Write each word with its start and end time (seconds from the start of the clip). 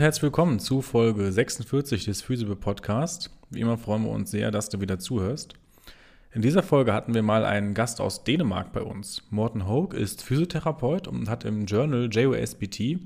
und 0.00 0.04
herzlich 0.04 0.22
willkommen 0.22 0.60
zu 0.60 0.80
Folge 0.80 1.30
46 1.30 2.06
des 2.06 2.22
Physible 2.22 2.56
Podcast. 2.56 3.28
Wie 3.50 3.60
immer 3.60 3.76
freuen 3.76 4.04
wir 4.04 4.10
uns 4.10 4.30
sehr, 4.30 4.50
dass 4.50 4.70
du 4.70 4.80
wieder 4.80 4.98
zuhörst. 4.98 5.52
In 6.32 6.40
dieser 6.40 6.62
Folge 6.62 6.94
hatten 6.94 7.12
wir 7.12 7.20
mal 7.20 7.44
einen 7.44 7.74
Gast 7.74 8.00
aus 8.00 8.24
Dänemark 8.24 8.72
bei 8.72 8.80
uns. 8.80 9.22
Morten 9.28 9.68
Hogue 9.68 9.94
ist 9.94 10.22
Physiotherapeut 10.22 11.06
und 11.06 11.28
hat 11.28 11.44
im 11.44 11.66
Journal 11.66 12.08
JOSPT 12.10 12.98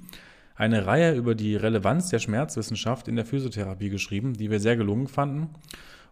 eine 0.54 0.86
Reihe 0.86 1.16
über 1.16 1.34
die 1.34 1.56
Relevanz 1.56 2.10
der 2.10 2.20
Schmerzwissenschaft 2.20 3.08
in 3.08 3.16
der 3.16 3.24
Physiotherapie 3.24 3.90
geschrieben, 3.90 4.34
die 4.34 4.52
wir 4.52 4.60
sehr 4.60 4.76
gelungen 4.76 5.08
fanden. 5.08 5.48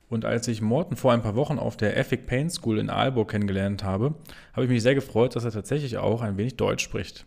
Und 0.08 0.24
als 0.24 0.48
ich 0.48 0.62
Morten 0.62 0.96
vor 0.96 1.12
ein 1.12 1.22
paar 1.22 1.36
Wochen 1.36 1.60
auf 1.60 1.76
der 1.76 1.96
Ethic 1.96 2.26
Pain 2.26 2.50
School 2.50 2.80
in 2.80 2.90
Aalborg 2.90 3.30
kennengelernt 3.30 3.84
habe, 3.84 4.16
habe 4.52 4.64
ich 4.64 4.70
mich 4.70 4.82
sehr 4.82 4.96
gefreut, 4.96 5.36
dass 5.36 5.44
er 5.44 5.52
tatsächlich 5.52 5.98
auch 5.98 6.22
ein 6.22 6.38
wenig 6.38 6.56
Deutsch 6.56 6.82
spricht. 6.82 7.24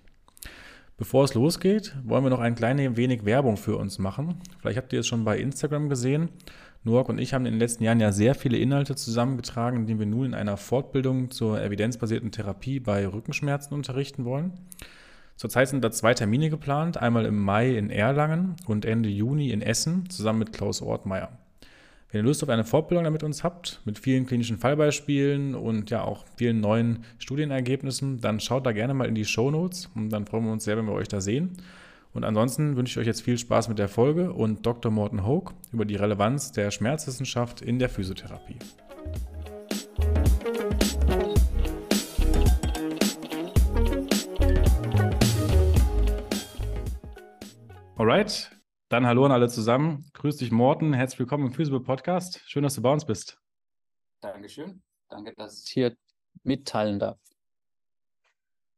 Bevor 0.97 1.25
es 1.25 1.33
losgeht, 1.33 1.93
wollen 2.05 2.23
wir 2.23 2.29
noch 2.29 2.39
ein 2.39 2.55
kleines 2.55 2.95
wenig 2.95 3.25
Werbung 3.25 3.57
für 3.57 3.75
uns 3.75 3.99
machen. 3.99 4.39
Vielleicht 4.59 4.77
habt 4.77 4.93
ihr 4.93 5.01
es 5.01 5.07
schon 5.07 5.25
bei 5.25 5.37
Instagram 5.37 5.89
gesehen. 5.89 6.29
Noak 6.85 7.09
und 7.09 7.17
ich 7.17 7.33
haben 7.33 7.45
in 7.45 7.53
den 7.53 7.59
letzten 7.59 7.83
Jahren 7.83 7.99
ja 7.99 8.13
sehr 8.13 8.33
viele 8.33 8.57
Inhalte 8.57 8.95
zusammengetragen, 8.95 9.87
die 9.87 9.99
wir 9.99 10.05
nun 10.05 10.27
in 10.27 10.33
einer 10.33 10.55
Fortbildung 10.55 11.31
zur 11.31 11.61
evidenzbasierten 11.61 12.31
Therapie 12.31 12.79
bei 12.79 13.05
Rückenschmerzen 13.07 13.73
unterrichten 13.73 14.23
wollen. 14.23 14.53
Zurzeit 15.35 15.67
sind 15.67 15.83
da 15.83 15.91
zwei 15.91 16.13
Termine 16.13 16.49
geplant, 16.49 16.95
einmal 16.95 17.25
im 17.25 17.39
Mai 17.39 17.75
in 17.75 17.89
Erlangen 17.89 18.55
und 18.65 18.85
Ende 18.85 19.09
Juni 19.09 19.49
in 19.49 19.61
Essen, 19.61 20.09
zusammen 20.09 20.39
mit 20.39 20.53
Klaus 20.53 20.81
Ortmeier. 20.81 21.29
Wenn 22.15 22.21
ihr 22.21 22.27
Lust 22.29 22.43
auf 22.43 22.49
eine 22.49 22.63
Fortbildung 22.63 23.03
damit 23.03 23.23
uns 23.23 23.43
habt, 23.43 23.81
mit 23.83 23.99
vielen 23.99 24.25
klinischen 24.25 24.57
Fallbeispielen 24.57 25.53
und 25.53 25.89
ja 25.89 26.01
auch 26.01 26.23
vielen 26.37 26.61
neuen 26.61 27.03
Studienergebnissen, 27.17 28.21
dann 28.21 28.39
schaut 28.39 28.65
da 28.65 28.71
gerne 28.71 28.93
mal 28.93 29.09
in 29.09 29.15
die 29.15 29.25
Show 29.25 29.51
Notes 29.51 29.89
und 29.95 30.11
dann 30.11 30.25
freuen 30.25 30.45
wir 30.45 30.53
uns 30.53 30.63
sehr, 30.63 30.77
wenn 30.77 30.85
wir 30.85 30.93
euch 30.93 31.09
da 31.09 31.19
sehen. 31.19 31.57
Und 32.13 32.23
ansonsten 32.23 32.77
wünsche 32.77 32.93
ich 32.93 32.97
euch 32.99 33.07
jetzt 33.07 33.21
viel 33.23 33.37
Spaß 33.37 33.67
mit 33.67 33.79
der 33.79 33.89
Folge 33.89 34.31
und 34.31 34.65
Dr. 34.65 34.93
Morten 34.93 35.25
Hoke 35.25 35.55
über 35.73 35.83
die 35.83 35.97
Relevanz 35.97 36.53
der 36.53 36.71
Schmerzwissenschaft 36.71 37.59
in 37.61 37.79
der 37.79 37.89
Physiotherapie. 37.89 38.59
Alright, 47.97 48.51
dann 48.89 49.07
hallo 49.07 49.25
an 49.25 49.31
alle 49.31 49.49
zusammen. 49.49 50.05
Grüß 50.13 50.37
dich, 50.37 50.51
Morten. 50.51 50.93
Herzlich 50.93 51.19
willkommen 51.19 51.47
im 51.47 51.53
Physical 51.53 51.79
Podcast. 51.79 52.41
Schön, 52.45 52.63
dass 52.63 52.75
du 52.75 52.81
bei 52.81 52.91
uns 52.91 53.05
bist. 53.05 53.39
Dankeschön. 54.21 54.81
Danke, 55.09 55.33
dass 55.35 55.63
ich 55.63 55.71
hier 55.71 55.95
mitteilen 56.43 56.99
darf. 56.99 57.17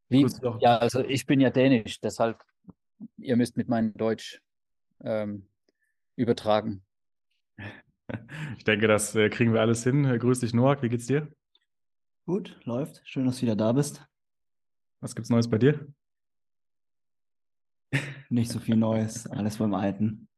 Wie, 0.08 0.26
ja, 0.60 0.78
also 0.78 1.00
ich 1.00 1.26
bin 1.26 1.40
ja 1.40 1.50
dänisch, 1.50 2.00
deshalb, 2.00 2.42
ihr 3.18 3.36
müsst 3.36 3.58
mit 3.58 3.68
meinem 3.68 3.92
Deutsch 3.94 4.40
ähm, 5.02 5.46
übertragen. 6.16 6.82
Ich 8.56 8.64
denke, 8.64 8.88
das 8.88 9.14
äh, 9.14 9.28
kriegen 9.28 9.52
wir 9.52 9.60
alles 9.60 9.84
hin. 9.84 10.04
Grüß 10.04 10.40
dich, 10.40 10.54
Noak. 10.54 10.82
Wie 10.82 10.88
geht's 10.88 11.04
dir? 11.04 11.30
Gut, 12.24 12.58
läuft. 12.64 13.02
Schön, 13.04 13.26
dass 13.26 13.36
du 13.36 13.42
wieder 13.42 13.54
da 13.54 13.72
bist. 13.72 14.02
Was 15.00 15.14
gibt's 15.14 15.28
Neues 15.28 15.50
bei 15.50 15.58
dir? 15.58 15.86
Nicht 18.28 18.50
so 18.50 18.58
viel 18.58 18.76
Neues, 18.76 19.26
alles 19.26 19.58
beim 19.58 19.74
Alten. 19.74 20.28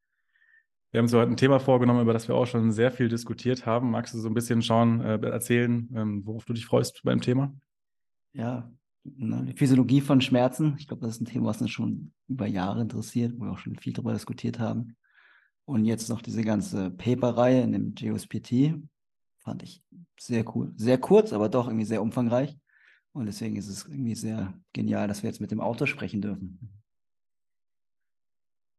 Wir 0.90 0.98
haben 0.98 1.04
uns 1.04 1.14
heute 1.14 1.30
ein 1.30 1.36
Thema 1.36 1.60
vorgenommen, 1.60 2.02
über 2.02 2.12
das 2.12 2.26
wir 2.26 2.34
auch 2.34 2.46
schon 2.46 2.72
sehr 2.72 2.90
viel 2.90 3.08
diskutiert 3.08 3.64
haben. 3.64 3.90
Magst 3.90 4.12
du 4.12 4.18
so 4.18 4.28
ein 4.28 4.34
bisschen 4.34 4.60
schauen, 4.60 5.00
äh, 5.00 5.20
erzählen, 5.20 5.88
ähm, 5.94 6.26
worauf 6.26 6.44
du 6.44 6.52
dich 6.52 6.66
freust 6.66 7.02
beim 7.04 7.20
Thema? 7.20 7.54
Ja, 8.32 8.70
ne, 9.04 9.44
die 9.46 9.56
Physiologie 9.56 10.00
von 10.00 10.20
Schmerzen. 10.20 10.74
Ich 10.78 10.88
glaube, 10.88 11.02
das 11.02 11.16
ist 11.16 11.20
ein 11.20 11.26
Thema, 11.26 11.46
was 11.46 11.60
uns 11.60 11.70
schon 11.70 12.12
über 12.26 12.46
Jahre 12.46 12.80
interessiert, 12.80 13.34
wo 13.36 13.44
wir 13.44 13.52
auch 13.52 13.58
schon 13.58 13.76
viel 13.76 13.92
darüber 13.92 14.12
diskutiert 14.12 14.58
haben. 14.58 14.96
Und 15.64 15.84
jetzt 15.84 16.08
noch 16.08 16.22
diese 16.22 16.42
ganze 16.42 16.90
Paper-Reihe 16.90 17.62
in 17.62 17.72
dem 17.72 17.94
GOSPT. 17.94 18.74
Fand 19.38 19.62
ich 19.62 19.82
sehr 20.18 20.44
cool. 20.56 20.72
Sehr 20.76 20.98
kurz, 20.98 21.32
aber 21.32 21.48
doch 21.48 21.68
irgendwie 21.68 21.86
sehr 21.86 22.02
umfangreich. 22.02 22.58
Und 23.12 23.26
deswegen 23.26 23.54
ist 23.54 23.68
es 23.68 23.86
irgendwie 23.86 24.16
sehr 24.16 24.54
genial, 24.72 25.06
dass 25.06 25.22
wir 25.22 25.30
jetzt 25.30 25.40
mit 25.40 25.52
dem 25.52 25.60
Autor 25.60 25.86
sprechen 25.86 26.20
dürfen. 26.20 26.79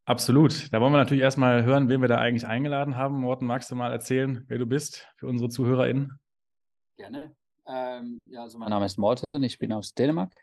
Absolut. 0.05 0.73
Da 0.73 0.81
wollen 0.81 0.93
wir 0.93 0.97
natürlich 0.97 1.23
erstmal 1.23 1.63
hören, 1.63 1.87
wen 1.89 2.01
wir 2.01 2.07
da 2.07 2.17
eigentlich 2.17 2.47
eingeladen 2.47 2.95
haben. 2.95 3.19
Morten, 3.21 3.45
magst 3.45 3.69
du 3.71 3.75
mal 3.75 3.91
erzählen, 3.91 4.43
wer 4.47 4.57
du 4.57 4.65
bist 4.65 5.07
für 5.15 5.27
unsere 5.27 5.49
ZuhörerInnen? 5.49 6.19
Gerne. 6.97 7.35
Ähm, 7.67 8.19
ja, 8.25 8.41
also 8.41 8.57
mein 8.57 8.69
Name 8.69 8.85
ist 8.85 8.97
Morten, 8.97 9.25
ich 9.41 9.59
bin 9.59 9.71
aus 9.71 9.93
Dänemark. 9.93 10.33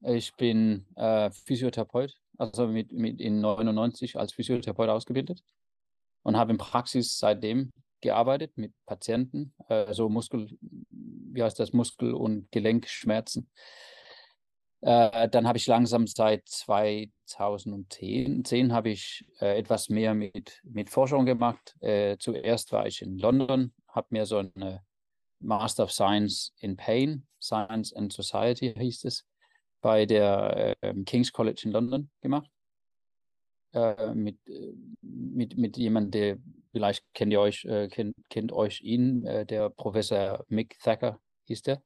Ich 0.00 0.34
bin 0.34 0.86
äh, 0.96 1.30
Physiotherapeut, 1.30 2.16
also 2.38 2.66
mit, 2.66 2.92
mit 2.92 3.20
in 3.20 3.40
99 3.40 4.18
als 4.18 4.32
Physiotherapeut 4.32 4.88
ausgebildet 4.88 5.42
und 6.22 6.36
habe 6.36 6.52
in 6.52 6.58
Praxis 6.58 7.18
seitdem 7.18 7.70
gearbeitet 8.00 8.56
mit 8.56 8.72
Patienten, 8.84 9.54
äh, 9.68 9.92
so 9.92 10.08
Muskel, 10.08 10.48
wie 10.90 11.42
heißt 11.42 11.58
das, 11.58 11.72
Muskel- 11.72 12.14
und 12.14 12.50
Gelenkschmerzen. 12.50 13.48
Äh, 14.82 15.28
dann 15.28 15.46
habe 15.46 15.58
ich 15.58 15.66
langsam 15.68 16.08
seit 16.08 16.48
2010 16.48 18.44
10 18.44 18.72
habe 18.72 18.90
ich 18.90 19.24
äh, 19.40 19.56
etwas 19.56 19.88
mehr 19.88 20.12
mit, 20.12 20.60
mit 20.64 20.90
Forschung 20.90 21.24
gemacht. 21.24 21.76
Äh, 21.80 22.16
zuerst 22.18 22.72
war 22.72 22.86
ich 22.86 23.00
in 23.00 23.16
London, 23.16 23.72
habe 23.86 24.08
mir 24.10 24.26
so 24.26 24.38
eine 24.38 24.82
Master 25.38 25.84
of 25.84 25.92
Science 25.92 26.52
in 26.58 26.76
Pain, 26.76 27.28
Science 27.40 27.92
and 27.92 28.12
Society 28.12 28.74
hieß 28.76 29.04
es, 29.04 29.24
bei 29.80 30.04
der 30.04 30.76
ähm, 30.82 31.04
King's 31.04 31.32
College 31.32 31.62
in 31.64 31.70
London 31.70 32.10
gemacht. 32.20 32.50
Äh, 33.72 34.14
mit, 34.14 34.36
äh, 34.48 34.72
mit, 35.00 35.56
mit 35.56 35.76
jemandem, 35.76 36.10
der 36.10 36.38
vielleicht 36.72 37.04
kennt 37.14 37.32
ihr 37.32 37.40
euch, 37.40 37.64
äh, 37.66 37.86
kennt, 37.86 38.16
kennt 38.30 38.50
euch 38.50 38.80
ihn, 38.80 39.22
der 39.22 39.70
Professor 39.70 40.44
Mick 40.48 40.76
Thacker 40.80 41.20
hieß 41.44 41.62
der. 41.62 41.82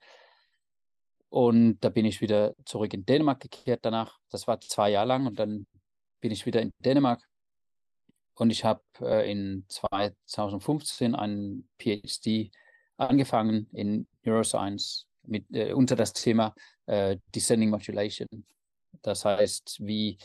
Und 1.36 1.80
da 1.80 1.91
bin 1.91 2.06
ich 2.06 2.22
wieder 2.22 2.54
zurück 2.64 2.94
in 2.94 3.04
Dänemark 3.04 3.41
gekehrt 3.41 3.80
danach. 3.82 4.19
Das 4.30 4.47
war 4.47 4.58
zwei 4.58 4.88
Jahre 4.88 5.08
lang 5.08 5.26
und 5.26 5.38
dann 5.38 5.66
bin 6.22 6.32
ich 6.32 6.47
wieder 6.47 6.62
in 6.62 6.72
Dänemark. 6.78 7.22
Und 8.36 8.48
ich 8.48 8.64
habe 8.64 8.80
äh, 9.02 9.30
in 9.30 9.66
2015 9.69 11.14
einen 11.14 11.69
PhD 11.78 12.50
angefangen 12.96 13.69
in 13.75 14.06
Neuroscience 14.22 15.08
mit, 15.25 15.44
äh, 15.52 15.75
unter 15.75 15.94
das 15.94 16.14
Thema 16.14 16.54
äh, 16.86 17.19
Descending 17.34 17.69
Modulation. 17.69 18.46
Das 19.02 19.26
heißt, 19.26 19.80
wie, 19.84 20.16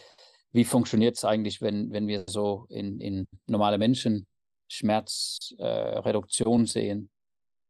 wie 0.53 0.63
funktioniert 0.63 1.17
es 1.17 1.25
eigentlich, 1.25 1.61
wenn, 1.61 1.91
wenn 1.91 2.07
wir 2.07 2.23
so 2.29 2.67
in, 2.69 3.01
in 3.01 3.27
normale 3.47 3.77
Menschen 3.77 4.27
Schmerzreduktion 4.69 6.67
sehen 6.67 7.09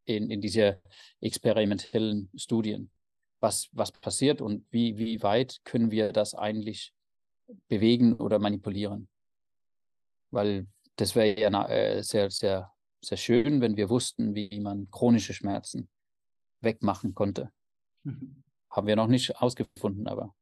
in, 0.06 0.30
in 0.30 0.41
diese 0.41 0.80
experimentellen 1.22 2.30
Studien? 2.35 2.91
Was, 3.41 3.69
was 3.74 3.91
passiert 3.91 4.40
und 4.41 4.66
wie, 4.72 4.97
wie 4.97 5.22
weit 5.24 5.59
können 5.66 5.91
wir 5.91 6.13
das 6.13 6.34
eigentlich 6.35 6.94
bewegen 7.68 8.13
oder 8.13 8.40
manipulieren. 8.40 9.09
Weil 10.29 10.68
das 10.96 11.16
wäre 11.16 11.40
ja 11.40 11.68
äh, 11.68 12.03
sehr, 12.03 12.30
sehr, 12.30 12.72
sehr 13.01 13.18
schön, 13.18 13.59
wenn 13.59 13.75
wir 13.75 13.90
wussten, 13.90 14.35
wie 14.35 14.59
man 14.59 14.90
chronische 14.91 15.34
Schmerzen 15.34 15.90
wegmachen 16.62 17.13
konnte. 17.16 17.51
Mhm. 18.03 18.44
Haben 18.69 18.88
wir 18.88 18.96
noch 18.96 19.07
nicht 19.07 19.35
ausgefunden, 19.38 20.07
aber 20.07 20.34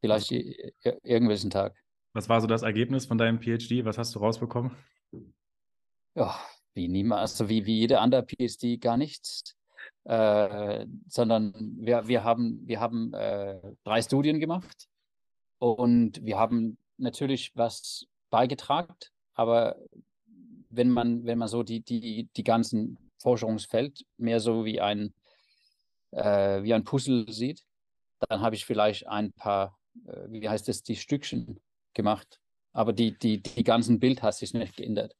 vielleicht 0.00 0.30
irgendwelchen 0.32 1.50
Tag. 1.50 1.76
Was 2.14 2.28
war 2.28 2.40
so 2.40 2.46
das 2.46 2.62
Ergebnis 2.62 3.06
von 3.06 3.18
deinem 3.18 3.40
PhD? 3.40 3.84
Was 3.84 3.98
hast 3.98 4.14
du 4.14 4.20
rausbekommen? 4.20 4.70
Ja, 6.14 6.40
wie 6.72 6.88
niemals, 6.88 7.32
also 7.32 7.48
wie, 7.48 7.66
wie 7.66 7.78
jeder 7.78 8.00
andere 8.00 8.24
PhD 8.24 8.80
gar 8.80 8.96
nichts. 8.96 9.57
Äh, 10.08 10.86
sondern 11.06 11.52
wir, 11.78 12.08
wir 12.08 12.24
haben, 12.24 12.66
wir 12.66 12.80
haben 12.80 13.12
äh, 13.12 13.60
drei 13.84 14.00
Studien 14.00 14.40
gemacht 14.40 14.88
und 15.58 16.24
wir 16.24 16.38
haben 16.38 16.78
natürlich 16.96 17.52
was 17.54 18.06
beigetragen, 18.30 18.94
aber 19.34 19.76
wenn 20.70 20.88
man, 20.88 21.26
wenn 21.26 21.36
man 21.36 21.48
so 21.48 21.62
die, 21.62 21.80
die, 21.80 22.26
die 22.34 22.42
ganzen 22.42 22.96
Forschungsfeld 23.18 24.06
mehr 24.16 24.40
so 24.40 24.64
wie 24.64 24.80
ein, 24.80 25.12
äh, 26.12 26.62
wie 26.62 26.72
ein 26.72 26.84
Puzzle 26.84 27.30
sieht, 27.30 27.66
dann 28.30 28.40
habe 28.40 28.54
ich 28.54 28.64
vielleicht 28.64 29.06
ein 29.08 29.34
paar, 29.34 29.78
äh, 30.06 30.30
wie 30.30 30.48
heißt 30.48 30.70
es, 30.70 30.82
die 30.82 30.96
Stückchen 30.96 31.60
gemacht. 31.92 32.40
Aber 32.72 32.94
die, 32.94 33.18
die, 33.18 33.42
die 33.42 33.62
ganzen 33.62 34.00
Bild 34.00 34.22
hat 34.22 34.36
sich 34.36 34.54
nicht 34.54 34.74
geändert. 34.74 35.14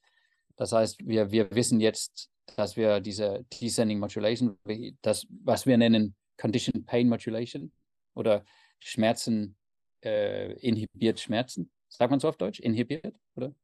Das 0.57 0.73
heißt, 0.73 1.07
wir, 1.07 1.31
wir 1.31 1.51
wissen 1.51 1.79
jetzt, 1.79 2.31
dass 2.57 2.77
wir 2.77 3.01
diese 3.01 3.45
Descending 3.53 3.99
Modulation, 3.99 4.59
das, 5.03 5.27
was 5.45 5.67
wir 5.67 5.77
nennen 5.77 6.15
Condition 6.37 6.85
Pain 6.85 7.09
Modulation 7.09 7.73
oder 8.15 8.45
Schmerzen 8.79 9.57
äh, 10.05 10.53
inhibiert 10.55 11.21
Schmerzen. 11.21 11.71
Sagt 11.89 12.11
man 12.11 12.21
so 12.21 12.29
auf 12.29 12.37
Deutsch? 12.37 12.61
Inhibiert, 12.61 13.15
oder? 13.35 13.55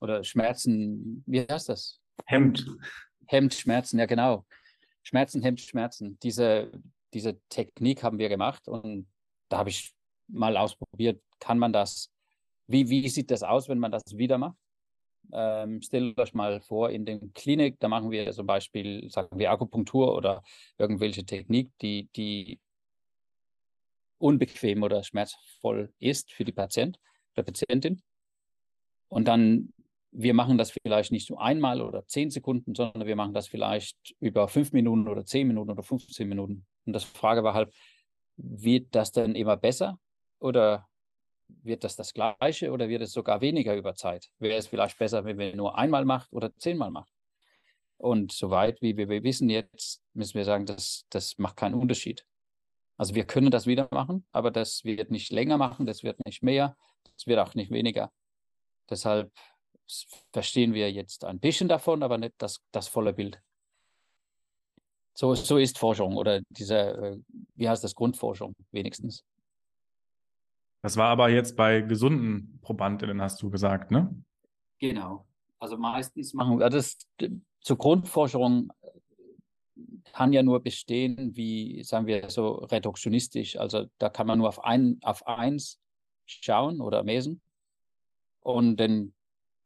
Oder 0.00 0.24
Schmerzen, 0.24 1.22
wie 1.26 1.40
heißt 1.40 1.68
das? 1.68 2.00
Hemmt. 2.26 2.64
Hemmt 3.26 3.54
Schmerzen, 3.54 3.98
ja 3.98 4.06
genau. 4.06 4.46
Schmerzen 5.02 5.42
hemmt 5.42 5.60
Schmerzen. 5.60 6.18
Diese, 6.22 6.70
diese 7.12 7.40
Technik 7.48 8.02
haben 8.02 8.18
wir 8.18 8.28
gemacht 8.28 8.68
und 8.68 9.08
da 9.48 9.58
habe 9.58 9.70
ich 9.70 9.92
mal 10.28 10.56
ausprobiert, 10.56 11.22
kann 11.40 11.58
man 11.58 11.72
das 11.72 12.10
wie, 12.68 12.88
wie 12.88 13.08
sieht 13.08 13.30
das 13.30 13.42
aus, 13.42 13.68
wenn 13.68 13.78
man 13.78 13.90
das 13.90 14.02
wieder 14.14 14.38
macht? 14.38 14.56
Ähm, 15.32 15.82
stellt 15.82 16.18
euch 16.18 16.34
mal 16.34 16.60
vor, 16.60 16.90
in 16.90 17.04
der 17.04 17.18
Klinik, 17.34 17.78
da 17.80 17.88
machen 17.88 18.10
wir 18.10 18.30
zum 18.32 18.46
Beispiel, 18.46 19.10
sagen 19.10 19.38
wir 19.38 19.50
Akupunktur 19.50 20.16
oder 20.16 20.42
irgendwelche 20.78 21.24
Technik, 21.24 21.70
die, 21.80 22.08
die 22.16 22.60
unbequem 24.18 24.82
oder 24.82 25.02
schmerzvoll 25.04 25.92
ist 25.98 26.32
für 26.32 26.44
die 26.44 26.52
Patient 26.52 26.98
oder 27.34 27.44
Patientin. 27.44 28.02
Und 29.08 29.28
dann, 29.28 29.72
wir 30.10 30.34
machen 30.34 30.58
das 30.58 30.70
vielleicht 30.70 31.12
nicht 31.12 31.30
nur 31.30 31.40
einmal 31.40 31.80
oder 31.80 32.06
zehn 32.06 32.30
Sekunden, 32.30 32.74
sondern 32.74 33.06
wir 33.06 33.16
machen 33.16 33.34
das 33.34 33.48
vielleicht 33.48 34.14
über 34.20 34.48
fünf 34.48 34.72
Minuten 34.72 35.08
oder 35.08 35.24
zehn 35.24 35.46
Minuten 35.46 35.70
oder 35.70 35.82
15 35.82 36.28
Minuten. 36.28 36.66
Und 36.86 36.92
das 36.92 37.04
Frage 37.04 37.44
war 37.44 37.54
halt, 37.54 37.72
wird 38.36 38.94
das 38.94 39.12
dann 39.12 39.34
immer 39.34 39.56
besser 39.56 39.98
oder 40.38 40.86
wird 41.48 41.84
das 41.84 41.96
das 41.96 42.12
Gleiche 42.12 42.70
oder 42.70 42.88
wird 42.88 43.02
es 43.02 43.12
sogar 43.12 43.40
weniger 43.40 43.74
über 43.76 43.94
Zeit? 43.94 44.28
Wäre 44.38 44.58
es 44.58 44.66
vielleicht 44.66 44.98
besser, 44.98 45.24
wenn 45.24 45.38
wir 45.38 45.54
nur 45.56 45.76
einmal 45.76 46.04
macht 46.04 46.32
oder 46.32 46.54
zehnmal 46.56 46.90
macht? 46.90 47.12
Und 47.96 48.32
soweit 48.32 48.80
wie 48.80 48.96
wir 48.96 49.08
wissen 49.22 49.50
jetzt, 49.50 50.02
müssen 50.14 50.34
wir 50.34 50.44
sagen, 50.44 50.66
das, 50.66 51.04
das 51.10 51.36
macht 51.38 51.56
keinen 51.56 51.74
Unterschied. 51.74 52.24
Also 52.96 53.14
wir 53.14 53.24
können 53.24 53.50
das 53.50 53.66
wieder 53.66 53.88
machen, 53.90 54.26
aber 54.32 54.50
das 54.50 54.84
wird 54.84 55.10
nicht 55.10 55.32
länger 55.32 55.56
machen, 55.56 55.86
das 55.86 56.02
wird 56.02 56.24
nicht 56.24 56.42
mehr, 56.42 56.76
das 57.14 57.26
wird 57.26 57.38
auch 57.38 57.54
nicht 57.54 57.70
weniger. 57.70 58.12
Deshalb 58.88 59.32
verstehen 60.32 60.74
wir 60.74 60.90
jetzt 60.92 61.24
ein 61.24 61.40
bisschen 61.40 61.68
davon, 61.68 62.02
aber 62.02 62.18
nicht 62.18 62.34
das, 62.38 62.60
das 62.72 62.88
volle 62.88 63.12
Bild. 63.12 63.40
So, 65.14 65.34
so 65.34 65.58
ist 65.58 65.78
Forschung 65.78 66.16
oder 66.16 66.40
diese, 66.48 66.78
äh, 66.78 67.18
wie 67.56 67.68
heißt 67.68 67.82
das, 67.82 67.94
Grundforschung 67.94 68.54
wenigstens. 68.70 69.24
Das 70.82 70.96
war 70.96 71.08
aber 71.08 71.28
jetzt 71.28 71.56
bei 71.56 71.80
gesunden 71.80 72.58
Probandinnen, 72.62 73.20
hast 73.20 73.42
du 73.42 73.50
gesagt, 73.50 73.90
ne? 73.90 74.14
Genau. 74.78 75.26
Also 75.58 75.76
meistens 75.76 76.34
machen 76.34 76.58
wir 76.58 76.70
das 76.70 76.98
zur 77.60 77.76
Grundforschung 77.76 78.72
kann 80.12 80.32
ja 80.32 80.42
nur 80.42 80.60
bestehen, 80.60 81.36
wie 81.36 81.82
sagen 81.84 82.06
wir 82.06 82.30
so 82.30 82.54
reduktionistisch. 82.54 83.56
Also 83.56 83.86
da 83.98 84.08
kann 84.08 84.26
man 84.26 84.38
nur 84.38 84.48
auf 84.48 84.64
ein, 84.64 84.98
auf 85.02 85.26
eins 85.26 85.78
schauen 86.26 86.80
oder 86.80 87.04
messen. 87.04 87.40
Und 88.40 88.78
dann, 88.78 89.12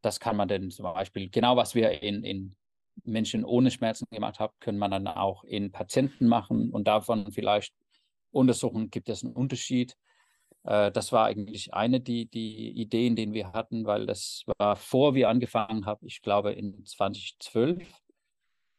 das 0.01 0.19
kann 0.19 0.35
man 0.35 0.47
dann 0.47 0.69
zum 0.69 0.83
Beispiel, 0.83 1.29
genau 1.29 1.55
was 1.55 1.75
wir 1.75 2.01
in, 2.01 2.23
in 2.23 2.55
Menschen 3.03 3.43
ohne 3.45 3.71
Schmerzen 3.71 4.05
gemacht 4.11 4.39
haben, 4.39 4.53
können 4.59 4.77
man 4.77 4.91
dann 4.91 5.07
auch 5.07 5.43
in 5.43 5.71
Patienten 5.71 6.27
machen 6.27 6.69
und 6.69 6.87
davon 6.87 7.31
vielleicht 7.31 7.73
untersuchen, 8.31 8.89
gibt 8.89 9.09
es 9.09 9.23
einen 9.23 9.33
Unterschied. 9.33 9.97
Äh, 10.63 10.91
das 10.91 11.11
war 11.11 11.25
eigentlich 11.25 11.73
eine 11.73 11.99
die, 11.99 12.25
die 12.25 12.71
Ideen, 12.71 13.15
die 13.15 13.33
wir 13.33 13.53
hatten, 13.53 13.85
weil 13.85 14.05
das 14.05 14.43
war 14.57 14.75
vor 14.75 15.15
wir 15.15 15.29
angefangen 15.29 15.85
haben, 15.85 16.05
ich 16.05 16.21
glaube 16.21 16.53
in 16.53 16.85
2012 16.85 17.83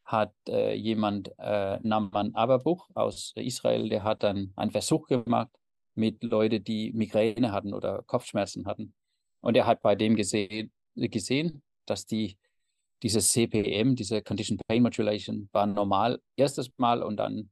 hat 0.05 0.33
äh, 0.47 0.75
jemand, 0.75 1.31
äh, 1.39 1.79
Naman 1.81 2.35
Aberbuch 2.35 2.89
aus 2.93 3.33
Israel, 3.35 3.89
der 3.89 4.03
hat 4.03 4.23
dann 4.23 4.53
einen 4.55 4.71
Versuch 4.71 5.07
gemacht 5.07 5.49
mit 5.95 6.23
Leuten, 6.23 6.63
die 6.63 6.91
Migräne 6.93 7.51
hatten 7.51 7.73
oder 7.73 8.03
Kopfschmerzen 8.03 8.67
hatten. 8.67 8.93
Und 9.41 9.57
er 9.57 9.65
hat 9.65 9.81
bei 9.81 9.95
dem 9.95 10.15
gesehen, 10.15 10.71
gesehen 10.95 11.63
dass 11.85 12.05
die, 12.05 12.37
diese 13.01 13.19
CPM, 13.19 13.95
diese 13.95 14.21
Condition 14.21 14.59
Pain 14.67 14.83
Modulation, 14.83 15.49
war 15.51 15.65
normal 15.65 16.21
erstes 16.35 16.71
Mal 16.77 17.01
und 17.03 17.17
dann 17.17 17.49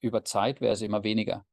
über 0.00 0.24
Zeit 0.24 0.60
wäre 0.60 0.74
es 0.74 0.82
immer 0.82 1.04
weniger. 1.04 1.46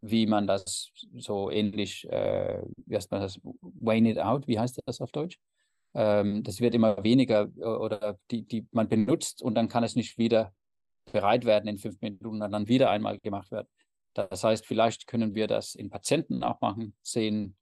Wie 0.00 0.26
man 0.26 0.46
das 0.46 0.90
so 1.16 1.50
ähnlich, 1.50 2.08
äh, 2.10 2.62
wie 2.86 2.96
heißt 2.96 3.10
man 3.10 3.20
das, 3.20 3.40
wane 3.60 4.10
it 4.10 4.18
out, 4.18 4.46
wie 4.48 4.58
heißt 4.58 4.80
das 4.86 5.00
auf 5.00 5.12
Deutsch? 5.12 5.38
ähm, 5.94 6.42
das 6.42 6.60
wird 6.60 6.74
immer 6.74 7.02
weniger 7.02 7.48
äh, 7.56 7.64
oder 7.64 8.18
die, 8.30 8.42
die 8.42 8.66
man 8.72 8.88
benutzt 8.88 9.42
und 9.42 9.54
dann 9.54 9.68
kann 9.68 9.84
es 9.84 9.96
nicht 9.96 10.18
wieder 10.18 10.52
bereit 11.12 11.44
werden 11.44 11.68
in 11.68 11.78
fünf 11.78 12.00
Minuten 12.00 12.42
und 12.42 12.50
dann 12.50 12.68
wieder 12.68 12.90
einmal 12.90 13.18
gemacht 13.20 13.50
werden. 13.52 13.68
Das 14.14 14.44
heißt, 14.44 14.66
vielleicht 14.66 15.06
können 15.06 15.34
wir 15.34 15.46
das 15.46 15.74
in 15.74 15.90
Patienten 15.90 16.42
auch 16.42 16.60
machen, 16.60 16.94
sehen, 17.02 17.56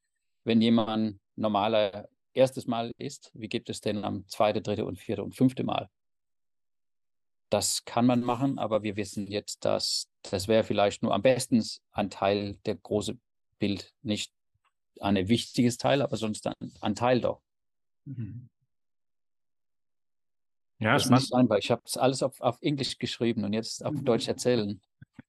wenn 0.44 0.60
jemand 0.60 1.20
normaler 1.36 2.08
erstes 2.34 2.66
Mal 2.66 2.92
ist, 2.98 3.30
wie 3.34 3.48
gibt 3.48 3.68
es 3.68 3.80
denn 3.80 4.04
am 4.04 4.26
zweite, 4.28 4.62
dritte 4.62 4.84
und 4.84 4.98
vierte 4.98 5.22
und 5.22 5.34
fünfte 5.34 5.64
Mal? 5.64 5.88
Das 7.50 7.84
kann 7.84 8.06
man 8.06 8.22
machen, 8.22 8.58
aber 8.58 8.82
wir 8.82 8.96
wissen 8.96 9.26
jetzt, 9.26 9.64
dass 9.64 10.08
das 10.30 10.48
wäre 10.48 10.64
vielleicht 10.64 11.02
nur 11.02 11.14
am 11.14 11.22
besten 11.22 11.62
ein 11.92 12.10
Teil 12.10 12.58
der 12.66 12.76
große 12.76 13.16
Bild, 13.58 13.92
nicht 14.02 14.32
ein 15.00 15.28
wichtiges 15.28 15.78
Teil, 15.78 16.02
aber 16.02 16.16
sonst 16.16 16.46
ein, 16.46 16.54
ein 16.80 16.94
Teil 16.94 17.20
doch. 17.20 17.40
Mhm. 18.04 18.48
Ja, 20.78 20.94
das 20.94 21.04
ist 21.04 21.10
nicht 21.10 21.34
einfach. 21.34 21.58
Ich 21.58 21.70
habe 21.70 21.82
es 21.84 21.96
alles 21.96 22.22
auf, 22.22 22.40
auf 22.40 22.58
Englisch 22.60 22.98
geschrieben 22.98 23.44
und 23.44 23.52
jetzt 23.52 23.84
auf 23.84 23.94
Deutsch 24.02 24.26
erzählen. 24.26 24.80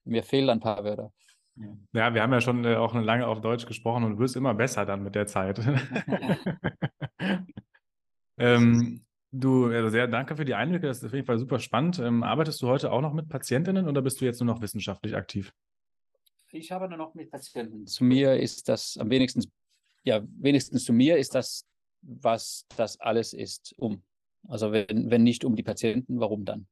Mir 0.04 0.24
fehlen 0.24 0.50
ein 0.50 0.60
paar 0.60 0.84
Wörter. 0.84 1.12
Ja, 1.94 2.14
wir 2.14 2.24
haben 2.24 2.34
ja 2.34 2.42
schon 2.42 2.66
äh, 2.66 2.76
auch 2.76 2.96
eine 2.96 3.04
lange 3.04 3.28
auf 3.28 3.40
Deutsch 3.40 3.68
gesprochen 3.68 4.04
und 4.04 4.14
du 4.14 4.20
wirst 4.20 4.36
immer 4.36 4.56
besser 4.56 4.86
dann 4.86 5.04
mit 5.04 5.14
der 5.14 5.28
Zeit. 5.28 5.60
ähm, 8.38 9.06
du, 9.34 9.66
also 9.66 9.90
sehr 9.90 10.08
danke 10.08 10.36
für 10.38 10.46
die 10.46 10.54
Einblicke, 10.54 10.88
das 10.88 11.00
ist 11.00 11.06
auf 11.06 11.14
jeden 11.14 11.26
Fall 11.26 11.38
super 11.38 11.60
spannend. 11.60 12.00
Ähm, 12.00 12.24
arbeitest 12.24 12.62
du 12.62 12.68
heute 12.68 12.92
auch 12.92 13.02
noch 13.02 13.14
mit 13.14 13.28
Patientinnen 13.28 13.88
oder 13.88 14.02
bist 14.02 14.22
du 14.22 14.26
jetzt 14.26 14.40
nur 14.40 14.54
noch 14.54 14.62
wissenschaftlich 14.62 15.16
aktiv? 15.16 15.54
Ich 16.52 16.72
arbeite 16.72 16.96
noch 16.96 17.16
mit 17.16 17.32
Patienten. 17.32 17.86
Zu 17.88 18.04
mir 18.04 18.38
ist 18.38 18.70
das 18.70 18.98
am 18.98 19.10
wenigsten, 19.10 19.44
ja, 20.04 20.22
wenigstens 20.40 20.86
zu 20.86 20.94
mir 20.94 21.18
ist 21.18 21.36
das 21.36 21.66
was 22.04 22.66
das 22.76 23.00
alles 23.00 23.34
ist, 23.34 23.74
um. 23.78 24.04
Also 24.48 24.72
wenn, 24.72 25.10
wenn 25.10 25.24
nicht 25.24 25.46
um 25.46 25.56
die 25.56 25.64
Patienten, 25.64 26.20
warum 26.20 26.46
dann? 26.46 26.68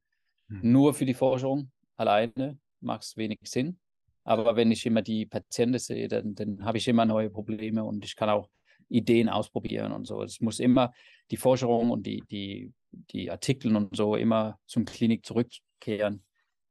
Mhm. 0.48 0.72
Nur 0.72 0.94
für 0.94 1.06
die 1.06 1.14
Forschung 1.14 1.70
alleine 1.96 2.58
macht 2.80 3.02
es 3.02 3.16
wenig 3.16 3.38
Sinn. 3.44 3.78
Aber 4.24 4.54
wenn 4.54 4.70
ich 4.70 4.86
immer 4.86 5.02
die 5.02 5.26
Patienten 5.26 5.78
sehe, 5.78 6.06
dann, 6.06 6.34
dann 6.34 6.64
habe 6.64 6.78
ich 6.78 6.86
immer 6.86 7.04
neue 7.04 7.30
Probleme 7.30 7.82
und 7.82 8.04
ich 8.04 8.14
kann 8.14 8.28
auch 8.28 8.48
Ideen 8.92 9.28
ausprobieren 9.28 9.92
und 9.92 10.06
so. 10.06 10.22
Es 10.22 10.40
muss 10.40 10.60
immer 10.60 10.92
die 11.30 11.36
Forschung 11.36 11.90
und 11.90 12.06
die, 12.06 12.22
die, 12.30 12.72
die 12.90 13.30
Artikel 13.30 13.74
und 13.74 13.96
so 13.96 14.16
immer 14.16 14.58
zum 14.66 14.84
Klinik 14.84 15.24
zurückkehren, 15.24 16.22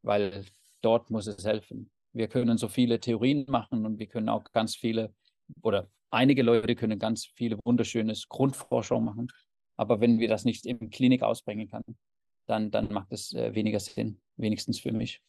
weil 0.01 0.45
dort 0.81 1.09
muss 1.09 1.27
es 1.27 1.45
helfen. 1.45 1.89
Wir 2.13 2.27
können 2.27 2.57
so 2.57 2.67
viele 2.67 2.99
Theorien 2.99 3.45
machen 3.47 3.85
und 3.85 3.99
wir 3.99 4.07
können 4.07 4.29
auch 4.29 4.43
ganz 4.51 4.75
viele 4.75 5.13
oder 5.61 5.89
einige 6.09 6.43
Leute 6.43 6.75
können 6.75 6.99
ganz 6.99 7.25
viele 7.35 7.57
wunderschönes 7.63 8.27
Grundforschung 8.27 9.05
machen, 9.05 9.27
aber 9.77 10.01
wenn 10.01 10.19
wir 10.19 10.27
das 10.27 10.45
nicht 10.45 10.65
in 10.65 10.89
Klinik 10.89 11.23
ausbringen 11.23 11.69
können, 11.69 11.97
dann, 12.45 12.69
dann 12.69 12.91
macht 12.91 13.11
es 13.13 13.33
äh, 13.33 13.55
weniger 13.55 13.79
Sinn, 13.79 14.19
wenigstens 14.35 14.79
für 14.79 14.91
mich. 14.91 15.21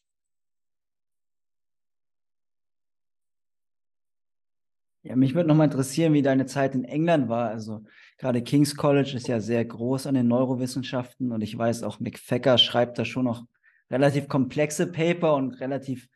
Ja, 5.03 5.17
mich 5.17 5.35
würde 5.35 5.49
nochmal 5.49 5.67
interessieren, 5.67 6.13
wie 6.13 6.21
deine 6.21 6.45
Zeit 6.45 6.75
in 6.75 6.85
England 6.85 7.27
war. 7.27 7.49
Also 7.49 7.83
gerade 8.17 8.41
King's 8.41 8.75
College 8.75 9.13
ist 9.15 9.27
ja 9.27 9.41
sehr 9.41 9.63
groß 9.65 10.07
an 10.07 10.15
den 10.15 10.29
Neurowissenschaften 10.29 11.33
und 11.33 11.41
ich 11.41 11.57
weiß 11.57 11.83
auch, 11.83 11.99
McFacker 11.99 12.57
schreibt 12.57 12.97
da 12.97 13.03
schon 13.03 13.25
noch 13.25 13.45
relativ 13.91 14.29
komplexe 14.29 14.87
Paper 14.87 15.35
und 15.35 15.59
relativ 15.59 16.07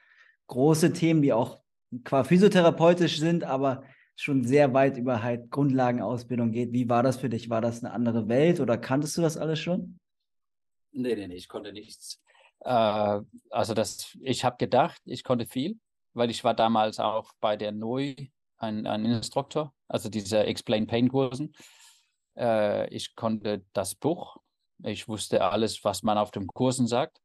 große 0.47 0.93
Themen, 0.93 1.21
die 1.21 1.33
auch 1.33 1.59
qua 2.05 2.23
physiotherapeutisch 2.23 3.19
sind, 3.19 3.43
aber 3.43 3.83
schon 4.15 4.45
sehr 4.45 4.73
weit 4.73 4.97
über 4.97 5.21
halt 5.21 5.51
Grundlagenausbildung 5.51 6.51
geht. 6.51 6.71
Wie 6.71 6.87
war 6.87 7.03
das 7.03 7.17
für 7.17 7.29
dich? 7.29 7.49
War 7.49 7.61
das 7.61 7.83
eine 7.83 7.93
andere 7.93 8.29
Welt 8.29 8.61
oder 8.61 8.77
kanntest 8.77 9.17
du 9.17 9.21
das 9.21 9.37
alles 9.37 9.59
schon? 9.59 9.99
Nee, 10.91 11.15
nee, 11.15 11.27
nee, 11.27 11.35
ich 11.35 11.49
konnte 11.49 11.73
nichts. 11.73 12.23
Äh, 12.61 13.19
also 13.49 13.73
das, 13.73 14.17
ich 14.21 14.45
habe 14.45 14.55
gedacht, 14.57 15.01
ich 15.05 15.25
konnte 15.25 15.45
viel, 15.45 15.77
weil 16.13 16.31
ich 16.31 16.45
war 16.45 16.53
damals 16.53 16.99
auch 16.99 17.33
bei 17.41 17.57
der 17.57 17.73
Neu 17.73 18.15
ein, 18.57 18.87
ein 18.87 19.05
Instruktor, 19.05 19.73
also 19.87 20.09
diese 20.09 20.43
Explain 20.45 20.87
Pain 20.87 21.09
Kursen. 21.09 21.53
Äh, 22.35 22.87
ich 22.93 23.15
konnte 23.15 23.65
das 23.73 23.95
Buch, 23.95 24.37
ich 24.83 25.07
wusste 25.07 25.43
alles, 25.43 25.83
was 25.83 26.03
man 26.03 26.17
auf 26.17 26.31
den 26.31 26.47
Kursen 26.47 26.87
sagt. 26.87 27.21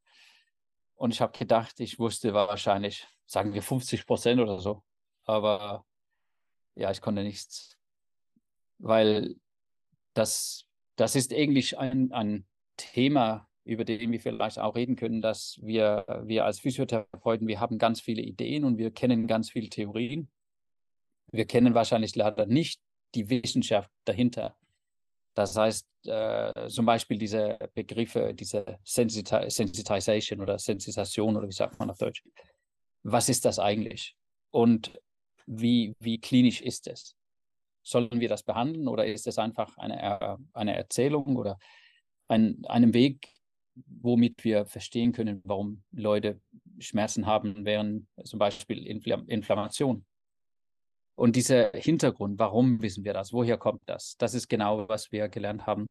Und 0.95 1.13
ich 1.13 1.21
habe 1.21 1.37
gedacht, 1.37 1.81
ich 1.81 1.99
wusste 1.99 2.33
wahrscheinlich, 2.33 3.07
sagen 3.27 3.55
wir 3.55 3.63
50 3.63 4.07
Prozent 4.07 4.41
oder 4.41 4.61
so. 4.61 4.83
Aber 5.25 5.85
ja, 6.75 6.91
ich 6.91 7.01
konnte 7.01 7.23
nichts, 7.23 7.77
weil 8.79 9.37
das, 10.15 10.67
das 10.97 11.17
ist 11.17 11.33
eigentlich 11.33 11.79
ein, 11.79 12.13
ein 12.13 12.47
Thema, 12.77 13.49
über 13.65 13.85
den 13.85 14.11
wir 14.11 14.21
vielleicht 14.21 14.59
auch 14.59 14.75
reden 14.75 14.97
können, 14.97 15.23
dass 15.23 15.59
wir, 15.63 16.05
wir 16.25 16.45
als 16.45 16.61
Physiotherapeuten, 16.61 17.47
wir 17.47 17.61
haben 17.61 17.79
ganz 17.79 18.01
viele 18.01 18.23
Ideen 18.23 18.65
und 18.65 18.79
wir 18.79 18.91
kennen 18.91 19.27
ganz 19.27 19.51
viele 19.51 19.69
Theorien. 19.69 20.31
Wir 21.33 21.47
kennen 21.47 21.75
wahrscheinlich 21.75 22.15
leider 22.15 22.47
nicht 22.47 22.81
die 23.15 23.29
Wissenschaft 23.29 23.91
dahinter. 24.05 24.57
Das 25.35 25.57
heißt, 25.57 25.87
äh, 26.07 26.69
zum 26.69 26.85
Beispiel 26.85 27.17
diese 27.19 27.59
Begriffe, 27.75 28.35
diese 28.35 28.79
Sensiti 28.85 29.51
Sensitization 29.51 30.41
oder 30.41 30.59
Sensitization 30.59 31.37
oder 31.37 31.49
wie 31.49 31.53
sagt 31.53 31.79
man 31.79 31.91
auf 31.91 31.99
Deutsch. 31.99 32.23
Was 33.03 33.29
ist 33.29 33.45
das 33.45 33.59
eigentlich? 33.59 34.15
Und 34.51 35.01
wie, 35.47 35.95
wie 35.99 36.21
klinisch 36.21 36.61
ist 36.61 36.87
es? 36.87 37.17
Sollen 37.83 38.21
wir 38.21 38.29
das 38.29 38.43
behandeln 38.43 38.87
oder 38.89 39.07
ist 39.07 39.27
es 39.27 39.39
einfach 39.39 39.77
eine, 39.79 40.39
eine 40.53 40.77
Erzählung 40.77 41.37
oder 41.37 41.59
ein, 42.29 42.63
einem 42.67 42.95
Weg, 42.95 43.29
womit 43.75 44.45
wir 44.45 44.67
verstehen 44.67 45.13
können, 45.13 45.41
warum 45.45 45.83
Leute 45.91 46.41
Schmerzen 46.79 47.27
haben 47.27 47.65
während 47.65 48.07
zum 48.25 48.39
Beispiel 48.39 48.87
Infl 48.87 49.25
Inflammation? 49.27 50.05
Und 51.23 51.37
dieser 51.37 51.71
Hintergrund, 51.75 52.41
warum 52.41 52.83
wissen 52.83 53.05
wir 53.05 53.13
das? 53.13 53.33
Woher 53.33 53.57
kommt 53.57 53.83
das? 53.87 54.17
Das 54.19 54.35
ist 54.35 54.49
genau, 54.49 54.89
was 54.89 55.13
wir 55.13 55.29
gelernt 55.29 55.67
haben 55.67 55.87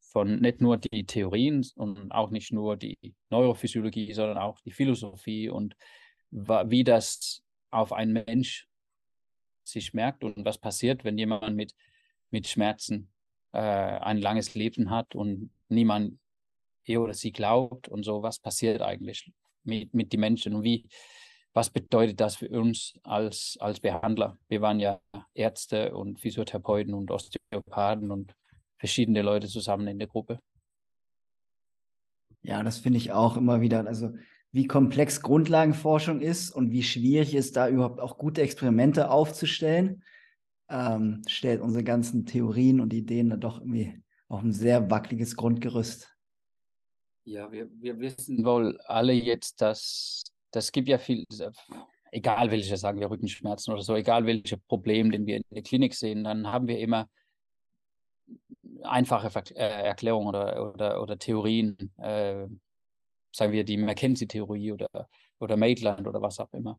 von 0.00 0.38
nicht 0.38 0.60
nur 0.60 0.76
die 0.76 1.06
Theorien 1.06 1.66
und 1.76 2.12
auch 2.12 2.28
nicht 2.28 2.52
nur 2.52 2.76
die 2.76 2.98
Neurophysiologie, 3.30 4.12
sondern 4.12 4.36
auch 4.36 4.60
die 4.60 4.70
Philosophie 4.70 5.48
und 5.48 5.76
wie 6.30 6.84
das 6.84 7.42
auf 7.70 7.94
einen 7.94 8.12
Mensch 8.12 8.68
sich 9.64 9.94
merkt 9.94 10.24
und 10.24 10.44
was 10.44 10.58
passiert, 10.58 11.04
wenn 11.04 11.16
jemand 11.16 11.56
mit, 11.56 11.74
mit 12.28 12.46
Schmerzen 12.46 13.10
äh, 13.52 13.60
ein 13.60 14.18
langes 14.18 14.54
Leben 14.54 14.90
hat 14.90 15.14
und 15.14 15.50
niemand 15.70 16.18
er 16.84 17.00
oder 17.00 17.14
sie 17.14 17.32
glaubt 17.32 17.88
und 17.88 18.02
so, 18.02 18.22
was 18.22 18.40
passiert 18.40 18.82
eigentlich 18.82 19.32
mit, 19.64 19.94
mit 19.94 20.12
den 20.12 20.20
Menschen 20.20 20.54
und 20.54 20.64
wie, 20.64 20.86
was 21.54 21.70
bedeutet 21.70 22.20
das 22.20 22.36
für 22.36 22.48
uns 22.48 22.94
als, 23.02 23.56
als 23.60 23.80
Behandler? 23.80 24.38
Wir 24.48 24.62
waren 24.62 24.80
ja 24.80 25.00
Ärzte 25.34 25.94
und 25.94 26.20
Physiotherapeuten 26.20 26.94
und 26.94 27.10
Osteopathen 27.10 28.10
und 28.10 28.34
verschiedene 28.78 29.22
Leute 29.22 29.48
zusammen 29.48 29.86
in 29.86 29.98
der 29.98 30.08
Gruppe. 30.08 30.40
Ja, 32.42 32.62
das 32.62 32.78
finde 32.78 32.98
ich 32.98 33.12
auch 33.12 33.36
immer 33.36 33.60
wieder. 33.60 33.86
Also 33.86 34.14
wie 34.50 34.66
komplex 34.66 35.22
Grundlagenforschung 35.22 36.20
ist 36.20 36.50
und 36.50 36.72
wie 36.72 36.82
schwierig 36.82 37.34
es 37.34 37.52
da 37.52 37.68
überhaupt 37.68 38.00
auch 38.00 38.18
gute 38.18 38.42
Experimente 38.42 39.10
aufzustellen, 39.10 40.02
ähm, 40.68 41.22
stellt 41.26 41.60
unsere 41.60 41.84
ganzen 41.84 42.26
Theorien 42.26 42.80
und 42.80 42.92
Ideen 42.92 43.30
dann 43.30 43.40
doch 43.40 43.60
irgendwie 43.60 44.02
auf 44.28 44.42
ein 44.42 44.52
sehr 44.52 44.90
wackeliges 44.90 45.36
Grundgerüst. 45.36 46.08
Ja, 47.24 47.52
wir, 47.52 47.68
wir 47.80 48.00
wissen 48.00 48.44
wohl 48.44 48.78
alle 48.86 49.12
jetzt, 49.12 49.60
dass 49.60 50.24
das 50.52 50.70
gibt 50.70 50.88
ja 50.88 50.98
viel, 50.98 51.24
egal 52.12 52.50
welche, 52.50 52.76
sagen 52.76 53.00
wir 53.00 53.10
Rückenschmerzen 53.10 53.72
oder 53.72 53.82
so, 53.82 53.96
egal 53.96 54.26
welche 54.26 54.58
Probleme, 54.58 55.10
den 55.10 55.26
wir 55.26 55.38
in 55.38 55.44
der 55.50 55.62
Klinik 55.62 55.94
sehen, 55.94 56.24
dann 56.24 56.46
haben 56.46 56.68
wir 56.68 56.78
immer 56.78 57.08
einfache 58.82 59.30
äh, 59.54 59.84
Erklärungen 59.84 60.28
oder, 60.28 60.72
oder, 60.74 61.02
oder 61.02 61.18
Theorien, 61.18 61.76
äh, 61.98 62.46
sagen 63.32 63.52
wir 63.52 63.64
die 63.64 63.78
McKenzie-Theorie 63.78 64.72
oder, 64.72 65.08
oder 65.38 65.56
Maitland 65.56 66.06
oder 66.06 66.20
was 66.20 66.38
auch 66.38 66.52
immer. 66.52 66.78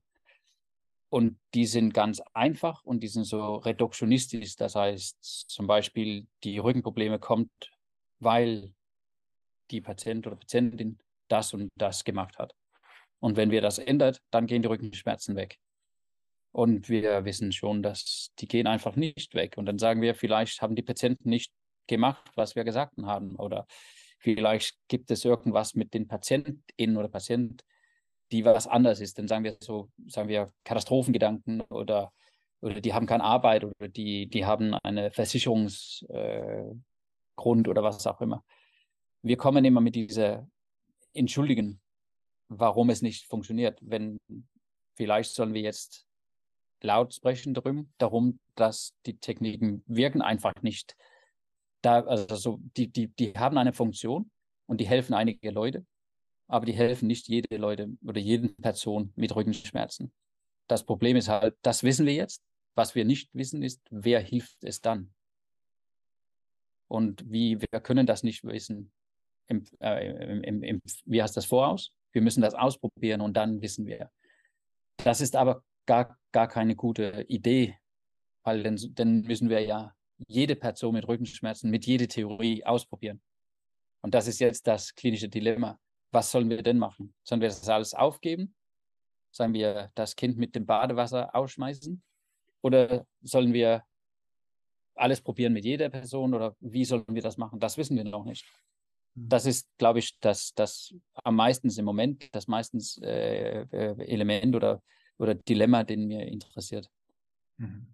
Und 1.10 1.38
die 1.54 1.66
sind 1.66 1.94
ganz 1.94 2.22
einfach 2.34 2.84
und 2.84 3.02
die 3.02 3.08
sind 3.08 3.26
so 3.26 3.58
reduktionistisch. 3.58 4.56
Das 4.56 4.76
heißt, 4.76 5.18
zum 5.22 5.68
Beispiel, 5.68 6.26
die 6.44 6.58
Rückenprobleme 6.58 7.20
kommt, 7.20 7.52
weil 8.20 8.74
die 9.70 9.82
Patient 9.82 10.26
oder 10.26 10.36
Patientin 10.36 10.98
das 11.28 11.54
und 11.54 11.70
das 11.76 12.04
gemacht 12.04 12.40
hat. 12.40 12.56
Und 13.24 13.38
wenn 13.38 13.52
wir 13.52 13.62
das 13.62 13.78
ändert, 13.80 14.22
dann 14.32 14.48
gehen 14.48 14.64
die 14.64 14.68
Rückenschmerzen 14.68 15.38
weg. 15.38 15.58
Und 16.52 16.90
wir 16.90 17.24
wissen 17.24 17.54
schon, 17.54 17.82
dass 17.82 18.34
die 18.38 18.50
gehen 18.50 18.68
einfach 18.68 18.98
nicht 18.98 19.34
weg. 19.34 19.58
Und 19.58 19.66
dann 19.66 19.80
sagen 19.80 20.02
wir, 20.02 20.14
vielleicht 20.14 20.62
haben 20.62 20.76
die 20.76 20.82
Patienten 20.82 21.30
nicht 21.30 21.54
gemacht, 21.88 22.30
was 22.36 22.58
wir 22.58 22.66
gesagt 22.66 22.98
haben. 23.02 23.38
Oder 23.38 23.66
vielleicht 24.20 24.76
gibt 24.90 25.10
es 25.10 25.24
irgendwas 25.24 25.74
mit 25.74 25.94
den 25.94 26.06
PatientInnen 26.10 26.98
oder 26.98 27.08
Patienten, 27.08 27.60
die 28.34 28.44
was 28.44 28.68
anders 28.68 29.00
ist. 29.00 29.18
Dann 29.18 29.30
sagen 29.30 29.46
wir 29.46 29.56
so, 29.62 29.90
sagen 30.08 30.28
wir 30.28 30.52
Katastrophengedanken 30.66 31.62
oder, 31.62 32.12
oder 32.60 32.82
die 32.82 32.94
haben 32.94 33.06
keine 33.06 33.24
Arbeit 33.24 33.64
oder 33.64 33.88
die, 33.88 34.28
die 34.28 34.46
haben 34.46 34.74
einen 34.84 35.12
Versicherungsgrund 35.14 36.82
äh, 37.38 37.70
oder 37.70 37.84
was 37.84 38.06
auch 38.06 38.20
immer. 38.20 38.44
Wir 39.22 39.38
kommen 39.38 39.64
immer 39.64 39.80
mit 39.80 39.96
dieser 39.96 40.46
Entschuldigen, 41.14 41.80
warum 42.60 42.90
es 42.90 43.02
nicht 43.02 43.28
funktioniert. 43.28 43.80
Wenn 43.82 44.20
vielleicht 44.96 45.34
sollen 45.34 45.54
wir 45.54 45.62
jetzt 45.62 46.06
laut 46.82 47.14
sprechen 47.14 47.54
darum, 47.54 47.92
darum, 47.98 48.40
dass 48.56 48.94
die 49.06 49.18
Techniken 49.18 49.84
wirken 49.88 50.22
einfach 50.22 50.54
nicht 50.62 50.96
da, 51.82 52.02
also 52.02 52.36
so, 52.36 52.60
die, 52.78 52.88
die, 52.88 53.08
die 53.08 53.34
haben 53.34 53.58
eine 53.58 53.74
Funktion 53.74 54.30
und 54.68 54.80
die 54.80 54.88
helfen 54.88 55.14
einige 55.14 55.52
Leute, 55.52 55.86
aber 56.48 56.66
die 56.66 56.74
helfen 56.74 57.08
nicht 57.08 57.28
jede 57.28 57.58
Leute 57.58 57.90
oder 58.06 58.20
jeden 58.20 58.56
Person 58.56 59.12
mit 59.16 59.36
Rückenschmerzen. 59.36 60.14
Das 60.68 60.86
Problem 60.86 61.18
ist 61.18 61.30
halt, 61.30 61.56
das 61.62 61.84
wissen 61.84 62.06
wir 62.06 62.14
jetzt. 62.14 62.42
Was 62.76 62.96
wir 62.96 63.06
nicht 63.06 63.30
wissen, 63.34 63.62
ist, 63.62 63.82
wer 63.92 64.20
hilft 64.20 64.64
es 64.64 64.82
dann? 64.82 65.14
Und 66.88 67.24
wie, 67.32 67.62
wir 67.62 67.82
können 67.82 68.08
das 68.08 68.24
nicht 68.24 68.44
wissen. 68.44 68.92
Im, 69.48 69.64
äh, 69.80 70.42
im, 70.42 70.64
im, 70.64 70.82
wie 71.06 71.22
heißt 71.22 71.38
das 71.38 71.46
voraus? 71.46 71.92
Wir 72.14 72.22
müssen 72.22 72.42
das 72.42 72.54
ausprobieren 72.54 73.22
und 73.22 73.36
dann 73.36 73.62
wissen 73.62 73.86
wir. 73.86 74.10
Das 74.98 75.20
ist 75.20 75.36
aber 75.36 75.64
gar, 75.86 76.18
gar 76.32 76.48
keine 76.48 76.76
gute 76.76 77.26
Idee, 77.28 77.78
weil 78.44 78.64
dann, 78.64 78.80
dann 78.94 79.22
müssen 79.22 79.50
wir 79.50 79.60
ja 79.62 79.94
jede 80.28 80.56
Person 80.56 80.94
mit 80.94 81.08
Rückenschmerzen, 81.08 81.70
mit 81.70 81.86
jeder 81.86 82.08
Theorie 82.08 82.64
ausprobieren. 82.66 83.22
Und 84.02 84.14
das 84.14 84.28
ist 84.28 84.40
jetzt 84.40 84.68
das 84.68 84.96
klinische 84.96 85.30
Dilemma. 85.30 85.80
Was 86.12 86.32
sollen 86.32 86.50
wir 86.50 86.62
denn 86.62 86.78
machen? 86.78 87.14
Sollen 87.24 87.42
wir 87.42 87.48
das 87.48 87.68
alles 87.68 87.94
aufgeben? 87.94 88.54
Sollen 89.32 89.54
wir 89.54 89.92
das 89.96 90.16
Kind 90.16 90.38
mit 90.38 90.56
dem 90.56 90.66
Badewasser 90.66 91.36
ausschmeißen? 91.36 92.02
Oder 92.62 93.06
sollen 93.22 93.54
wir 93.54 93.84
alles 94.96 95.22
probieren 95.22 95.54
mit 95.54 95.66
jeder 95.66 95.90
Person? 95.90 96.34
Oder 96.34 96.56
wie 96.60 96.86
sollen 96.86 97.06
wir 97.08 97.22
das 97.22 97.38
machen? 97.38 97.60
Das 97.60 97.78
wissen 97.78 97.98
wir 97.98 98.04
noch 98.04 98.26
nicht. 98.26 98.46
Das 99.16 99.46
ist, 99.46 99.68
glaube 99.78 100.00
ich, 100.00 100.20
das, 100.20 100.54
das 100.56 100.94
am 101.24 101.36
meisten 101.36 101.70
im 101.70 101.86
Moment, 101.86 102.34
das 102.34 102.48
meistens 102.48 102.98
äh, 103.02 103.62
äh, 103.62 104.06
Element 104.06 104.56
oder, 104.56 104.82
oder 105.18 105.36
Dilemma, 105.36 105.84
den 105.84 106.08
mir 106.08 106.26
interessiert. 106.26 106.90
Mhm. 107.58 107.88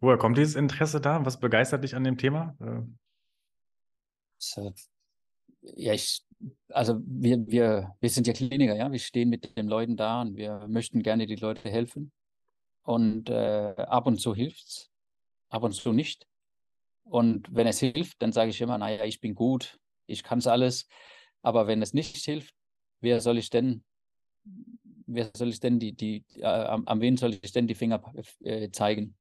Woher 0.00 0.16
kommt 0.16 0.38
dieses 0.38 0.54
Interesse 0.54 1.00
da? 1.00 1.24
Was 1.26 1.38
begeistert 1.38 1.84
dich 1.84 1.94
an 1.94 2.04
dem 2.04 2.16
Thema? 2.16 2.56
Äh, 2.60 2.82
so, 4.38 4.72
ja, 5.60 5.92
ich, 5.92 6.24
also 6.70 7.00
wir, 7.04 7.46
wir, 7.46 7.94
wir 8.00 8.10
sind 8.10 8.26
ja 8.26 8.32
Kliniker, 8.32 8.74
ja. 8.74 8.90
Wir 8.90 8.98
stehen 8.98 9.28
mit 9.28 9.56
den 9.58 9.68
Leuten 9.68 9.96
da 9.96 10.22
und 10.22 10.36
wir 10.36 10.66
möchten 10.68 11.02
gerne 11.02 11.26
die 11.26 11.36
Leute 11.36 11.68
helfen. 11.68 12.12
Und 12.82 13.28
äh, 13.28 13.74
ab 13.76 14.06
und 14.06 14.18
zu 14.18 14.34
hilft 14.34 14.66
es, 14.66 14.90
ab 15.50 15.62
und 15.62 15.72
zu 15.72 15.92
nicht. 15.92 16.26
Und 17.10 17.48
wenn 17.50 17.66
es 17.66 17.80
hilft, 17.80 18.22
dann 18.22 18.32
sage 18.32 18.50
ich 18.50 18.60
immer, 18.60 18.78
naja, 18.78 19.04
ich 19.04 19.20
bin 19.20 19.34
gut, 19.34 19.80
ich 20.06 20.22
kann 20.22 20.38
es 20.38 20.46
alles. 20.46 20.86
Aber 21.42 21.66
wenn 21.66 21.82
es 21.82 21.92
nicht 21.92 22.16
hilft, 22.16 22.54
wer 23.00 23.20
soll 23.20 23.36
ich 23.36 23.50
denn, 23.50 23.82
wer 25.06 25.28
soll 25.34 25.48
ich 25.48 25.58
denn 25.58 25.80
die, 25.80 25.92
die, 25.92 26.24
äh, 26.36 26.44
am, 26.44 27.00
wen 27.00 27.16
soll 27.16 27.34
ich 27.42 27.50
denn 27.52 27.66
die 27.66 27.74
Finger 27.74 28.00
äh, 28.44 28.70
zeigen? 28.70 29.16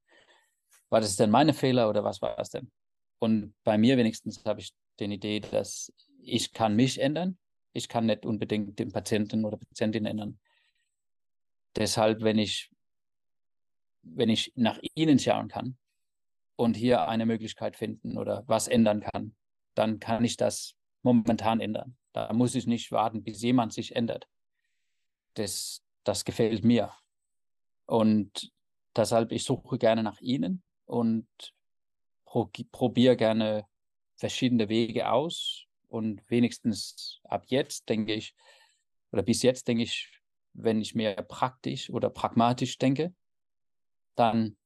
war 0.89 1.01
das 1.01 1.15
denn 1.15 1.29
meine 1.29 1.53
Fehler 1.53 1.89
oder 1.89 2.03
was 2.03 2.21
war 2.21 2.37
es 2.39 2.49
denn? 2.49 2.71
Und 3.19 3.53
bei 3.63 3.77
mir 3.77 3.97
wenigstens 3.97 4.43
habe 4.45 4.61
ich 4.61 4.71
die 4.99 5.05
Idee, 5.05 5.39
dass 5.39 5.93
ich 6.21 6.53
kann 6.53 6.75
mich 6.75 6.99
ändern. 6.99 7.37
Ich 7.73 7.87
kann 7.89 8.05
nicht 8.07 8.25
unbedingt 8.25 8.79
den 8.79 8.91
Patienten 8.91 9.45
oder 9.45 9.57
Patientin 9.57 10.05
ändern. 10.05 10.39
Deshalb, 11.75 12.21
wenn 12.21 12.39
ich, 12.39 12.71
wenn 14.01 14.29
ich 14.29 14.51
nach 14.55 14.79
ihnen 14.95 15.19
schauen 15.19 15.47
kann 15.47 15.77
und 16.59 16.75
hier 16.75 17.07
eine 17.07 17.25
Möglichkeit 17.25 17.77
finden 17.77 18.17
oder 18.17 18.43
was 18.47 18.67
ändern 18.67 18.99
kann, 18.99 19.33
dann 19.75 20.01
kann 20.01 20.25
ich 20.25 20.35
das 20.35 20.75
momentan 21.03 21.61
ändern. 21.61 21.95
Da 22.11 22.33
muss 22.33 22.53
ich 22.53 22.67
nicht 22.67 22.91
warten, 22.91 23.23
bis 23.23 23.41
jemand 23.41 23.71
sich 23.71 23.95
ändert. 23.95 24.27
Das, 25.35 25.81
das 26.03 26.25
gefällt 26.25 26.65
mir. 26.65 26.91
Und 27.85 28.51
deshalb, 28.93 29.31
ich 29.31 29.45
suche 29.45 29.77
gerne 29.77 30.03
nach 30.03 30.19
ihnen 30.19 30.61
und 30.85 31.27
probiere 32.25 33.15
gerne 33.15 33.65
verschiedene 34.17 34.67
Wege 34.67 35.09
aus. 35.09 35.63
Und 35.87 36.21
wenigstens 36.29 37.21
ab 37.23 37.45
jetzt 37.47 37.87
denke 37.87 38.13
ich, 38.13 38.35
oder 39.13 39.23
bis 39.23 39.43
jetzt 39.43 39.69
denke 39.69 39.83
ich, 39.83 40.21
wenn 40.51 40.81
ich 40.81 40.93
mehr 40.93 41.15
praktisch 41.21 41.89
oder 41.89 42.09
pragmatisch 42.09 42.77
denke, 42.77 43.13
dann, 44.15 44.57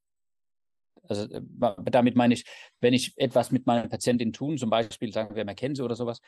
also 1.07 1.23
äh, 1.33 1.41
damit 1.85 2.15
meine 2.15 2.33
ich, 2.33 2.45
wenn 2.79 2.93
ich 2.93 3.17
etwas 3.17 3.51
mit 3.51 3.65
meiner 3.65 3.87
Patientin 3.87 4.33
tun, 4.33 4.57
zum 4.57 4.69
Beispiel 4.69 5.11
sagen 5.11 5.35
wir 5.35 5.45
McKenzie 5.45 5.83
oder 5.83 5.95
sowas, 5.95 6.21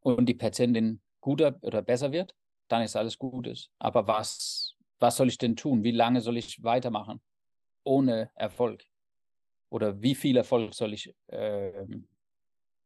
und 0.00 0.26
die 0.26 0.34
Patientin 0.34 1.00
guter 1.20 1.58
oder 1.62 1.82
besser 1.82 2.12
wird, 2.12 2.34
dann 2.68 2.82
ist 2.82 2.96
alles 2.96 3.18
Gutes. 3.18 3.70
Aber 3.78 4.06
was, 4.06 4.74
was 4.98 5.16
soll 5.16 5.28
ich 5.28 5.38
denn 5.38 5.56
tun? 5.56 5.84
Wie 5.84 5.92
lange 5.92 6.20
soll 6.20 6.36
ich 6.36 6.62
weitermachen 6.62 7.20
ohne 7.84 8.30
Erfolg? 8.34 8.84
oder 9.72 10.02
wie 10.02 10.14
viel 10.14 10.36
Erfolg 10.36 10.74
soll 10.74 10.92
ich 10.92 11.14
äh, 11.28 11.86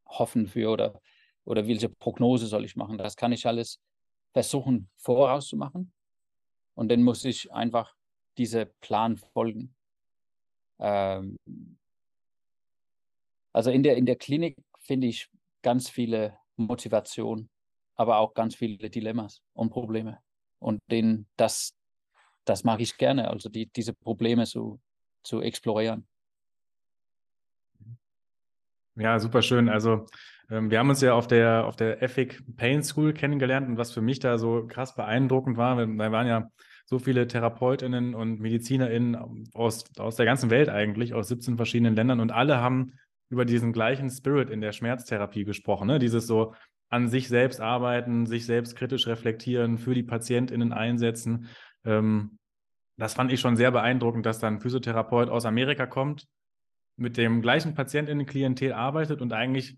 hoffen 0.06 0.46
für 0.46 0.70
oder, 0.70 1.00
oder 1.44 1.66
welche 1.66 1.88
Prognose 1.88 2.46
soll 2.46 2.64
ich 2.64 2.76
machen. 2.76 2.96
Das 2.96 3.16
kann 3.16 3.32
ich 3.32 3.44
alles 3.44 3.80
versuchen 4.32 4.88
vorauszumachen 4.96 5.92
und 6.74 6.88
dann 6.88 7.02
muss 7.02 7.24
ich 7.24 7.52
einfach 7.52 7.96
diesem 8.38 8.68
Plan 8.80 9.16
folgen. 9.16 9.74
Ähm, 10.78 11.38
also 13.52 13.70
in 13.70 13.82
der, 13.82 13.96
in 13.96 14.06
der 14.06 14.16
Klinik 14.16 14.56
finde 14.80 15.06
ich 15.06 15.30
ganz 15.62 15.88
viele 15.88 16.36
Motivation, 16.56 17.48
aber 17.94 18.18
auch 18.18 18.34
ganz 18.34 18.54
viele 18.54 18.90
Dilemmas 18.90 19.42
und 19.54 19.70
Probleme. 19.70 20.18
Und 20.58 20.80
den, 20.90 21.26
das, 21.36 21.74
das 22.44 22.64
mag 22.64 22.80
ich 22.80 22.96
gerne, 22.96 23.28
also 23.30 23.48
die, 23.48 23.66
diese 23.66 23.94
Probleme 23.94 24.44
zu, 24.44 24.80
zu 25.22 25.40
explorieren. 25.40 26.06
Ja, 28.96 29.18
super 29.18 29.42
schön. 29.42 29.68
Also 29.68 30.06
ähm, 30.50 30.70
wir 30.70 30.78
haben 30.78 30.88
uns 30.88 31.02
ja 31.02 31.14
auf 31.14 31.26
der, 31.26 31.66
auf 31.66 31.76
der 31.76 32.02
Ethic 32.02 32.42
Pain 32.56 32.82
School 32.82 33.12
kennengelernt 33.12 33.68
und 33.68 33.76
was 33.76 33.92
für 33.92 34.00
mich 34.00 34.20
da 34.20 34.38
so 34.38 34.66
krass 34.66 34.94
beeindruckend 34.94 35.56
war, 35.56 35.76
da 35.76 36.12
waren 36.12 36.26
ja 36.26 36.50
so 36.86 36.98
viele 36.98 37.26
TherapeutInnen 37.26 38.14
und 38.14 38.40
MedizinerInnen 38.40 39.48
aus, 39.52 39.84
aus 39.98 40.16
der 40.16 40.24
ganzen 40.24 40.50
Welt 40.50 40.68
eigentlich, 40.68 41.14
aus 41.14 41.28
17 41.28 41.56
verschiedenen 41.56 41.94
Ländern 41.94 42.20
und 42.20 42.30
alle 42.30 42.58
haben 42.60 42.92
über 43.28 43.44
diesen 43.44 43.72
gleichen 43.72 44.08
Spirit 44.08 44.50
in 44.50 44.60
der 44.60 44.72
Schmerztherapie 44.72 45.44
gesprochen. 45.44 45.88
Ne? 45.88 45.98
Dieses 45.98 46.26
so 46.26 46.54
an 46.88 47.08
sich 47.08 47.28
selbst 47.28 47.60
arbeiten, 47.60 48.26
sich 48.26 48.46
selbst 48.46 48.76
kritisch 48.76 49.08
reflektieren, 49.08 49.78
für 49.78 49.94
die 49.94 50.04
PatientInnen 50.04 50.72
einsetzen. 50.72 51.48
Ähm, 51.84 52.38
das 52.96 53.14
fand 53.14 53.32
ich 53.32 53.40
schon 53.40 53.56
sehr 53.56 53.72
beeindruckend, 53.72 54.24
dass 54.24 54.38
dann 54.38 54.54
ein 54.54 54.60
Physiotherapeut 54.60 55.28
aus 55.28 55.44
Amerika 55.44 55.86
kommt, 55.86 56.26
mit 56.96 57.16
dem 57.16 57.42
gleichen 57.42 57.74
PatientInnen-Klientel 57.74 58.72
arbeitet 58.72 59.20
und 59.20 59.32
eigentlich 59.32 59.76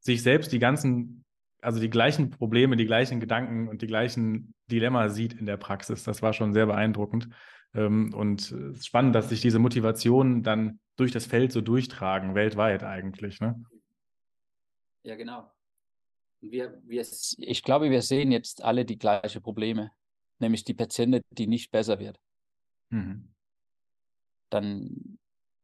sich 0.00 0.22
selbst 0.22 0.52
die 0.52 0.58
ganzen, 0.58 1.24
also 1.60 1.80
die 1.80 1.90
gleichen 1.90 2.30
Probleme, 2.30 2.76
die 2.76 2.86
gleichen 2.86 3.20
Gedanken 3.20 3.68
und 3.68 3.82
die 3.82 3.86
gleichen 3.86 4.54
Dilemma 4.70 5.08
sieht 5.08 5.32
in 5.32 5.46
der 5.46 5.56
Praxis. 5.56 6.04
Das 6.04 6.22
war 6.22 6.32
schon 6.32 6.52
sehr 6.52 6.66
beeindruckend. 6.66 7.28
Ähm, 7.74 8.14
und 8.14 8.40
es 8.40 8.52
ist 8.52 8.86
spannend, 8.86 9.14
dass 9.14 9.28
sich 9.28 9.40
diese 9.40 9.58
Motivationen 9.58 10.42
dann 10.42 10.80
durch 10.96 11.12
das 11.12 11.26
Feld 11.26 11.52
so 11.52 11.60
durchtragen, 11.60 12.34
weltweit 12.34 12.82
eigentlich. 12.82 13.40
Ne? 13.40 13.62
Ja, 15.02 15.16
genau. 15.16 15.50
Wir, 16.40 16.80
wir, 16.84 17.04
ich 17.38 17.62
glaube, 17.62 17.90
wir 17.90 18.02
sehen 18.02 18.30
jetzt 18.30 18.62
alle 18.62 18.84
die 18.84 18.98
gleichen 18.98 19.42
Probleme, 19.42 19.90
nämlich 20.38 20.64
die 20.64 20.74
Patienten, 20.74 21.22
die 21.30 21.46
nicht 21.46 21.70
besser 21.70 21.98
wird. 21.98 22.18
Mhm. 22.90 23.28
Dann 24.50 25.18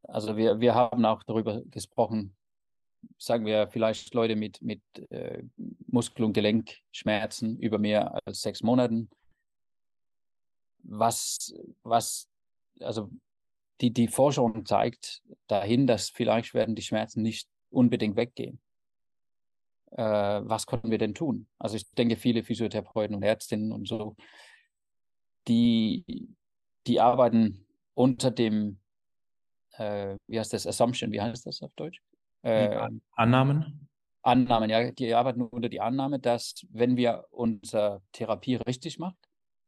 also 0.08 0.36
wir, 0.36 0.60
wir 0.60 0.74
haben 0.74 1.04
auch 1.04 1.22
darüber 1.22 1.62
gesprochen, 1.66 2.34
sagen 3.18 3.46
wir 3.46 3.68
vielleicht 3.68 4.12
Leute 4.14 4.36
mit, 4.36 4.60
mit 4.62 4.82
äh, 5.10 5.42
Muskel- 5.86 6.24
und 6.24 6.32
Gelenkschmerzen 6.32 7.58
über 7.58 7.78
mehr 7.78 8.20
als 8.24 8.42
sechs 8.42 8.62
Monaten. 8.62 9.10
Was, 10.82 11.54
was, 11.82 12.28
also 12.80 13.10
die, 13.80 13.92
die 13.92 14.08
Forschung 14.08 14.66
zeigt 14.66 15.22
dahin, 15.46 15.86
dass 15.86 16.10
vielleicht 16.10 16.54
werden 16.54 16.74
die 16.74 16.82
Schmerzen 16.82 17.22
nicht 17.22 17.48
unbedingt 17.70 18.16
weggehen. 18.16 18.60
Äh, 19.92 20.02
was 20.44 20.66
können 20.66 20.90
wir 20.90 20.98
denn 20.98 21.14
tun? 21.14 21.46
Also 21.58 21.76
ich 21.76 21.90
denke, 21.92 22.16
viele 22.16 22.44
Physiotherapeuten 22.44 23.16
und 23.16 23.22
Ärztinnen 23.22 23.72
und 23.72 23.88
so, 23.88 24.16
die, 25.48 26.28
die 26.86 27.00
arbeiten 27.00 27.66
unter 27.94 28.30
dem 28.30 28.78
äh, 29.78 30.16
wie 30.26 30.38
heißt 30.38 30.52
das, 30.52 30.66
Assumption, 30.66 31.12
wie 31.12 31.20
heißt 31.20 31.46
das 31.46 31.62
auf 31.62 31.72
Deutsch? 31.74 32.00
Äh, 32.44 32.90
Annahmen? 33.12 33.88
Annahmen, 34.22 34.70
ja, 34.70 34.90
die 34.90 35.14
arbeiten 35.14 35.42
unter 35.42 35.68
die 35.68 35.80
Annahme, 35.80 36.18
dass 36.18 36.66
wenn 36.70 36.96
wir 36.96 37.26
unsere 37.30 38.02
Therapie 38.12 38.56
richtig 38.56 38.98
machen, 38.98 39.16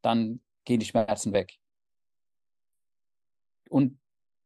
dann 0.02 0.40
gehen 0.64 0.80
die 0.80 0.86
Schmerzen 0.86 1.32
weg. 1.32 1.54
Und 3.68 3.98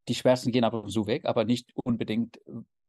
die 0.08 0.14
Schmerzen 0.14 0.50
gehen 0.52 0.64
aber 0.64 0.88
so 0.88 1.06
weg, 1.06 1.24
aber 1.24 1.44
nicht 1.44 1.70
unbedingt, 1.74 2.40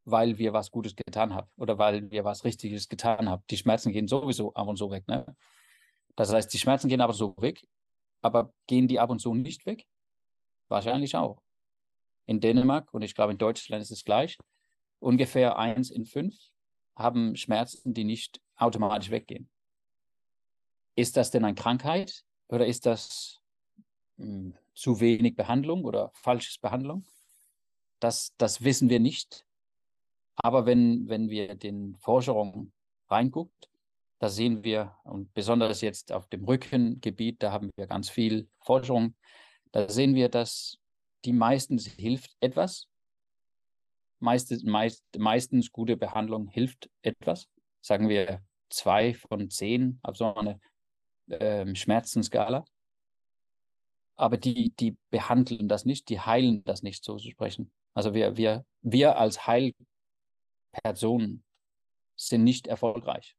weil 0.05 0.37
wir 0.37 0.53
was 0.53 0.71
Gutes 0.71 0.95
getan 0.95 1.33
haben 1.33 1.49
oder 1.57 1.77
weil 1.77 2.09
wir 2.09 2.23
was 2.23 2.43
Richtiges 2.43 2.87
getan 2.87 3.29
haben. 3.29 3.43
Die 3.49 3.57
Schmerzen 3.57 3.91
gehen 3.91 4.07
sowieso 4.07 4.53
ab 4.53 4.67
und 4.67 4.77
zu 4.77 4.89
weg. 4.89 5.07
Ne? 5.07 5.35
Das 6.15 6.33
heißt, 6.33 6.51
die 6.53 6.59
Schmerzen 6.59 6.87
gehen 6.87 7.01
aber 7.01 7.13
so 7.13 7.35
weg, 7.37 7.63
aber 8.21 8.53
gehen 8.67 8.87
die 8.87 8.99
ab 8.99 9.09
und 9.09 9.19
zu 9.19 9.33
nicht 9.33 9.65
weg? 9.65 9.85
Wahrscheinlich 10.67 11.15
auch 11.15 11.41
in 12.25 12.39
Dänemark 12.39 12.93
und 12.93 13.01
ich 13.01 13.13
glaube 13.13 13.33
in 13.33 13.37
Deutschland 13.37 13.81
ist 13.81 13.91
es 13.91 14.03
gleich. 14.03 14.37
Ungefähr 15.01 15.57
eins 15.57 15.89
in 15.89 16.05
fünf 16.05 16.35
haben 16.95 17.35
Schmerzen, 17.35 17.93
die 17.95 18.03
nicht 18.03 18.39
automatisch 18.55 19.09
weggehen. 19.09 19.49
Ist 20.95 21.17
das 21.17 21.31
denn 21.31 21.43
eine 21.43 21.55
Krankheit 21.55 22.23
oder 22.49 22.67
ist 22.67 22.85
das 22.85 23.41
mh, 24.17 24.25
hm, 24.25 24.53
zu 24.75 24.99
wenig 24.99 25.35
Behandlung 25.35 25.85
oder 25.85 26.11
falsches 26.13 26.59
Behandlung? 26.59 27.03
Das, 27.99 28.33
das 28.37 28.63
wissen 28.63 28.89
wir 28.89 28.99
nicht. 28.99 29.43
Aber 30.35 30.67
wenn, 30.67 31.09
wenn 31.09 31.29
wir 31.29 31.55
den 31.55 31.95
Forschungen 31.97 32.71
reinguckt, 33.09 33.69
da 34.19 34.29
sehen 34.29 34.63
wir, 34.63 34.95
und 35.03 35.33
besonders 35.33 35.81
jetzt 35.81 36.11
auf 36.11 36.27
dem 36.27 36.45
Rückengebiet, 36.45 37.41
da 37.41 37.51
haben 37.51 37.71
wir 37.75 37.87
ganz 37.87 38.07
viel 38.11 38.47
Forschung, 38.59 39.15
da 39.71 39.89
sehen 39.89 40.13
wir, 40.13 40.29
dass 40.29 40.77
die 41.25 41.33
meistens 41.33 41.87
hilft 41.87 42.35
etwas. 42.39 42.90
Meistens, 44.21 44.63
meist, 44.63 45.03
meistens 45.17 45.71
gute 45.71 45.97
Behandlung 45.97 46.47
hilft 46.47 46.89
etwas. 47.01 47.49
Sagen 47.81 48.07
wir 48.09 48.41
zwei 48.69 49.13
von 49.13 49.49
zehn 49.49 49.99
auf 50.03 50.15
so 50.15 50.33
eine 50.35 50.59
ähm, 51.29 51.75
Schmerzenskala. 51.75 52.63
Aber 54.15 54.37
die, 54.37 54.71
die 54.79 54.95
behandeln 55.09 55.67
das 55.67 55.85
nicht, 55.85 56.09
die 56.09 56.19
heilen 56.19 56.63
das 56.63 56.83
nicht, 56.83 57.03
so 57.03 57.17
zu 57.17 57.29
sprechen. 57.29 57.71
Also 57.93 58.13
wir, 58.13 58.37
wir, 58.37 58.65
wir 58.81 59.17
als 59.17 59.47
Heilpersonen 59.47 61.43
sind 62.15 62.43
nicht 62.43 62.67
erfolgreich 62.67 63.35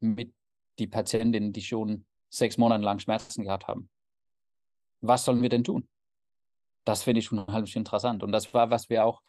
mit 0.00 0.34
die 0.78 0.86
Patientinnen, 0.86 1.54
die 1.54 1.62
schon 1.62 2.04
sechs 2.28 2.58
Monate 2.58 2.84
lang 2.84 2.98
Schmerzen 2.98 3.44
gehabt 3.44 3.66
haben. 3.66 3.88
Was 5.00 5.24
sollen 5.24 5.40
wir 5.40 5.48
denn 5.48 5.64
tun? 5.64 5.88
das 6.86 7.02
finde 7.02 7.18
ich 7.18 7.30
unheimlich 7.30 7.76
interessant. 7.76 8.22
Und 8.22 8.32
das 8.32 8.54
war, 8.54 8.70
was 8.70 8.88
wir 8.88 9.04
auch 9.04 9.20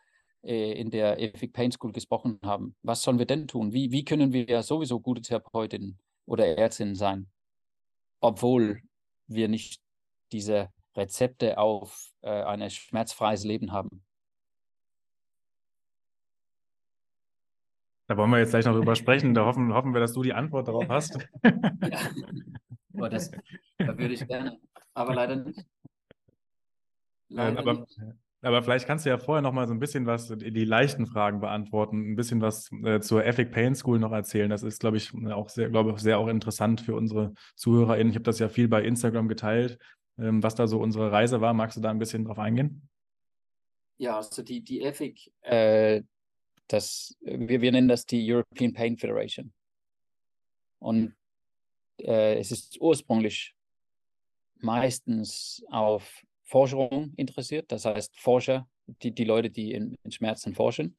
in 0.47 0.89
der 0.89 1.19
Ethic 1.19 1.51
Pain 1.51 1.71
School 1.71 1.91
gesprochen 1.91 2.39
haben. 2.43 2.75
Was 2.81 3.01
sollen 3.01 3.19
wir 3.19 3.25
denn 3.25 3.47
tun? 3.47 3.73
Wie, 3.73 3.91
wie 3.91 4.05
können 4.05 4.31
wir 4.31 4.63
sowieso 4.63 4.99
gute 4.99 5.21
Therapeutinnen 5.21 5.99
oder 6.25 6.57
Ärztinnen 6.57 6.95
sein, 6.95 7.27
obwohl 8.21 8.81
wir 9.27 9.49
nicht 9.49 9.81
diese 10.31 10.69
Rezepte 10.95 11.57
auf 11.57 12.11
äh, 12.21 12.29
ein 12.29 12.69
schmerzfreies 12.69 13.43
Leben 13.43 13.71
haben? 13.73 14.03
Da 18.07 18.15
wollen 18.15 18.31
wir 18.31 18.39
jetzt 18.39 18.51
gleich 18.51 18.65
noch 18.65 18.73
drüber 18.73 18.95
sprechen. 18.95 19.33
Da 19.33 19.45
hoffen, 19.45 19.73
hoffen 19.73 19.93
wir, 19.93 19.99
dass 19.99 20.13
du 20.13 20.23
die 20.23 20.33
Antwort 20.33 20.69
darauf 20.69 20.87
hast. 20.87 21.17
ja. 21.43 21.99
Oh, 22.93 23.07
das, 23.09 23.29
das 23.77 23.97
würde 23.97 24.13
ich 24.13 24.25
gerne, 24.25 24.59
aber 24.93 25.13
leider 25.13 25.35
nicht. 25.35 25.65
Leider 27.27 27.59
aber, 27.59 27.73
nicht. 27.73 27.99
Aber 28.47 28.63
vielleicht 28.63 28.87
kannst 28.87 29.05
du 29.05 29.09
ja 29.09 29.17
vorher 29.17 29.41
noch 29.41 29.51
mal 29.51 29.67
so 29.67 29.73
ein 29.73 29.79
bisschen 29.79 30.05
was, 30.05 30.29
die 30.29 30.65
leichten 30.65 31.05
Fragen 31.05 31.41
beantworten, 31.41 32.11
ein 32.11 32.15
bisschen 32.15 32.41
was 32.41 32.71
äh, 32.83 33.01
zur 33.01 33.25
Ethic 33.25 33.51
Pain 33.51 33.75
School 33.75 33.99
noch 33.99 34.11
erzählen. 34.11 34.49
Das 34.49 34.63
ist, 34.63 34.79
glaube 34.79 34.97
ich, 34.97 35.11
auch 35.13 35.49
sehr, 35.49 35.69
glaube 35.69 35.91
ich, 35.91 35.97
sehr 35.97 36.17
auch 36.17 36.27
interessant 36.27 36.81
für 36.81 36.95
unsere 36.95 37.33
ZuhörerInnen. 37.55 38.09
Ich 38.09 38.15
habe 38.15 38.23
das 38.23 38.39
ja 38.39 38.47
viel 38.47 38.67
bei 38.67 38.83
Instagram 38.83 39.27
geteilt, 39.27 39.77
ähm, 40.17 40.41
was 40.41 40.55
da 40.55 40.67
so 40.67 40.79
unsere 40.79 41.11
Reise 41.11 41.41
war. 41.41 41.53
Magst 41.53 41.77
du 41.77 41.81
da 41.81 41.89
ein 41.89 41.99
bisschen 41.99 42.23
drauf 42.23 42.39
eingehen? 42.39 42.87
Ja, 43.97 44.17
also 44.17 44.43
die, 44.43 44.61
die 44.61 44.81
Ethic, 44.81 45.31
äh, 45.41 46.03
das, 46.67 47.17
wir, 47.21 47.61
wir 47.61 47.71
nennen 47.71 47.87
das 47.87 48.05
die 48.05 48.33
European 48.33 48.73
Pain 48.73 48.97
Federation. 48.97 49.51
Und 50.79 51.15
äh, 51.99 52.37
es 52.39 52.51
ist 52.51 52.79
ursprünglich 52.79 53.55
meistens 54.59 55.63
auf 55.69 56.23
Forschung 56.47 57.13
interessiert. 57.17 57.71
Das 57.71 57.85
heißt, 57.85 58.17
Forscher, 58.19 58.67
die, 59.03 59.13
die 59.13 59.25
Leute, 59.25 59.49
die 59.49 59.73
in, 59.73 59.97
in 60.03 60.11
Schmerzen 60.11 60.55
forschen, 60.55 60.97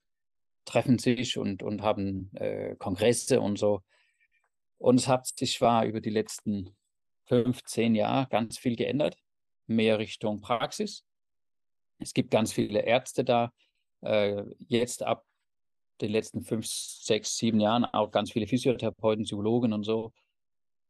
treffen 0.66 0.98
sich 0.98 1.38
und, 1.38 1.62
und 1.62 1.80
haben 1.80 2.30
äh, 2.34 2.76
Kongresse 2.76 3.40
und 3.40 3.58
so. 3.58 3.82
Und 4.76 5.00
es 5.00 5.08
hat 5.08 5.26
sich 5.26 5.56
zwar 5.56 5.87
über 5.87 6.00
die 6.02 6.11
letzten 6.11 6.76
15 7.26 7.94
Jahre 7.94 8.28
ganz 8.28 8.58
viel 8.58 8.76
geändert, 8.76 9.16
mehr 9.66 9.98
Richtung 9.98 10.42
Praxis. 10.42 11.02
Es 11.98 12.12
gibt 12.12 12.30
ganz 12.30 12.52
viele 12.52 12.80
Ärzte 12.80 13.24
da. 13.24 13.50
Äh, 14.02 14.44
jetzt 14.68 15.02
ab 15.02 15.24
den 16.02 16.12
letzten 16.12 16.42
fünf, 16.42 16.66
sechs, 16.66 17.38
sieben 17.38 17.58
Jahren 17.58 17.87
auch 17.87 18.11
ganz 18.11 18.30
viele 18.30 18.46
Physiotherapeuten, 18.46 19.24
Psychologen 19.24 19.72
und 19.72 19.84
so. 19.84 20.12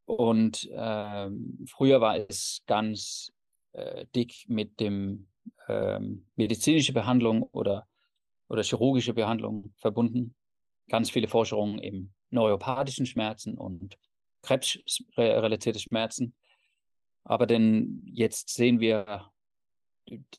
Und 0.05 0.69
äh, 0.73 1.31
früher 1.67 2.01
war 2.01 2.17
es 2.17 2.63
ganz 2.67 3.33
äh, 3.73 4.07
dick 4.15 4.45
mit 4.49 4.81
dem 4.81 5.29
ähm, 5.69 6.27
medizinische 6.37 6.93
Behandlung 6.93 7.43
oder, 7.43 7.87
oder 8.49 8.63
chirurgische 8.63 9.15
Behandlung 9.15 9.73
verbunden. 9.77 10.35
Ganz 10.89 11.11
viele 11.11 11.29
Forschungen 11.29 11.79
im 11.79 12.11
neuropathischen 12.31 13.07
Schmerzen 13.07 13.57
und 13.57 13.97
krebsrelatierte 14.43 15.81
Schmerzen. 15.81 16.35
Aber 17.25 17.47
denn 17.47 18.03
jetzt 18.07 18.51
sehen 18.51 18.81
wir 18.81 19.31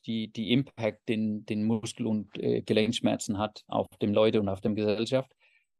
die, 0.06 0.28
die 0.28 0.52
Impact, 0.52 1.08
den, 1.08 1.46
den 1.46 1.64
Muskel- 1.64 2.06
und 2.06 2.36
äh, 2.38 2.62
Gelenkschmerzen 2.62 3.38
hat 3.38 3.62
auf 3.68 3.86
dem 4.02 4.12
Leute 4.12 4.40
und 4.40 4.48
auf 4.48 4.60
der 4.60 4.72
Gesellschaft. 4.72 5.30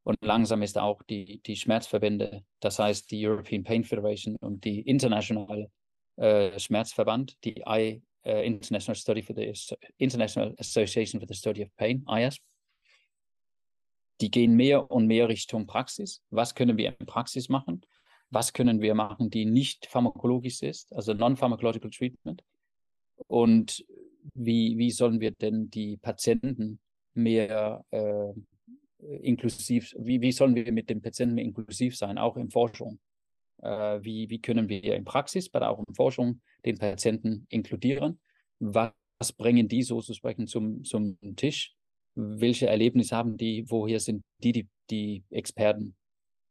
Und 0.03 0.17
langsam 0.23 0.63
ist 0.63 0.79
auch 0.79 1.03
die, 1.03 1.41
die 1.43 1.57
Schmerzverbände, 1.57 2.45
das 2.61 2.79
heißt 2.79 3.11
die 3.11 3.27
European 3.27 3.65
Pain 3.65 3.85
Federation 3.85 4.37
und 4.37 4.65
die 4.65 4.81
Internationale 4.81 5.71
äh, 6.17 6.59
Schmerzverband, 6.59 7.37
die 7.45 7.63
I, 7.67 8.03
uh, 8.27 8.31
International 8.31 8.95
Study 8.95 9.23
for 9.23 9.35
the 9.35 9.53
International 9.99 10.55
Association 10.59 11.21
for 11.21 11.27
the 11.29 11.35
Study 11.35 11.63
of 11.63 11.75
Pain, 11.77 12.05
IASP, 12.07 12.43
die 14.21 14.31
gehen 14.31 14.55
mehr 14.55 14.91
und 14.91 15.07
mehr 15.07 15.29
Richtung 15.29 15.67
Praxis. 15.67 16.23
Was 16.31 16.55
können 16.55 16.77
wir 16.77 16.95
in 16.99 17.07
Praxis 17.07 17.49
machen? 17.49 17.83
Was 18.31 18.53
können 18.53 18.81
wir 18.81 18.95
machen, 18.95 19.31
die 19.31 19.45
nicht 19.45 19.87
pharmakologisch 19.87 20.63
ist, 20.63 20.93
also 20.95 21.15
non-pharmacological 21.15 21.91
treatment? 21.91 22.45
Und 23.27 23.85
wie, 24.35 24.77
wie 24.79 24.91
sollen 24.91 25.21
wir 25.21 25.33
denn 25.33 25.71
die 25.71 25.97
Patienten 25.97 26.79
mehr 27.15 27.85
äh, 27.91 28.33
inklusiv, 29.23 29.95
wie, 29.99 30.21
wie 30.21 30.33
sollen 30.33 30.55
wir 30.55 30.71
mit 30.73 30.91
den 30.91 31.03
Patienten 31.03 31.35
mehr 31.35 31.45
inklusiv 31.45 31.97
sein, 31.97 32.19
auch 32.19 32.37
in 32.37 32.51
Forschung? 32.51 33.01
Äh, 33.63 34.03
wie, 34.03 34.31
wie 34.31 34.41
können 34.41 34.69
wir 34.69 34.95
in 34.95 35.05
Praxis, 35.05 35.51
aber 35.53 35.71
auch 35.71 35.85
in 35.87 35.95
Forschung 35.95 36.41
den 36.65 36.79
Patienten 36.79 37.47
inkludieren? 37.49 38.21
Was, 38.59 38.93
bringen 39.37 39.69
die 39.69 39.83
sozusagen 39.83 40.47
zum, 40.47 40.83
zum 40.83 41.19
Tisch? 41.37 41.77
welche 42.15 42.67
Erlebnisse 42.67 43.17
haben 43.17 43.37
die, 43.37 43.65
woher 43.71 44.01
sind 44.01 44.23
die, 44.43 44.53
die, 44.53 44.69
die 44.91 45.25
Experten. 45.31 45.97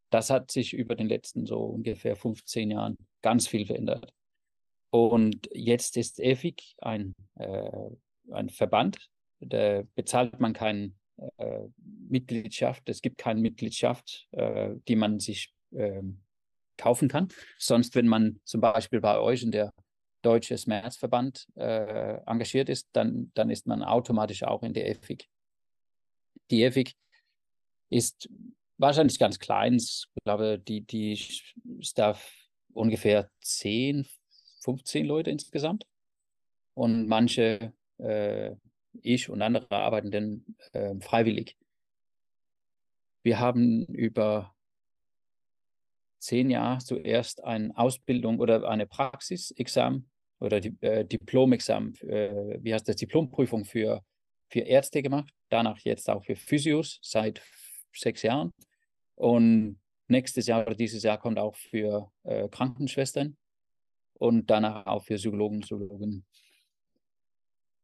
Das 0.10 0.30
hat 0.30 0.52
sich 0.52 0.74
über 0.74 0.96
den 0.96 1.08
letzten 1.08 1.46
so 1.46 1.60
ungefähr 1.60 2.16
15 2.16 2.72
Jahren 2.72 2.98
ganz 3.22 3.48
viel 3.48 3.66
verändert. 3.66 4.12
Und 4.90 5.48
jetzt 5.54 5.98
ist 5.98 6.20
EFIC 6.20 6.64
ein, 6.80 7.14
äh, 7.36 7.90
ein 8.32 8.50
Verband, 8.50 8.98
da 9.40 9.84
bezahlt 9.96 10.40
man 10.40 10.54
keine 10.54 10.94
äh, 11.38 11.68
Mitgliedschaft, 12.10 12.90
es 12.90 13.02
gibt 13.02 13.20
keine 13.20 13.40
Mitgliedschaft, 13.40 14.28
äh, 14.32 14.72
die 14.88 14.96
man 14.96 15.20
sich 15.20 15.54
ähm, 15.74 16.22
kaufen 16.80 17.08
kann. 17.08 17.28
Sonst, 17.58 17.96
wenn 17.96 18.08
man 18.08 18.40
zum 18.44 18.62
Beispiel 18.62 19.02
bei 19.02 19.20
euch 19.20 19.44
in 19.44 19.52
der 19.52 19.74
Deutsche 20.22 20.58
Schmerzverband 20.58 21.48
äh, 21.56 22.18
engagiert 22.26 22.70
ist, 22.70 22.90
dann, 22.94 23.32
dann 23.36 23.50
ist 23.50 23.68
man 23.68 23.84
automatisch 23.84 24.44
auch 24.44 24.64
in 24.64 24.74
der 24.74 24.90
EFIC 24.90 25.28
die 26.52 26.64
EFIG 26.64 26.94
ist 27.90 28.30
wahrscheinlich 28.78 29.20
ganz 29.20 29.40
klein. 29.40 29.76
Ich 29.76 30.08
glaube, 30.24 30.60
die, 30.60 30.82
die 30.82 31.18
Staff 31.82 32.34
ungefähr 32.74 33.30
10, 33.42 34.08
15 34.64 35.06
Leute 35.06 35.32
insgesamt. 35.32 35.86
Und 36.74 37.08
manche, 37.08 37.74
äh, 37.98 38.56
ich 39.02 39.30
und 39.30 39.42
andere 39.42 39.70
arbeiten 39.72 40.12
dann 40.12 40.46
äh, 40.74 40.96
freiwillig. 41.00 41.58
Wir 43.22 43.40
haben 43.40 43.86
über 43.86 44.56
zehn 46.20 46.50
Jahre 46.50 46.80
zuerst 46.80 47.44
eine 47.44 47.76
Ausbildung 47.78 48.40
oder 48.40 48.68
eine 48.70 48.86
Praxisexamen 48.86 50.10
oder 50.40 50.60
die, 50.60 50.76
äh, 50.82 51.06
Diplomexamen, 51.06 51.96
äh, 52.02 52.60
wie 52.62 52.74
heißt 52.74 52.88
das, 52.88 52.98
Diplomprüfung 52.98 53.66
für 53.66 54.04
für 54.50 54.62
Ärzte 54.62 55.02
gemacht, 55.02 55.34
danach 55.50 55.80
jetzt 55.80 56.10
auch 56.10 56.24
für 56.24 56.36
Physios 56.36 57.00
seit 57.02 57.42
sechs 57.94 58.22
Jahren. 58.24 58.52
Und 59.16 59.80
nächstes 60.08 60.48
Jahr 60.48 60.66
oder 60.66 60.76
dieses 60.76 61.04
Jahr 61.04 61.20
kommt 61.20 61.40
auch 61.40 61.56
für 61.56 62.12
äh, 62.24 62.48
Krankenschwestern 62.50 63.38
und 64.14 64.50
danach 64.50 64.88
auch 64.88 65.04
für 65.04 65.16
Psychologen, 65.16 65.60
Psychologen. 65.62 66.26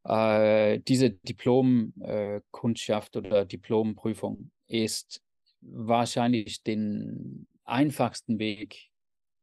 Äh, 0.04 0.80
diese 0.80 1.12
Diplomkundschaft 1.12 3.16
äh, 3.16 3.20
oder 3.20 3.46
Diplomprüfung 3.46 4.52
ist 4.68 5.22
wahrscheinlich 5.62 6.64
den 6.64 7.48
einfachsten 7.66 8.40
Weg, 8.40 8.90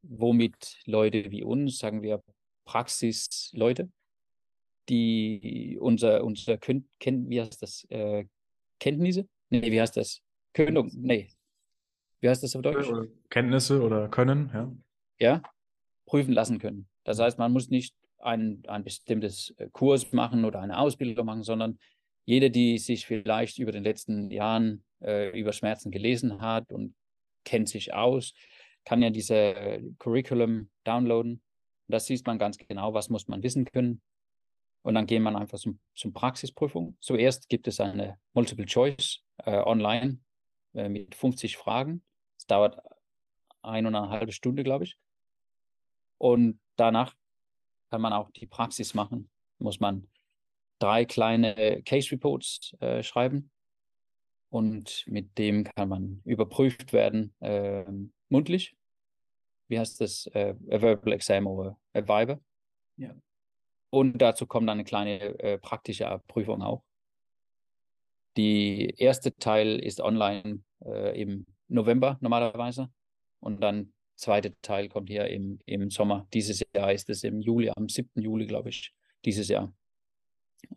womit 0.01 0.79
Leute 0.85 1.31
wie 1.31 1.43
uns, 1.43 1.77
sagen 1.77 2.01
wir 2.01 2.23
Praxisleute, 2.65 3.89
die 4.89 5.77
unser, 5.79 6.23
unser 6.23 6.57
Ken, 6.57 6.85
wie 7.29 7.41
heißt 7.41 7.61
das? 7.61 7.85
Äh, 7.89 8.25
Kenntnisse? 8.79 9.27
Nee, 9.49 9.71
wie 9.71 9.79
heißt 9.79 9.95
das? 9.97 10.21
Könnung, 10.53 10.91
nee. 10.93 11.29
Wie 12.19 12.29
heißt 12.29 12.43
das 12.43 12.55
auf 12.55 12.61
Deutsch? 12.61 12.89
Kenntnisse 13.29 13.81
oder 13.81 14.07
Können, 14.09 14.49
ja. 14.53 14.71
Ja, 15.19 15.41
prüfen 16.05 16.33
lassen 16.33 16.59
können. 16.59 16.87
Das 17.03 17.19
heißt, 17.19 17.37
man 17.37 17.51
muss 17.51 17.69
nicht 17.69 17.95
ein, 18.19 18.63
ein 18.67 18.83
bestimmtes 18.83 19.53
äh, 19.57 19.69
Kurs 19.71 20.11
machen 20.11 20.45
oder 20.45 20.61
eine 20.61 20.77
Ausbildung 20.77 21.25
machen, 21.25 21.43
sondern 21.43 21.77
jeder, 22.25 22.49
die 22.49 22.77
sich 22.77 23.05
vielleicht 23.05 23.59
über 23.59 23.71
den 23.71 23.83
letzten 23.83 24.31
Jahren 24.31 24.83
äh, 25.01 25.37
über 25.37 25.51
Schmerzen 25.51 25.91
gelesen 25.91 26.41
hat 26.41 26.71
und 26.71 26.95
kennt 27.43 27.69
sich 27.69 27.93
aus, 27.93 28.33
kann 28.85 29.01
ja 29.01 29.09
diese 29.09 29.35
äh, 29.35 29.81
Curriculum 29.99 30.69
downloaden. 30.83 31.41
Das 31.87 32.05
sieht 32.05 32.25
man 32.25 32.39
ganz 32.39 32.57
genau, 32.57 32.93
was 32.93 33.09
muss 33.09 33.27
man 33.27 33.43
wissen 33.43 33.65
können, 33.65 34.01
und 34.83 34.95
dann 34.95 35.07
geht 35.07 35.21
man 35.21 35.35
einfach 35.35 35.57
zum, 35.57 35.79
zum 35.95 36.13
Praxisprüfung. 36.13 36.97
Zuerst 36.99 37.49
gibt 37.49 37.67
es 37.67 37.79
eine 37.79 38.19
Multiple 38.33 38.65
Choice 38.65 39.21
äh, 39.45 39.57
online 39.57 40.19
äh, 40.73 40.89
mit 40.89 41.15
50 41.15 41.57
Fragen. 41.57 42.03
Es 42.37 42.45
dauert 42.45 42.77
eine 43.61 43.87
und 43.87 43.95
eine 43.95 44.09
halbe 44.09 44.33
Stunde, 44.33 44.63
glaube 44.63 44.83
ich. 44.83 44.97
Und 46.17 46.59
danach 46.75 47.15
kann 47.89 48.01
man 48.01 48.11
auch 48.11 48.29
die 48.31 48.45
Praxis 48.45 48.93
machen. 48.93 49.29
Muss 49.57 49.79
man 49.79 50.09
drei 50.79 51.05
kleine 51.05 51.81
Case 51.83 52.11
Reports 52.11 52.75
äh, 52.81 53.03
schreiben. 53.03 53.51
Und 54.53 55.03
mit 55.07 55.39
dem 55.39 55.63
kann 55.63 55.89
man 55.89 56.21
überprüft 56.25 56.93
werden, 56.93 57.33
äh, 57.39 57.85
mundlich. 58.29 58.75
Wie 59.67 59.79
heißt 59.79 59.99
das? 59.99 60.27
Äh, 60.27 60.53
a 60.69 60.79
Verbal 60.79 61.13
Exam 61.13 61.47
oder 61.47 61.75
a 61.93 62.01
Viber. 62.01 62.39
Ja. 62.97 63.15
Und 63.89 64.19
dazu 64.21 64.45
kommt 64.45 64.69
dann 64.69 64.77
eine 64.77 64.83
kleine 64.83 65.39
äh, 65.39 65.57
praktische 65.57 66.21
Prüfung 66.27 66.61
auch. 66.61 66.83
Die 68.37 68.93
erste 68.95 69.35
Teil 69.35 69.79
ist 69.79 69.99
online 69.99 70.61
äh, 70.85 71.19
im 71.19 71.47
November 71.67 72.19
normalerweise 72.21 72.91
und 73.39 73.59
dann 73.59 73.91
zweite 74.13 74.53
Teil 74.61 74.87
kommt 74.87 75.09
hier 75.09 75.29
im, 75.29 75.57
im 75.65 75.89
Sommer. 75.89 76.27
Dieses 76.31 76.63
Jahr 76.75 76.91
ist 76.93 77.09
es 77.09 77.23
im 77.23 77.41
Juli, 77.41 77.71
am 77.75 77.89
7. 77.89 78.21
Juli, 78.21 78.45
glaube 78.45 78.69
ich, 78.69 78.93
dieses 79.25 79.47
Jahr. 79.47 79.73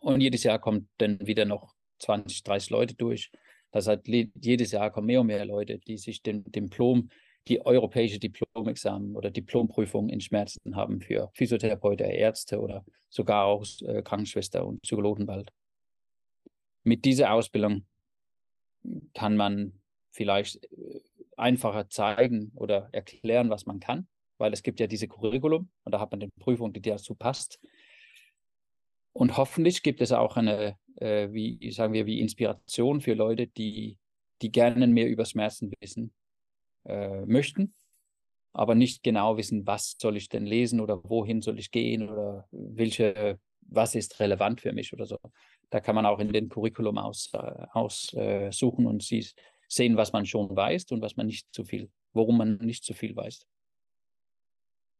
Und 0.00 0.22
jedes 0.22 0.44
Jahr 0.44 0.58
kommt 0.58 0.88
dann 0.96 1.18
wieder 1.26 1.44
noch 1.44 1.74
20, 1.98 2.42
30 2.42 2.70
Leute 2.70 2.94
durch. 2.94 3.30
Das 3.76 3.88
heißt, 3.88 4.08
jedes 4.08 4.72
Jahr 4.72 4.90
kommen 4.90 5.06
mehr 5.06 5.20
und 5.20 5.26
mehr 5.26 5.44
Leute, 5.44 5.78
die 5.78 5.98
sich 5.98 6.22
den 6.22 6.44
Diplom 6.44 7.10
die 7.46 7.64
europäische 7.64 8.18
Diplomexamen 8.18 9.14
oder 9.14 9.30
Diplomprüfung 9.30 10.08
in 10.08 10.22
Schmerzen 10.22 10.74
haben 10.74 11.02
für 11.02 11.30
Physiotherapeuten, 11.34 12.06
Ärzte 12.06 12.58
oder 12.58 12.86
sogar 13.10 13.44
auch 13.44 13.64
äh, 13.82 14.02
Krankenschwester 14.02 14.66
und 14.66 14.80
Psychologen 14.80 15.26
bald. 15.26 15.52
Mit 16.84 17.04
dieser 17.04 17.32
Ausbildung 17.32 17.84
kann 19.12 19.36
man 19.36 19.74
vielleicht 20.10 20.64
äh, 20.64 21.00
einfacher 21.36 21.90
zeigen 21.90 22.52
oder 22.54 22.88
erklären, 22.92 23.50
was 23.50 23.66
man 23.66 23.78
kann, 23.78 24.08
weil 24.38 24.54
es 24.54 24.62
gibt 24.62 24.80
ja 24.80 24.86
diese 24.86 25.06
Curriculum 25.06 25.68
und 25.84 25.92
da 25.92 26.00
hat 26.00 26.10
man 26.10 26.20
die 26.20 26.30
Prüfung, 26.40 26.72
die 26.72 26.80
dazu 26.80 27.14
passt. 27.14 27.60
Und 29.12 29.36
hoffentlich 29.36 29.82
gibt 29.82 30.00
es 30.00 30.12
auch 30.12 30.38
eine, 30.38 30.78
äh, 30.96 31.32
wie 31.32 31.70
sagen 31.72 31.92
wir, 31.92 32.06
wie 32.06 32.20
Inspiration 32.20 33.00
für 33.00 33.14
Leute, 33.14 33.46
die, 33.46 33.98
die 34.42 34.52
gerne 34.52 34.86
mehr 34.86 35.08
über 35.08 35.24
Schmerzen 35.24 35.72
wissen 35.80 36.12
äh, 36.84 37.24
möchten, 37.26 37.74
aber 38.52 38.74
nicht 38.74 39.02
genau 39.02 39.36
wissen, 39.36 39.66
was 39.66 39.96
soll 39.98 40.16
ich 40.16 40.28
denn 40.28 40.46
lesen 40.46 40.80
oder 40.80 41.02
wohin 41.08 41.42
soll 41.42 41.58
ich 41.58 41.70
gehen 41.70 42.08
oder 42.08 42.48
welche, 42.50 43.38
was 43.60 43.94
ist 43.94 44.20
relevant 44.20 44.60
für 44.60 44.72
mich 44.72 44.92
oder 44.92 45.06
so. 45.06 45.18
Da 45.70 45.80
kann 45.80 45.94
man 45.94 46.06
auch 46.06 46.20
in 46.20 46.32
den 46.32 46.48
Curriculum 46.48 46.98
aussuchen 46.98 47.66
aus, 47.72 48.12
äh, 48.14 48.50
und 48.64 49.02
sie, 49.02 49.26
sehen, 49.68 49.96
was 49.96 50.12
man 50.12 50.26
schon 50.26 50.54
weiß 50.54 50.90
und 50.92 51.02
was 51.02 51.16
man 51.16 51.26
nicht 51.26 51.52
zu 51.52 51.64
viel, 51.64 51.90
worum 52.12 52.38
man 52.38 52.56
nicht 52.58 52.84
zu 52.84 52.94
viel 52.94 53.14
weiß. 53.14 53.46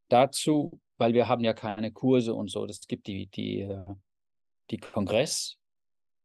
Dazu, 0.09 0.81
weil 0.99 1.15
wir 1.15 1.29
haben 1.29 1.45
ja 1.45 1.53
keine 1.53 1.93
Kurse 1.93 2.35
und 2.35 2.51
so, 2.51 2.67
das 2.67 2.87
gibt 2.87 3.07
die, 3.07 3.27
die, 3.27 3.61
äh, 3.61 3.85
die 4.71 4.79
Kongress 4.79 5.59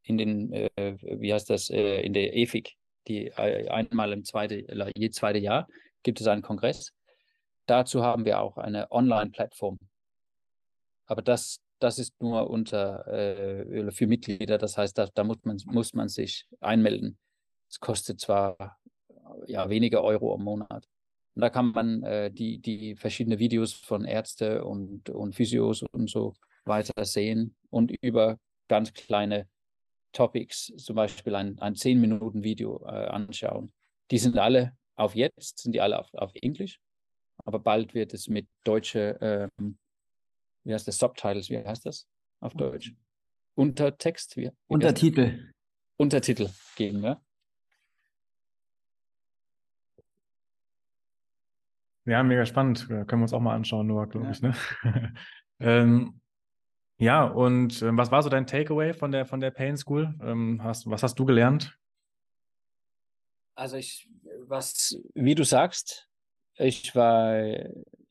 in 0.03 0.17
den, 0.17 0.53
äh, 0.53 0.97
wie 1.01 1.33
heißt 1.33 1.49
das, 1.49 1.69
äh, 1.69 2.01
in 2.01 2.13
der 2.13 2.35
EFIG, 2.35 2.75
die 3.07 3.27
äh, 3.27 3.67
einmal 3.69 4.13
im 4.13 4.23
zweite, 4.23 4.65
je 4.95 5.09
zweite 5.09 5.39
Jahr 5.39 5.67
gibt 6.03 6.21
es 6.21 6.27
einen 6.27 6.41
Kongress. 6.41 6.93
Dazu 7.65 8.03
haben 8.03 8.25
wir 8.25 8.39
auch 8.39 8.57
eine 8.57 8.91
Online-Plattform. 8.91 9.77
Aber 11.05 11.21
das, 11.21 11.59
das 11.79 11.99
ist 11.99 12.21
nur 12.21 12.49
unter 12.49 13.07
äh, 13.07 13.91
für 13.91 14.07
Mitglieder. 14.07 14.57
Das 14.57 14.77
heißt, 14.77 14.97
da, 14.97 15.07
da 15.13 15.23
muss, 15.23 15.37
man, 15.43 15.57
muss 15.65 15.93
man 15.93 16.09
sich 16.09 16.45
einmelden. 16.59 17.17
Es 17.69 17.79
kostet 17.79 18.19
zwar 18.19 18.77
ja, 19.47 19.69
wenige 19.69 20.03
Euro 20.03 20.35
im 20.35 20.43
Monat. 20.43 20.87
Und 21.35 21.41
da 21.41 21.49
kann 21.49 21.67
man 21.67 22.03
äh, 22.03 22.31
die, 22.31 22.59
die 22.59 22.95
verschiedenen 22.95 23.39
Videos 23.39 23.73
von 23.73 24.05
Ärzten 24.05 24.61
und, 24.61 25.09
und 25.09 25.33
Physios 25.35 25.83
und 25.83 26.09
so 26.09 26.33
weiter 26.65 27.05
sehen 27.05 27.55
und 27.69 27.91
über 28.01 28.37
ganz 28.67 28.93
kleine 28.93 29.47
Topics, 30.11 30.71
zum 30.77 30.95
Beispiel 30.95 31.35
ein, 31.35 31.57
ein 31.59 31.75
10-Minuten-Video 31.75 32.83
äh, 32.85 33.07
anschauen. 33.07 33.71
Die 34.11 34.17
sind 34.17 34.37
alle 34.37 34.77
auf 34.95 35.15
jetzt, 35.15 35.59
sind 35.59 35.73
die 35.73 35.81
alle 35.81 35.99
auf, 35.99 36.13
auf 36.13 36.31
Englisch, 36.35 36.79
aber 37.45 37.59
bald 37.59 37.93
wird 37.93 38.13
es 38.13 38.27
mit 38.27 38.47
deutsche, 38.63 39.17
ähm, 39.59 39.77
wie 40.63 40.73
heißt 40.73 40.87
das, 40.87 40.97
Subtitles, 40.97 41.49
wie 41.49 41.57
heißt 41.57 41.85
das 41.85 42.07
auf 42.39 42.53
Deutsch? 42.53 42.93
Untertext? 43.55 44.37
Wie, 44.37 44.47
wie 44.47 44.51
Untertitel. 44.67 45.51
Untertitel 45.97 46.49
geben, 46.75 47.03
ja? 47.03 47.21
Ja, 52.05 52.23
mega 52.23 52.45
spannend. 52.45 52.87
Können 52.87 53.07
wir 53.07 53.21
uns 53.21 53.33
auch 53.33 53.39
mal 53.39 53.55
anschauen, 53.55 53.87
Noah, 53.87 54.07
glaube 54.07 54.25
Ja. 54.27 54.31
ich. 54.31 54.41
Ne? 54.41 54.55
ähm, 55.59 56.19
ja, 57.01 57.23
und 57.25 57.81
ähm, 57.81 57.97
was 57.97 58.11
war 58.11 58.21
so 58.21 58.29
dein 58.29 58.47
Takeaway 58.47 58.93
von 58.93 59.11
der, 59.11 59.25
von 59.25 59.39
der 59.39 59.51
Pain 59.51 59.75
School? 59.75 60.13
Ähm, 60.21 60.63
hast, 60.63 60.89
was 60.89 61.03
hast 61.03 61.17
du 61.17 61.25
gelernt? 61.25 61.77
Also 63.55 63.77
ich, 63.77 64.07
was, 64.47 64.97
wie 65.13 65.35
du 65.35 65.43
sagst, 65.43 66.07
ich 66.57 66.95
war, 66.95 67.43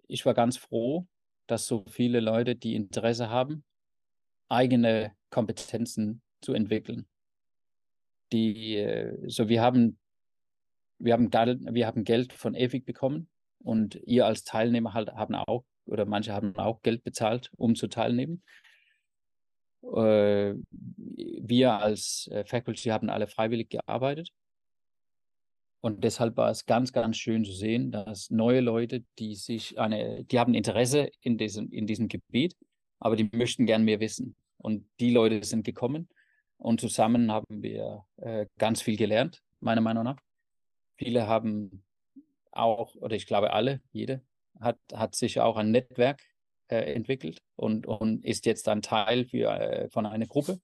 ich 0.07 0.27
war 0.27 0.35
ganz 0.35 0.57
froh, 0.57 1.07
dass 1.47 1.67
so 1.67 1.85
viele 1.89 2.21
Leute, 2.21 2.57
die 2.57 2.75
Interesse 2.75 3.31
haben, 3.31 3.65
eigene 4.49 5.13
Kompetenzen 5.31 6.23
zu 6.41 6.53
entwickeln. 6.53 7.07
Die, 8.33 8.77
äh, 8.77 9.17
so 9.29 9.49
wir 9.49 9.63
haben, 9.63 9.99
wir 10.99 11.13
haben 11.13 11.31
Geld, 11.31 11.61
wir 11.73 11.87
haben 11.87 12.05
Geld 12.05 12.33
von 12.33 12.55
Ewig 12.55 12.85
bekommen 12.85 13.29
und 13.59 14.01
ihr 14.05 14.27
als 14.27 14.45
Teilnehmer 14.45 14.95
halt 14.95 15.13
haben 15.13 15.35
auch, 15.35 15.65
oder 15.87 16.07
manche 16.07 16.33
haben 16.33 16.57
auch 16.57 16.83
Geld 16.83 17.05
bezahlt, 17.05 17.51
um 17.57 17.75
zu 17.75 17.89
teilnehmen. 17.89 18.43
Äh, 19.83 20.55
wir 21.43 21.73
als 21.73 22.29
äh, 22.33 22.45
Faculty 22.45 22.91
haben 22.91 23.11
alle 23.11 23.27
freiwillig 23.27 23.71
gearbeitet. 23.71 24.31
Und 25.81 26.05
deshalb 26.05 26.37
war 26.37 26.51
es 26.51 26.67
ganz, 26.67 26.93
ganz 26.93 27.17
schön 27.17 27.45
zu 27.45 27.53
sehen, 27.53 27.91
dass 27.91 28.31
neue 28.31 28.61
Leute, 28.61 29.03
die 29.19 29.35
sich 29.35 29.79
eine, 29.79 30.25
die 30.25 30.39
haben 30.39 30.53
Interesse 30.53 31.11
in 31.23 31.39
diesem, 31.39 31.73
in 31.73 31.87
diesem 31.87 32.09
Gebiet, 32.09 32.55
aber 32.99 33.17
die 33.17 33.31
möchten 33.33 33.65
gern 33.65 33.85
mehr 33.85 34.01
wissen. 34.01 34.37
Und 34.59 34.85
die 35.01 35.11
Leute 35.11 35.43
sind 35.43 35.65
gekommen 35.65 36.09
und 36.59 36.83
zusammen 36.83 37.33
haben 37.33 37.63
wir 37.63 38.05
äh, 38.19 38.45
ganz 38.59 38.83
viel 38.83 38.99
gelernt, 38.99 39.43
meiner 39.61 39.81
Meinung 39.81 40.05
nach. 40.05 40.19
Viele 40.97 41.27
haben 41.27 41.83
auch, 42.53 42.95
oder 42.97 43.17
ich 43.17 43.27
glaube 43.27 43.55
alle, 43.55 43.81
jede, 43.91 44.23
hat, 44.61 44.79
hat 44.93 45.15
sich 45.15 45.41
auch 45.41 45.57
ein 45.57 45.71
Netzwerk 45.71 46.21
äh, 46.71 46.95
entwickelt 46.95 47.43
und, 47.57 47.87
und 47.87 48.25
ist 48.25 48.47
jetzt 48.47 48.69
ein 48.69 48.83
Teil 48.83 49.27
für, 49.27 49.51
äh, 49.51 49.89
von 49.91 50.07
einer 50.07 50.27
Gruppe. 50.27 50.61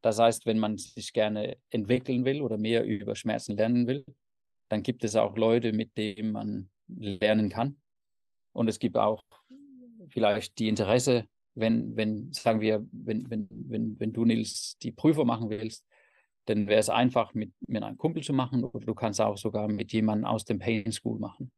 Das 0.00 0.18
heißt, 0.18 0.46
wenn 0.46 0.58
man 0.58 0.78
sich 0.78 1.12
gerne 1.12 1.56
entwickeln 1.70 2.24
will 2.24 2.42
oder 2.42 2.58
mehr 2.58 2.84
über 2.84 3.14
Schmerzen 3.14 3.56
lernen 3.56 3.86
will, 3.86 4.04
dann 4.68 4.82
gibt 4.82 5.04
es 5.04 5.16
auch 5.16 5.36
Leute, 5.36 5.72
mit 5.72 5.96
denen 5.96 6.32
man 6.32 6.70
lernen 6.88 7.48
kann. 7.48 7.76
Und 8.52 8.68
es 8.68 8.78
gibt 8.78 8.96
auch 8.96 9.22
vielleicht 10.08 10.58
die 10.58 10.68
Interesse, 10.68 11.26
wenn, 11.54 11.96
wenn, 11.96 12.32
sagen 12.32 12.60
wir, 12.60 12.86
wenn, 12.92 13.28
wenn, 13.30 13.48
wenn, 13.50 14.00
wenn 14.00 14.12
du, 14.12 14.24
Nils, 14.24 14.78
die 14.82 14.92
Prüfung 14.92 15.26
machen 15.26 15.50
willst, 15.50 15.84
dann 16.46 16.66
wäre 16.66 16.80
es 16.80 16.88
einfach, 16.88 17.34
mit, 17.34 17.52
mit 17.66 17.82
einem 17.82 17.98
Kumpel 17.98 18.22
zu 18.22 18.32
machen 18.32 18.64
oder 18.64 18.84
du 18.84 18.94
kannst 18.94 19.20
auch 19.20 19.36
sogar 19.36 19.68
mit 19.68 19.92
jemandem 19.92 20.24
aus 20.24 20.44
dem 20.44 20.58
Pain 20.58 20.90
School 20.90 21.18
machen. 21.18 21.52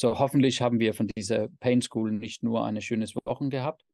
So, 0.00 0.18
hoffentlich 0.18 0.62
haben 0.62 0.80
wir 0.80 0.94
von 0.94 1.08
dieser 1.08 1.48
Pain 1.60 1.82
School 1.82 2.10
nicht 2.10 2.42
nur 2.42 2.64
eine 2.64 2.80
schönes 2.80 3.14
Wochen 3.26 3.50
gehabt, 3.50 3.84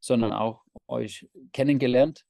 sondern 0.00 0.32
auch 0.32 0.64
euch 0.88 1.28
kennengelernt 1.52 2.24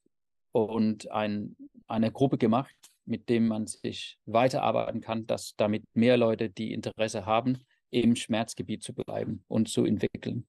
und 0.51 1.09
ein, 1.09 1.55
eine 1.87 2.11
Gruppe 2.11 2.37
gemacht, 2.37 2.75
mit 3.05 3.29
dem 3.29 3.47
man 3.47 3.65
sich 3.65 4.19
weiterarbeiten 4.25 4.99
kann, 4.99 5.25
dass 5.25 5.55
damit 5.55 5.85
mehr 5.93 6.17
Leute, 6.17 6.49
die 6.49 6.73
Interesse 6.73 7.25
haben, 7.25 7.59
im 7.91 8.17
Schmerzgebiet 8.17 8.83
zu 8.83 8.93
bleiben 8.93 9.45
und 9.47 9.69
zu 9.69 9.85
entwickeln. 9.85 10.45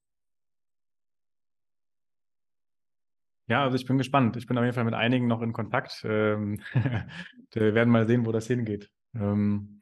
Ja, 3.46 3.62
also 3.62 3.76
ich 3.76 3.86
bin 3.86 3.98
gespannt. 3.98 4.36
Ich 4.36 4.48
bin 4.48 4.58
auf 4.58 4.64
jeden 4.64 4.74
Fall 4.74 4.82
mit 4.82 4.94
einigen 4.94 5.28
noch 5.28 5.42
in 5.42 5.52
Kontakt. 5.52 6.04
Ähm, 6.04 6.60
wir 7.52 7.74
werden 7.76 7.90
mal 7.90 8.08
sehen, 8.08 8.26
wo 8.26 8.32
das 8.32 8.48
hingeht. 8.48 8.90
Ähm, 9.14 9.80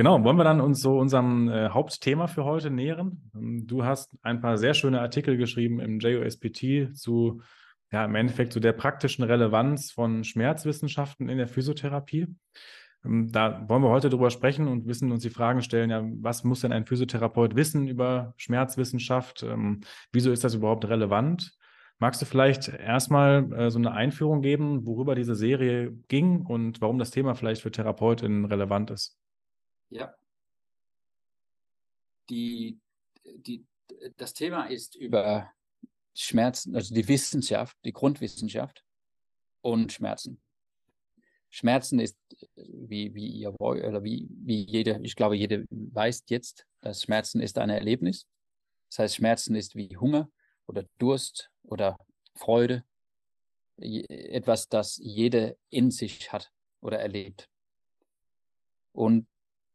genau, 0.00 0.24
wollen 0.24 0.38
wir 0.38 0.44
dann 0.44 0.62
uns 0.62 0.80
so 0.80 0.98
unserem 0.98 1.50
äh, 1.50 1.68
Hauptthema 1.68 2.26
für 2.26 2.44
heute 2.44 2.70
nähern? 2.70 3.30
Ähm, 3.34 3.66
du 3.66 3.84
hast 3.84 4.16
ein 4.22 4.40
paar 4.40 4.56
sehr 4.56 4.72
schöne 4.72 4.98
Artikel 4.98 5.36
geschrieben 5.36 5.78
im 5.78 5.98
JOSPT 5.98 6.96
zu, 6.96 7.42
ja, 7.92 8.06
im 8.06 8.14
Endeffekt 8.14 8.54
zu 8.54 8.60
der 8.60 8.72
praktischen 8.72 9.24
Relevanz 9.24 9.92
von 9.92 10.24
Schmerzwissenschaften 10.24 11.28
in 11.28 11.36
der 11.36 11.48
Physiotherapie. 11.48 12.28
Ähm, 13.04 13.30
da 13.30 13.68
wollen 13.68 13.82
wir 13.82 13.90
heute 13.90 14.08
drüber 14.08 14.30
sprechen 14.30 14.68
und 14.68 14.86
wissen 14.86 15.12
uns 15.12 15.22
die 15.22 15.28
Fragen 15.28 15.60
stellen, 15.60 15.90
ja, 15.90 16.02
was 16.02 16.44
muss 16.44 16.60
denn 16.60 16.72
ein 16.72 16.86
Physiotherapeut 16.86 17.54
wissen 17.54 17.86
über 17.86 18.32
Schmerzwissenschaft? 18.38 19.42
Ähm, 19.42 19.82
wieso 20.12 20.32
ist 20.32 20.44
das 20.44 20.54
überhaupt 20.54 20.88
relevant? 20.88 21.52
Magst 21.98 22.22
du 22.22 22.24
vielleicht 22.24 22.68
erstmal 22.70 23.52
äh, 23.52 23.70
so 23.70 23.78
eine 23.78 23.92
Einführung 23.92 24.40
geben, 24.40 24.86
worüber 24.86 25.14
diese 25.14 25.34
Serie 25.34 25.92
ging 26.08 26.40
und 26.46 26.80
warum 26.80 26.98
das 26.98 27.10
Thema 27.10 27.34
vielleicht 27.34 27.60
für 27.60 27.70
Therapeutinnen 27.70 28.46
relevant 28.46 28.90
ist? 28.90 29.19
Ja. 29.90 30.14
Die, 32.28 32.78
die, 33.24 33.66
das 34.16 34.32
Thema 34.34 34.66
ist 34.66 34.94
über 34.94 35.52
Schmerzen, 36.14 36.74
also 36.74 36.94
die 36.94 37.06
Wissenschaft, 37.08 37.76
die 37.84 37.92
Grundwissenschaft 37.92 38.84
und 39.62 39.92
Schmerzen. 39.92 40.40
Schmerzen 41.50 41.98
ist, 41.98 42.16
wie, 42.54 43.12
wie 43.14 43.26
ihr 43.26 43.52
wollt, 43.58 43.84
oder 43.84 44.04
wie, 44.04 44.28
wie 44.30 44.62
jeder, 44.62 45.00
ich 45.00 45.16
glaube, 45.16 45.36
jeder 45.36 45.64
weiß 45.70 46.24
jetzt, 46.28 46.66
dass 46.80 47.02
Schmerzen 47.02 47.40
ist 47.40 47.58
ein 47.58 47.70
Erlebnis. 47.70 48.26
Das 48.88 49.00
heißt, 49.00 49.16
Schmerzen 49.16 49.56
ist 49.56 49.74
wie 49.74 49.96
Hunger 49.96 50.30
oder 50.66 50.84
Durst 50.98 51.50
oder 51.64 51.98
Freude, 52.36 52.84
etwas, 53.76 54.68
das 54.68 54.98
jeder 55.02 55.56
in 55.70 55.90
sich 55.90 56.32
hat 56.32 56.52
oder 56.80 57.00
erlebt. 57.00 57.48
Und 58.92 59.26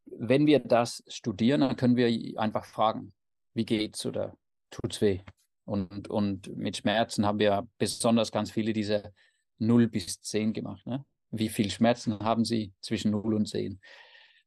wenn 0.06 0.46
wir 0.46 0.60
das 0.60 1.04
studieren, 1.08 1.62
dann 1.62 1.76
können 1.76 1.96
wir 1.96 2.40
einfach 2.40 2.66
fragen, 2.66 3.14
wie 3.54 3.66
geht's 3.66 4.06
oder 4.06 4.38
tut's 4.70 5.02
weh? 5.02 5.22
Und, 5.66 6.10
und 6.10 6.56
mit 6.56 6.78
Schmerzen 6.78 7.26
haben 7.26 7.40
wir 7.40 7.68
besonders 7.78 8.32
ganz 8.32 8.52
viele 8.52 8.72
diese 8.72 9.14
0 9.58 9.88
bis 9.88 10.22
10 10.22 10.54
gemacht. 10.54 10.86
Ne? 10.86 11.04
Wie 11.32 11.50
viel 11.50 11.72
Schmerzen 11.72 12.20
haben 12.20 12.46
Sie 12.46 12.72
zwischen 12.82 13.12
0 13.12 13.34
und 13.34 13.48
10? 13.48 13.80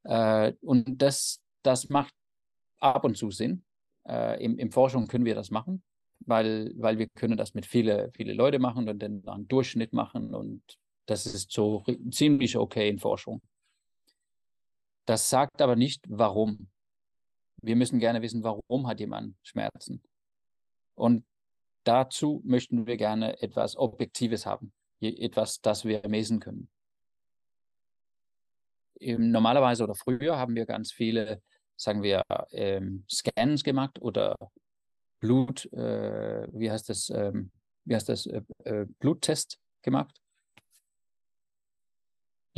Äh, 0.05 0.53
und 0.61 1.03
das, 1.03 1.43
das 1.63 1.89
macht 1.89 2.15
ab 2.79 3.05
und 3.05 3.17
zu 3.17 3.31
Sinn. 3.31 3.65
Äh, 4.07 4.43
im, 4.45 4.59
Im 4.59 4.71
Forschung 4.71 5.09
können 5.09 5.25
wir 5.25 5.35
das 5.35 5.51
machen, 5.51 5.83
weil, 6.21 6.73
weil 6.77 6.99
wir 6.99 7.09
können 7.09 7.37
das 7.37 7.55
mit 7.55 7.67
viele, 7.67 8.11
viele 8.15 8.33
Leute 8.33 8.59
machen 8.59 8.89
und 8.89 9.01
dann 9.01 9.27
einen 9.27 9.49
Durchschnitt 9.49 9.93
machen 9.93 10.35
und 10.35 10.63
das 11.07 11.27
ist 11.27 11.51
so 11.51 11.85
ziemlich 12.11 12.57
okay 12.57 12.89
in 12.89 12.99
Forschung. 12.99 13.41
Das 15.09 15.31
sagt 15.31 15.63
aber 15.63 15.75
nicht, 15.75 16.05
warum. 16.07 16.69
Wir 17.63 17.77
müssen 17.77 17.99
gerne 17.99 18.21
wissen, 18.21 18.43
warum 18.43 18.87
hat 18.87 19.01
jemand 19.01 19.37
Schmerzen. 19.43 20.03
Und 20.95 21.25
dazu 21.85 22.43
möchten 22.45 22.87
wir 22.87 22.99
gerne 22.99 23.41
etwas 23.41 23.75
Objektives 23.79 24.45
haben, 24.45 24.71
etwas, 25.01 25.63
das 25.63 25.87
wir 25.87 26.07
messen 26.07 26.41
können. 26.41 26.69
Normalerweise 29.01 29.85
oder 29.85 29.95
früher 29.95 30.37
haben 30.37 30.55
wir 30.55 30.67
ganz 30.67 30.93
viele, 30.93 31.41
sagen 31.75 32.03
wir, 32.03 32.23
ähm, 32.51 33.07
Scans 33.11 33.65
gemacht 33.65 34.03
oder 34.03 34.37
Blut, 35.21 35.73
äh, 35.73 36.47
wie 36.53 36.71
heißt 36.71 36.91
das, 36.91 37.09
ähm, 37.09 37.51
wie 37.87 37.95
heißt 37.95 38.11
das, 38.11 38.27
äh, 38.27 38.43
äh, 38.65 38.85
Bluttest 38.99 39.59
gemacht. 39.81 40.21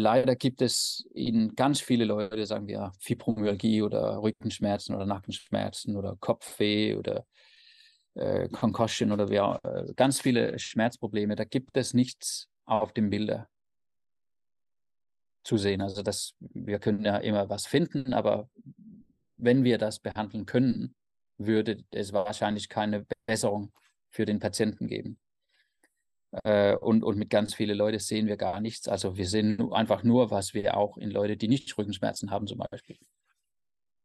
Leider 0.01 0.35
gibt 0.35 0.63
es 0.63 1.07
in 1.13 1.55
ganz 1.55 1.81
viele 1.81 2.07
Leute, 2.07 2.47
sagen 2.47 2.67
wir, 2.67 2.91
Fibromyalgie 3.01 3.83
oder 3.83 4.23
Rückenschmerzen 4.23 4.95
oder 4.95 5.05
Nackenschmerzen 5.05 5.95
oder 5.95 6.17
Kopfweh 6.19 6.97
oder 6.97 7.27
äh, 8.15 8.49
Concussion 8.49 9.13
oder 9.13 9.31
ja, 9.31 9.61
äh, 9.63 9.93
ganz 9.95 10.19
viele 10.19 10.59
Schmerzprobleme. 10.59 11.37
Da 11.37 11.45
gibt 11.45 11.77
es 11.77 11.93
nichts 11.93 12.49
auf 12.65 12.95
dem 12.95 13.11
Bilder 13.11 13.47
zu 15.45 15.59
sehen. 15.59 15.83
Also 15.83 16.03
das, 16.03 16.33
wir 16.39 16.79
können 16.79 17.05
ja 17.05 17.19
immer 17.19 17.51
was 17.51 17.67
finden, 17.67 18.15
aber 18.15 18.49
wenn 19.37 19.65
wir 19.65 19.77
das 19.77 19.99
behandeln 19.99 20.47
können, 20.47 20.95
würde 21.37 21.85
es 21.91 22.15
wahrscheinlich 22.15 22.71
keine 22.71 23.05
Besserung 23.27 23.71
für 24.09 24.25
den 24.25 24.39
Patienten 24.39 24.87
geben. 24.87 25.19
Äh, 26.45 26.77
und, 26.77 27.03
und 27.03 27.19
mit 27.19 27.31
ganz 27.31 27.55
vielen 27.55 27.77
Leuten 27.77 27.99
sehen 27.99 28.27
wir 28.27 28.37
gar 28.37 28.61
nichts. 28.61 28.89
Also 28.89 29.17
wir 29.17 29.27
sehen 29.27 29.73
einfach 29.73 30.03
nur, 30.05 30.31
was 30.31 30.55
wir 30.55 30.77
auch 30.77 30.97
in 30.97 31.11
Leute, 31.11 31.37
die 31.37 31.49
nicht 31.49 31.77
Rückenschmerzen 31.77 32.31
haben 32.31 32.47
zum 32.47 32.59
Beispiel. 32.71 32.99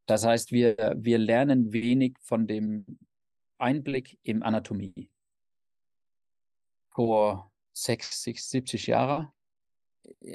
Das 0.05 0.25
heißt, 0.25 0.51
wir, 0.51 0.95
wir 0.97 1.17
lernen 1.17 1.73
wenig 1.73 2.17
von 2.21 2.47
dem 2.47 2.99
Einblick 3.57 4.19
in 4.23 4.43
Anatomie. 4.43 5.09
vor 6.89 7.51
60, 7.73 8.41
70 8.41 8.87
Jahren 8.87 9.27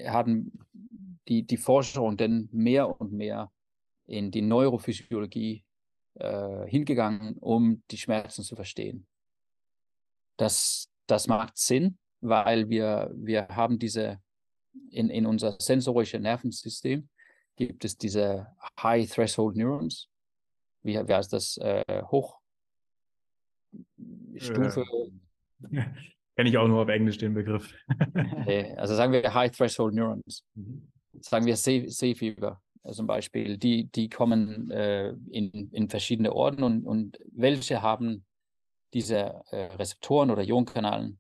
haben 0.07 0.67
die, 1.29 1.45
die 1.45 1.57
Forschung 1.57 2.17
dann 2.17 2.49
mehr 2.53 3.01
und 3.01 3.13
mehr 3.13 3.51
in 4.07 4.31
die 4.31 4.43
Neurophysiologie 4.43 5.65
äh, 6.15 6.67
hingegangen, 6.67 7.39
um 7.39 7.83
die 7.91 7.97
Schmerzen 7.97 8.43
zu 8.43 8.57
verstehen. 8.57 9.07
Das, 10.37 10.90
das 11.11 11.27
macht 11.27 11.57
Sinn, 11.57 11.99
weil 12.21 12.69
wir, 12.69 13.11
wir 13.15 13.49
haben 13.49 13.79
diese, 13.79 14.21
in, 14.91 15.11
in 15.11 15.27
unser 15.27 15.57
sensorisches 15.61 16.21
Nervensystem 16.21 17.09
gibt 17.57 17.85
es 17.85 17.97
diese 17.97 18.47
High 18.83 19.11
Threshold 19.11 19.57
Neurons. 19.57 20.09
Wie, 20.83 20.95
wie 20.95 21.15
heißt 21.15 21.33
das? 21.33 21.59
Äh, 21.59 22.03
Hoch, 22.05 22.41
Stufe. 24.37 24.85
Äh, 25.73 25.85
Kenne 26.37 26.49
ich 26.49 26.57
auch 26.57 26.69
nur 26.69 26.81
auf 26.81 26.89
Englisch 26.89 27.19
den 27.19 27.35
Begriff. 27.35 27.75
also 28.79 28.95
sagen 28.95 29.13
wir 29.13 29.35
High 29.35 29.51
Threshold 29.51 29.95
Neurons. 29.95 30.43
Mhm. 30.55 30.89
Sagen 31.21 31.45
wir 31.45 31.55
Seefieber 31.55 32.63
zum 32.91 33.07
Beispiel. 33.07 33.59
Die, 33.59 33.85
die 33.89 34.09
kommen 34.09 34.71
äh, 34.71 35.11
in, 35.31 35.71
in 35.71 35.91
verschiedene 35.91 36.33
Orten 36.33 36.63
und, 36.63 36.87
und 36.87 37.19
welche 37.31 37.83
haben 37.83 38.25
diese 38.93 39.43
äh, 39.51 39.75
Rezeptoren 39.77 40.31
oder 40.31 40.43
Ionkanalen, 40.43 41.19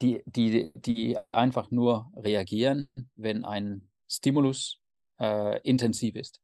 die, 0.00 0.22
die, 0.26 0.72
die 0.74 1.18
einfach 1.32 1.70
nur 1.70 2.10
reagieren, 2.16 2.88
wenn 3.16 3.44
ein 3.44 3.88
Stimulus 4.08 4.80
äh, 5.18 5.60
intensiv 5.62 6.16
ist. 6.16 6.40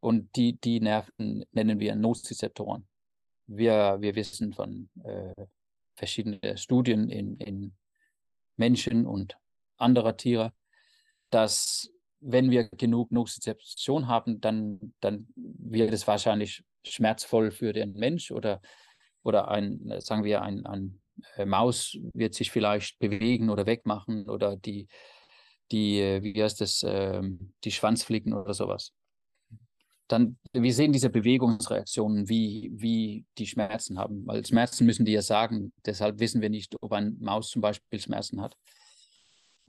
Und 0.00 0.36
die, 0.36 0.58
die 0.60 0.80
Nerven 0.80 1.44
nennen 1.52 1.80
wir 1.80 1.94
Nozizeptoren. 1.94 2.86
Wir, 3.46 3.96
wir 4.00 4.14
wissen 4.14 4.52
von 4.52 4.90
äh, 5.02 5.46
verschiedenen 5.94 6.56
Studien 6.58 7.08
in, 7.08 7.36
in 7.38 7.74
Menschen 8.56 9.06
und 9.06 9.36
anderer 9.76 10.16
Tiere, 10.16 10.52
dass 11.30 11.90
wenn 12.20 12.50
wir 12.50 12.68
genug 12.68 13.12
Nozizeption 13.12 14.06
haben, 14.06 14.40
dann, 14.40 14.94
dann 15.00 15.28
wird 15.36 15.92
es 15.92 16.06
wahrscheinlich 16.06 16.64
schmerzvoll 16.84 17.50
für 17.50 17.72
den 17.72 17.92
Mensch 17.94 18.30
oder, 18.30 18.60
oder 19.22 19.48
ein, 19.48 19.94
sagen 20.00 20.24
wir, 20.24 20.42
ein, 20.42 20.66
ein 20.66 21.00
äh, 21.36 21.44
Maus 21.44 21.96
wird 22.12 22.34
sich 22.34 22.50
vielleicht 22.50 22.98
bewegen 22.98 23.50
oder 23.50 23.66
wegmachen 23.66 24.28
oder 24.28 24.56
die, 24.56 24.88
die 25.72 26.00
äh, 26.00 26.22
wie 26.22 26.42
heißt 26.42 26.60
das, 26.60 26.82
äh, 26.82 27.22
die 27.64 27.72
Schwanzflicken 27.72 28.32
oder 28.32 28.54
sowas 28.54 28.92
dann, 30.08 30.36
wir 30.52 30.74
sehen 30.74 30.92
diese 30.92 31.10
Bewegungsreaktionen, 31.10 32.28
wie, 32.28 32.70
wie 32.74 33.24
die 33.38 33.46
Schmerzen 33.46 33.98
haben, 33.98 34.26
weil 34.26 34.44
Schmerzen 34.44 34.86
müssen 34.86 35.04
die 35.04 35.12
ja 35.12 35.22
sagen, 35.22 35.72
deshalb 35.86 36.18
wissen 36.20 36.40
wir 36.40 36.50
nicht, 36.50 36.76
ob 36.80 36.92
ein 36.92 37.16
Maus 37.20 37.50
zum 37.50 37.62
Beispiel 37.62 38.00
Schmerzen 38.00 38.40
hat. 38.40 38.56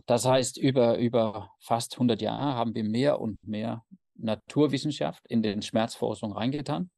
Das 0.05 0.25
heißt, 0.25 0.57
über, 0.57 0.97
über 0.97 1.51
fast 1.59 1.93
100 1.93 2.21
Jahre 2.21 2.55
haben 2.55 2.75
wir 2.75 2.83
mehr 2.83 3.19
und 3.19 3.41
mehr 3.47 3.83
Naturwissenschaft 4.15 5.25
in 5.27 5.41
den 5.41 5.61
Schmerzforschung 5.61 6.33
reingetan. 6.33 6.89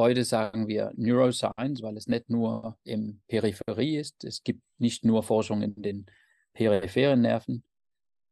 Heute 0.00 0.24
sagen 0.24 0.66
wir 0.66 0.92
Neuroscience, 0.96 1.82
weil 1.82 1.94
es 1.98 2.06
nicht 2.06 2.30
nur 2.30 2.78
im 2.84 3.20
Peripherie 3.28 3.98
ist. 3.98 4.24
Es 4.24 4.42
gibt 4.42 4.62
nicht 4.78 5.04
nur 5.04 5.22
Forschung 5.22 5.60
in 5.60 5.74
den 5.82 6.06
peripheren 6.54 7.20
Nerven, 7.20 7.64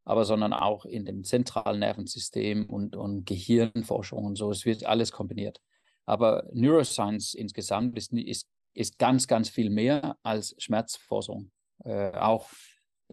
aber 0.06 0.24
sondern 0.24 0.54
auch 0.54 0.86
in 0.86 1.04
dem 1.04 1.24
zentralen 1.24 1.80
Nervensystem 1.80 2.64
und, 2.70 2.96
und 2.96 3.26
Gehirnforschung 3.26 4.24
und 4.24 4.36
so. 4.36 4.50
Es 4.50 4.64
wird 4.64 4.86
alles 4.86 5.12
kombiniert. 5.12 5.60
Aber 6.06 6.48
Neuroscience 6.54 7.34
insgesamt 7.34 7.98
ist, 7.98 8.14
ist, 8.14 8.48
ist 8.72 8.98
ganz, 8.98 9.28
ganz 9.28 9.50
viel 9.50 9.68
mehr 9.68 10.16
als 10.22 10.54
Schmerzforschung. 10.56 11.50
Äh, 11.84 12.12
auch 12.12 12.48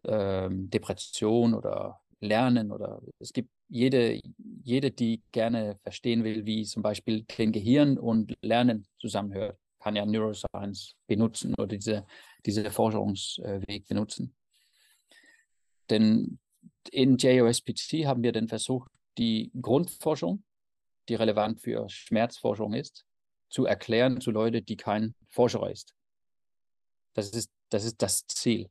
äh, 0.04 0.48
Depression 0.50 1.56
oder 1.56 2.00
Lernen 2.22 2.72
oder 2.72 3.02
es 3.20 3.34
gibt 3.34 3.50
jede, 3.68 4.22
jede, 4.64 4.92
die 4.92 5.22
gerne 5.32 5.78
verstehen 5.84 6.24
will, 6.24 6.46
wie 6.46 6.64
zum 6.66 6.84
Beispiel 6.84 7.24
den 7.24 7.52
Gehirn 7.52 7.98
und 7.98 8.36
Lernen 8.42 8.88
zusammenhört, 9.00 9.58
kann 9.80 9.96
ja 9.96 10.06
Neuroscience 10.06 10.96
benutzen 11.08 11.54
oder 11.56 11.68
diese, 11.68 12.06
diese 12.46 12.72
Forschungsweg 12.72 13.88
benutzen. 13.88 14.36
Denn 15.90 16.40
in 16.92 17.18
JOSPT 17.18 18.06
haben 18.06 18.24
wir 18.24 18.32
dann 18.32 18.48
versucht, 18.48 18.90
die 19.18 19.52
Grundforschung, 19.60 20.44
die 21.08 21.16
relevant 21.16 21.62
für 21.62 21.88
Schmerzforschung 21.90 22.74
ist, 22.74 23.06
zu 23.50 23.66
erklären 23.66 24.20
zu 24.22 24.32
Leuten, 24.32 24.66
die 24.66 24.76
kein 24.76 25.14
Forscher 25.30 25.70
ist. 25.70 25.94
Das 27.14 27.30
ist 27.30 27.52
das, 27.70 27.86
ist 27.86 28.02
das 28.02 28.26
Ziel. 28.28 28.70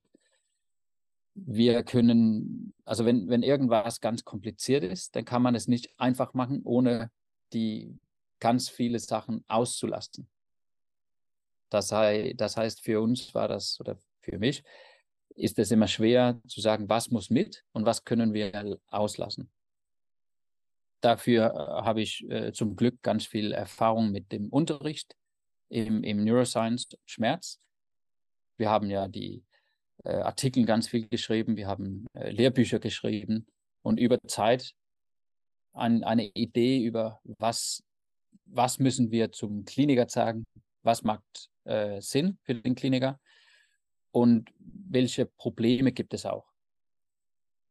Wir 1.34 1.82
können, 1.82 2.74
also 2.84 3.04
wenn, 3.04 3.28
wenn 3.28 3.42
irgendwas 3.42 4.00
ganz 4.00 4.24
kompliziert 4.24 4.84
ist, 4.84 5.16
dann 5.16 5.24
kann 5.24 5.42
man 5.42 5.54
es 5.54 5.66
nicht 5.66 5.98
einfach 5.98 6.32
machen, 6.34 6.62
ohne 6.64 7.10
die 7.52 7.98
ganz 8.38 8.68
viele 8.68 8.98
Sachen 8.98 9.44
auszulasten. 9.48 10.28
Das, 11.70 11.88
sei, 11.88 12.34
das 12.36 12.56
heißt, 12.56 12.82
für 12.82 13.00
uns 13.00 13.34
war 13.34 13.48
das, 13.48 13.80
oder 13.80 13.98
für 14.20 14.38
mich, 14.38 14.62
ist 15.34 15.58
es 15.58 15.70
immer 15.70 15.88
schwer 15.88 16.40
zu 16.46 16.60
sagen, 16.60 16.88
was 16.88 17.10
muss 17.10 17.30
mit 17.30 17.64
und 17.72 17.84
was 17.84 18.04
können 18.04 18.32
wir 18.32 18.78
auslassen. 18.86 19.50
Dafür 21.00 21.46
äh, 21.46 21.84
habe 21.84 22.00
ich 22.00 22.24
äh, 22.30 22.52
zum 22.52 22.76
Glück 22.76 23.02
ganz 23.02 23.26
viel 23.26 23.52
Erfahrung 23.52 24.10
mit 24.10 24.32
dem 24.32 24.48
Unterricht 24.48 25.16
im, 25.68 26.02
im 26.04 26.24
Neuroscience 26.24 26.96
Schmerz. 27.04 27.60
Wir 28.56 28.70
haben 28.70 28.88
ja 28.88 29.08
die 29.08 29.42
äh, 30.04 30.14
Artikel 30.14 30.64
ganz 30.64 30.88
viel 30.88 31.08
geschrieben, 31.08 31.56
wir 31.56 31.66
haben 31.66 32.06
äh, 32.14 32.30
Lehrbücher 32.30 32.78
geschrieben 32.78 33.46
und 33.82 33.98
über 33.98 34.18
Zeit 34.26 34.74
ein, 35.72 36.04
eine 36.04 36.26
Idee 36.34 36.84
über, 36.84 37.20
was, 37.24 37.82
was 38.46 38.78
müssen 38.78 39.10
wir 39.10 39.32
zum 39.32 39.64
Kliniker 39.64 40.08
sagen, 40.08 40.44
was 40.82 41.02
macht 41.02 41.50
äh, 41.64 42.00
Sinn 42.00 42.38
für 42.42 42.54
den 42.54 42.74
Kliniker 42.74 43.18
und 44.12 44.50
welche 44.58 45.26
Probleme 45.26 45.92
gibt 45.92 46.14
es 46.14 46.26
auch. 46.26 46.46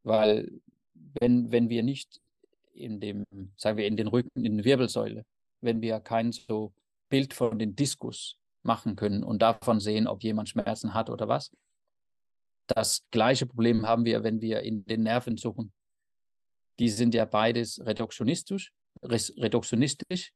Weil 0.03 0.51
wenn, 1.19 1.51
wenn 1.51 1.69
wir 1.69 1.83
nicht 1.83 2.19
in 2.73 2.99
dem, 2.99 3.23
sagen 3.55 3.77
wir, 3.77 3.87
in 3.87 3.95
den 3.95 4.07
Rücken, 4.07 4.43
in 4.43 4.57
der 4.57 4.65
Wirbelsäule, 4.65 5.25
wenn 5.61 5.81
wir 5.81 5.99
kein 5.99 6.31
so 6.31 6.73
Bild 7.09 7.33
von 7.33 7.59
den 7.59 7.75
Diskus 7.75 8.37
machen 8.63 8.95
können 8.95 9.23
und 9.23 9.41
davon 9.41 9.79
sehen, 9.79 10.07
ob 10.07 10.23
jemand 10.23 10.49
Schmerzen 10.49 10.93
hat 10.93 11.09
oder 11.09 11.27
was. 11.27 11.51
Das 12.67 13.05
gleiche 13.11 13.45
Problem 13.45 13.85
haben 13.85 14.05
wir, 14.05 14.23
wenn 14.23 14.41
wir 14.41 14.61
in 14.61 14.85
den 14.85 15.03
Nerven 15.03 15.37
suchen. 15.37 15.73
Die 16.79 16.89
sind 16.89 17.13
ja 17.13 17.25
beides 17.25 17.85
reduktionistisch, 17.85 18.71
reduktionistisch 19.03 20.33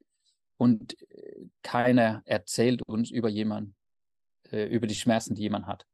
und 0.57 0.99
äh, 1.11 1.45
keiner 1.63 2.21
erzählt 2.25 2.81
uns 2.83 3.11
über 3.11 3.29
jemanden, 3.29 3.75
äh, 4.51 4.65
über 4.65 4.87
die 4.87 4.95
Schmerzen, 4.95 5.35
die 5.35 5.43
jemand 5.43 5.65
hat. 5.67 5.85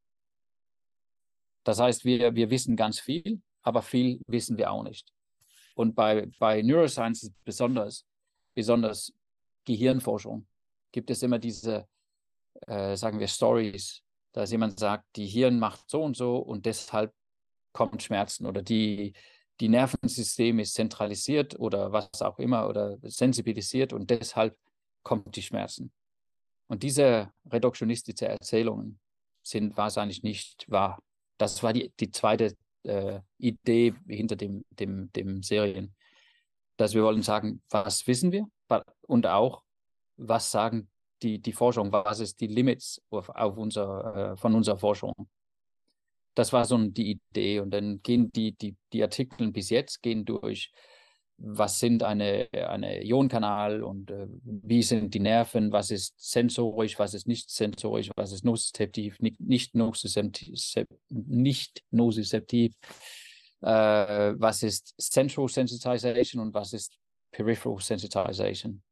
Das 1.62 1.80
heißt, 1.80 2.04
wir, 2.04 2.34
wir 2.34 2.50
wissen 2.50 2.76
ganz 2.76 3.00
viel, 3.00 3.40
aber 3.62 3.80
viel 3.80 4.20
wissen 4.26 4.58
wir 4.58 4.70
auch 4.70 4.82
nicht. 4.82 5.10
Und 5.74 5.94
bei, 5.94 6.28
bei 6.38 6.62
Neuroscience 6.62 7.32
besonders, 7.44 8.04
besonders 8.54 9.12
Gehirnforschung, 9.64 10.46
gibt 10.92 11.10
es 11.10 11.22
immer 11.22 11.38
diese, 11.38 11.88
äh, 12.66 12.96
sagen 12.96 13.18
wir, 13.18 13.26
Stories, 13.26 14.03
dass 14.34 14.50
jemand 14.50 14.78
sagt, 14.78 15.04
die 15.16 15.26
Hirn 15.26 15.58
macht 15.58 15.88
so 15.88 16.02
und 16.02 16.16
so 16.16 16.36
und 16.36 16.66
deshalb 16.66 17.14
kommt 17.72 18.02
Schmerzen 18.02 18.46
oder 18.46 18.62
die, 18.62 19.14
die 19.60 19.68
Nervensystem 19.68 20.58
ist 20.58 20.74
zentralisiert 20.74 21.58
oder 21.58 21.92
was 21.92 22.20
auch 22.20 22.38
immer 22.38 22.68
oder 22.68 22.98
sensibilisiert 23.02 23.92
und 23.92 24.10
deshalb 24.10 24.56
kommt 25.04 25.36
die 25.36 25.42
Schmerzen. 25.42 25.92
Und 26.66 26.82
diese 26.82 27.30
reduktionistischen 27.50 28.26
Erzählungen 28.26 28.98
sind 29.42 29.76
wahrscheinlich 29.76 30.24
nicht 30.24 30.68
wahr. 30.68 31.00
Das 31.38 31.62
war 31.62 31.72
die, 31.72 31.92
die 32.00 32.10
zweite 32.10 32.56
äh, 32.82 33.20
Idee 33.38 33.94
hinter 34.08 34.34
dem, 34.34 34.64
dem, 34.70 35.12
dem 35.12 35.42
Serien, 35.44 35.94
dass 36.76 36.94
wir 36.94 37.04
wollen 37.04 37.22
sagen, 37.22 37.62
was 37.70 38.06
wissen 38.08 38.32
wir? 38.32 38.48
Und 39.02 39.26
auch, 39.26 39.62
was 40.16 40.50
sagen 40.50 40.88
die, 41.24 41.38
die 41.40 41.52
Forschung, 41.52 41.90
was 41.92 42.20
ist 42.20 42.40
die 42.40 42.46
Limits 42.46 43.02
auf, 43.10 43.28
auf 43.30 43.56
unser, 43.56 44.32
äh, 44.32 44.36
von 44.36 44.54
unserer 44.54 44.78
Forschung. 44.78 45.14
Das 46.34 46.52
war 46.52 46.64
so 46.64 46.78
die 46.78 47.12
Idee. 47.12 47.60
Und 47.60 47.70
dann 47.70 48.02
gehen 48.02 48.30
die, 48.32 48.52
die, 48.52 48.76
die 48.92 49.02
Artikel 49.02 49.50
bis 49.50 49.70
jetzt 49.70 50.02
gehen 50.02 50.24
durch 50.24 50.72
was 51.36 51.80
sind 51.80 52.04
eine, 52.04 52.48
eine 52.52 53.04
Ionkanal 53.04 53.82
und 53.82 54.08
äh, 54.12 54.28
wie 54.44 54.84
sind 54.84 55.14
die 55.14 55.18
Nerven, 55.18 55.72
was 55.72 55.90
ist 55.90 56.14
sensorisch, 56.16 56.96
was 57.00 57.12
ist 57.12 57.26
nicht 57.26 57.50
sensorisch, 57.50 58.12
was 58.14 58.30
ist 58.30 58.44
nozizeptiv, 58.44 59.18
nicht, 59.18 59.40
nicht 59.40 59.74
nozizeptiv 61.90 62.76
äh, 63.64 64.34
was 64.36 64.62
ist 64.62 64.94
Central 64.98 65.48
Sensitization 65.48 66.42
und 66.42 66.54
was 66.54 66.72
ist 66.72 66.98
Peripheral 67.32 67.80
Sensitization. 67.80 68.82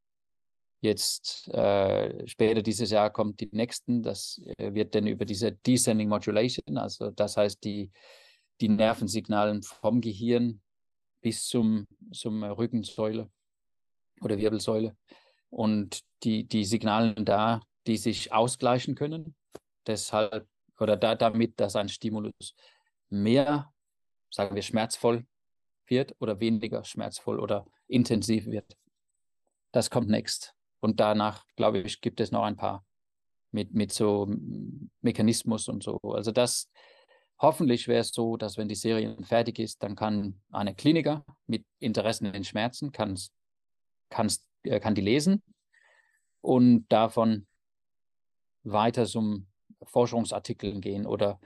Jetzt 0.83 1.47
äh, 1.55 2.27
später 2.27 2.61
dieses 2.61 2.91
Jahr 2.91 3.11
kommt 3.11 3.39
die 3.39 3.49
nächsten, 3.53 4.03
das 4.03 4.43
äh, 4.59 4.75
wird 4.75 4.97
dann 4.97 5.07
über 5.07 5.25
diese 5.25 5.53
Descending 5.53 6.09
Modulation, 6.09 6.77
also 6.77 7.13
das 7.13 7.37
heißt 7.37 7.63
die, 7.63 7.93
die 8.61 8.69
Nervensignalen 8.69 9.63
vom 9.63 10.01
Gehirn 10.01 10.61
bis 11.21 11.47
zum, 11.47 11.87
zum 12.13 12.43
Rückensäule 12.43 13.31
oder 14.23 14.39
Wirbelsäule 14.39 14.97
und 15.51 16.01
die, 16.25 16.49
die 16.49 16.65
Signalen 16.65 17.25
da, 17.25 17.61
die 17.87 17.97
sich 17.97 18.33
ausgleichen 18.33 18.97
können, 18.97 19.37
deshalb 19.87 20.49
oder 20.81 20.97
da, 20.97 21.15
damit, 21.15 21.61
dass 21.61 21.77
ein 21.77 21.91
Stimulus 21.91 22.57
mehr, 23.09 23.73
sagen 24.31 24.57
wir, 24.57 24.63
schmerzvoll 24.63 25.27
wird 25.87 26.17
oder 26.19 26.41
weniger 26.41 26.83
schmerzvoll 26.83 27.39
oder 27.39 27.67
intensiv 27.87 28.47
wird. 28.47 28.77
Das 29.71 29.89
kommt 29.89 30.09
next. 30.09 30.57
Und 30.83 30.99
danach, 30.99 31.47
glaube 31.55 31.79
ich, 31.79 32.01
gibt 32.01 32.21
es 32.21 32.33
noch 32.33 32.43
ein 32.43 32.57
paar 32.57 32.85
mit, 33.53 33.73
mit 33.73 33.93
so 33.93 34.29
Mechanismus 35.01 35.69
und 35.69 35.85
so. 35.85 36.01
Also 36.03 36.33
das, 36.33 36.71
hoffentlich 37.39 37.87
wäre 37.87 38.01
es 38.01 38.11
so, 38.11 38.37
dass 38.37 38.59
wenn 38.59 38.69
die 38.69 38.75
Serie 38.75 39.17
fertig 39.23 39.61
ist, 39.61 39.81
dann 39.85 39.95
kann 39.95 40.41
eine 40.51 40.75
Kliniker 40.75 41.25
mit 41.47 41.65
Interessen 41.79 42.27
in 42.35 42.43
Schmerzen, 42.43 42.91
kann, 42.91 43.17
äh, 44.65 44.81
kann 44.81 44.95
die 44.97 45.03
lesen 45.03 45.41
und 46.41 46.87
davon 46.89 47.47
weiter 48.65 49.07
zum 49.07 49.47
Forschungsartikeln 49.85 50.81
gehen 50.81 51.07
oder, 51.07 51.39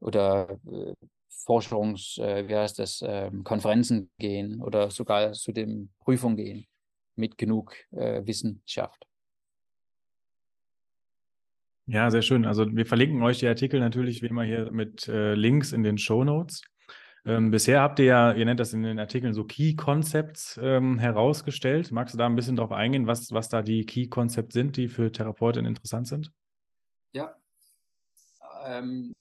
oder 0.00 0.60
äh, 0.70 0.92
Forschungs, 1.30 2.18
äh, 2.18 2.46
wie 2.46 2.56
heißt 2.56 2.78
das, 2.78 3.00
äh, 3.00 3.30
Konferenzen 3.42 4.10
gehen 4.18 4.60
oder 4.60 4.90
sogar 4.90 5.32
zu 5.32 5.52
den 5.52 5.94
Prüfungen 6.00 6.36
gehen 6.36 6.66
mit 7.16 7.38
genug 7.38 7.74
äh, 7.90 8.24
Wissenschaft. 8.26 9.06
Ja, 11.86 12.10
sehr 12.10 12.22
schön. 12.22 12.46
Also 12.46 12.64
wir 12.74 12.86
verlinken 12.86 13.22
euch 13.22 13.38
die 13.38 13.48
Artikel 13.48 13.80
natürlich 13.80 14.22
wie 14.22 14.26
immer 14.26 14.44
hier 14.44 14.70
mit 14.70 15.08
äh, 15.08 15.34
Links 15.34 15.72
in 15.72 15.82
den 15.82 15.98
Show 15.98 16.24
Notes. 16.24 16.62
Ähm, 17.24 17.50
bisher 17.50 17.80
habt 17.80 17.98
ihr 17.98 18.04
ja, 18.04 18.32
ihr 18.32 18.44
nennt 18.44 18.60
das 18.60 18.72
in 18.72 18.82
den 18.82 18.98
Artikeln 18.98 19.32
so 19.34 19.44
Key 19.44 19.74
Concepts 19.74 20.58
ähm, 20.62 20.98
herausgestellt. 20.98 21.92
Magst 21.92 22.14
du 22.14 22.18
da 22.18 22.26
ein 22.26 22.34
bisschen 22.34 22.56
drauf 22.56 22.72
eingehen, 22.72 23.06
was, 23.06 23.30
was 23.32 23.48
da 23.48 23.62
die 23.62 23.84
Key 23.84 24.08
Concepts 24.08 24.54
sind, 24.54 24.76
die 24.76 24.88
für 24.88 25.12
Therapeuten 25.12 25.66
interessant 25.66 26.08
sind? 26.08 26.32
Ja, 27.12 27.36
ähm, 28.64 29.14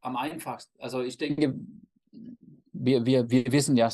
am 0.00 0.16
einfachsten. 0.16 0.80
Also 0.80 1.02
ich 1.02 1.18
denke, 1.18 1.54
wir, 2.72 3.06
wir, 3.06 3.30
wir 3.30 3.52
wissen 3.52 3.76
ja 3.76 3.90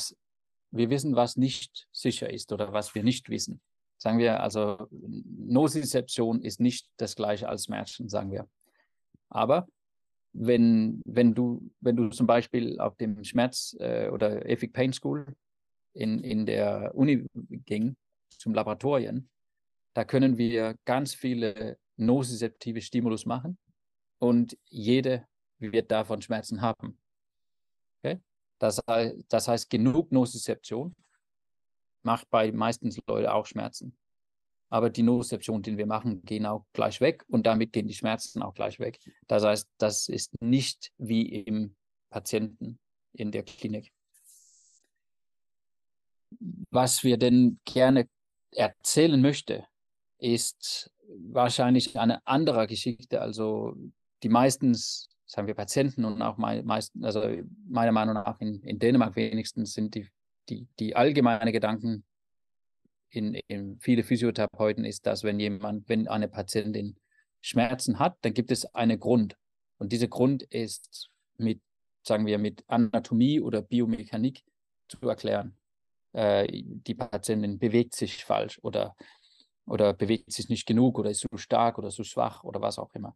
wir 0.73 0.89
wissen, 0.89 1.15
was 1.15 1.37
nicht 1.37 1.87
sicher 1.91 2.29
ist 2.29 2.51
oder 2.51 2.73
was 2.73 2.95
wir 2.95 3.03
nicht 3.03 3.29
wissen. 3.29 3.61
Sagen 3.97 4.17
wir 4.17 4.41
also, 4.41 4.87
Nosizeption 4.91 6.41
ist 6.41 6.59
nicht 6.59 6.89
das 6.97 7.15
gleiche 7.15 7.47
als 7.47 7.65
Schmerzen, 7.65 8.09
sagen 8.09 8.31
wir. 8.31 8.49
Aber 9.29 9.67
wenn, 10.33 11.01
wenn, 11.05 11.35
du, 11.35 11.71
wenn 11.79 11.95
du 11.95 12.09
zum 12.09 12.27
Beispiel 12.27 12.79
auf 12.79 12.97
dem 12.97 13.23
Schmerz- 13.23 13.77
äh, 13.79 14.09
oder 14.09 14.45
Ethic 14.49 14.73
Pain 14.73 14.91
School 14.91 15.27
in, 15.93 16.23
in 16.23 16.45
der 16.45 16.93
Uni 16.95 17.25
ging, 17.65 17.95
zum 18.29 18.53
Laboratorien, 18.53 19.29
da 19.93 20.03
können 20.03 20.37
wir 20.37 20.75
ganz 20.85 21.13
viele 21.13 21.77
nozizeptive 21.97 22.81
Stimulus 22.81 23.27
machen 23.27 23.59
und 24.17 24.57
jede 24.69 25.27
wird 25.59 25.91
davon 25.91 26.21
Schmerzen 26.21 26.61
haben. 26.61 26.97
Das, 28.63 28.81
das 29.27 29.47
heißt, 29.49 29.69
genug 29.69 30.13
Nozizeption 30.13 30.95
macht 32.01 32.29
bei 32.29 32.49
meistens 32.53 32.97
Leuten 33.05 33.27
auch 33.27 33.45
Schmerzen. 33.45 33.97
Aber 34.69 34.89
die 34.89 35.03
Nozizeption, 35.03 35.61
die 35.61 35.77
wir 35.77 35.85
machen, 35.85 36.23
gehen 36.23 36.45
auch 36.45 36.65
gleich 36.71 37.01
weg 37.01 37.25
und 37.27 37.45
damit 37.45 37.73
gehen 37.73 37.89
die 37.89 37.93
Schmerzen 37.93 38.41
auch 38.41 38.53
gleich 38.53 38.79
weg. 38.79 38.99
Das 39.27 39.43
heißt, 39.43 39.67
das 39.77 40.07
ist 40.07 40.41
nicht 40.41 40.93
wie 40.97 41.43
im 41.43 41.75
Patienten 42.09 42.79
in 43.11 43.33
der 43.33 43.43
Klinik. 43.43 43.91
Was 46.71 47.03
wir 47.03 47.17
denn 47.17 47.59
gerne 47.65 48.07
erzählen 48.51 49.19
möchte, 49.19 49.67
ist 50.19 50.89
wahrscheinlich 51.09 51.99
eine 51.99 52.25
andere 52.25 52.65
Geschichte. 52.67 53.19
Also 53.19 53.75
die 54.23 54.29
meistens 54.29 55.09
sagen 55.33 55.47
wir 55.47 55.55
Patienten 55.55 56.05
und 56.05 56.21
auch 56.21 56.37
meisten, 56.37 57.03
also 57.03 57.23
meiner 57.67 57.91
Meinung 57.91 58.13
nach 58.13 58.39
in, 58.39 58.61
in 58.61 58.77
Dänemark 58.77 59.15
wenigstens 59.15 59.73
sind 59.73 59.95
die, 59.95 60.07
die, 60.47 60.67
die 60.77 60.95
allgemeine 60.95 61.51
Gedanken 61.51 62.03
in, 63.09 63.33
in 63.47 63.79
viele 63.79 64.03
Physiotherapeuten 64.03 64.85
ist, 64.85 65.07
dass 65.07 65.23
wenn 65.23 65.39
jemand, 65.39 65.89
wenn 65.89 66.07
eine 66.07 66.27
Patientin 66.27 66.97
Schmerzen 67.41 67.97
hat, 67.97 68.17
dann 68.21 68.35
gibt 68.35 68.51
es 68.51 68.65
einen 68.75 68.99
Grund. 68.99 69.35
Und 69.79 69.91
dieser 69.91 70.07
Grund 70.07 70.43
ist 70.43 71.09
mit, 71.37 71.61
sagen 72.03 72.27
wir, 72.27 72.37
mit 72.37 72.63
Anatomie 72.67 73.41
oder 73.41 73.63
Biomechanik 73.63 74.43
zu 74.87 74.99
erklären. 75.01 75.57
Äh, 76.11 76.47
die 76.51 76.93
Patientin 76.93 77.57
bewegt 77.57 77.95
sich 77.95 78.23
falsch 78.23 78.59
oder, 78.61 78.95
oder 79.65 79.93
bewegt 79.93 80.31
sich 80.31 80.47
nicht 80.47 80.67
genug 80.67 80.99
oder 80.99 81.09
ist 81.09 81.21
zu 81.21 81.37
stark 81.37 81.79
oder 81.79 81.89
zu 81.89 82.03
schwach 82.03 82.43
oder 82.43 82.61
was 82.61 82.77
auch 82.77 82.93
immer 82.93 83.15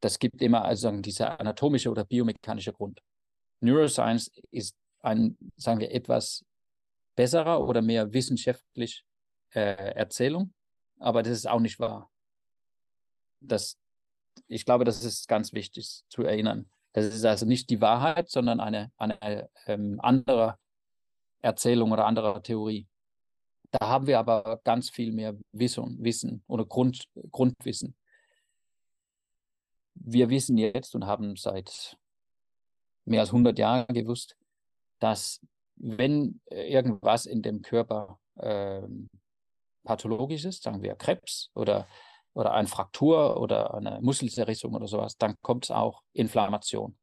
das 0.00 0.18
gibt 0.18 0.42
immer 0.42 0.64
also 0.64 0.90
dieser 0.90 1.38
anatomische 1.38 1.90
oder 1.90 2.04
biomechanische 2.04 2.72
Grund. 2.72 3.00
Neuroscience 3.60 4.30
ist 4.50 4.74
ein, 5.00 5.36
sagen 5.56 5.80
wir, 5.80 5.92
etwas 5.92 6.44
besserer 7.14 7.66
oder 7.66 7.82
mehr 7.82 8.12
wissenschaftlich 8.12 9.04
äh, 9.50 9.94
Erzählung, 9.94 10.52
aber 10.98 11.22
das 11.22 11.32
ist 11.32 11.48
auch 11.48 11.60
nicht 11.60 11.78
wahr. 11.78 12.10
Das, 13.40 13.78
ich 14.48 14.64
glaube, 14.64 14.84
das 14.84 15.04
ist 15.04 15.28
ganz 15.28 15.52
wichtig 15.52 16.02
zu 16.08 16.22
erinnern. 16.22 16.70
Das 16.92 17.04
ist 17.04 17.24
also 17.24 17.46
nicht 17.46 17.70
die 17.70 17.80
Wahrheit, 17.80 18.30
sondern 18.30 18.60
eine, 18.60 18.90
eine 18.96 19.48
ähm, 19.66 20.00
andere 20.00 20.58
Erzählung 21.40 21.92
oder 21.92 22.06
andere 22.06 22.42
Theorie. 22.42 22.86
Da 23.70 23.86
haben 23.86 24.06
wir 24.06 24.18
aber 24.18 24.60
ganz 24.64 24.90
viel 24.90 25.12
mehr 25.12 25.36
Wissen, 25.52 26.02
Wissen 26.02 26.42
oder 26.48 26.64
Grund, 26.64 27.04
Grundwissen 27.30 27.94
wir 29.94 30.30
wissen 30.30 30.58
jetzt 30.58 30.94
und 30.94 31.06
haben 31.06 31.36
seit 31.36 31.96
mehr 33.04 33.20
als 33.20 33.30
100 33.30 33.58
Jahren 33.58 33.94
gewusst, 33.94 34.36
dass 34.98 35.40
wenn 35.76 36.40
irgendwas 36.50 37.26
in 37.26 37.42
dem 37.42 37.62
Körper 37.62 38.18
äh, 38.36 38.82
pathologisch 39.84 40.44
ist, 40.44 40.62
sagen 40.62 40.82
wir 40.82 40.94
Krebs 40.94 41.50
oder, 41.54 41.88
oder 42.34 42.52
eine 42.52 42.68
Fraktur 42.68 43.40
oder 43.40 43.74
eine 43.74 44.00
Muskelzerrissung 44.00 44.74
oder 44.74 44.86
sowas, 44.86 45.16
dann 45.16 45.36
kommt 45.40 45.64
es 45.64 45.70
auch 45.70 46.02
Inflammation. 46.12 46.96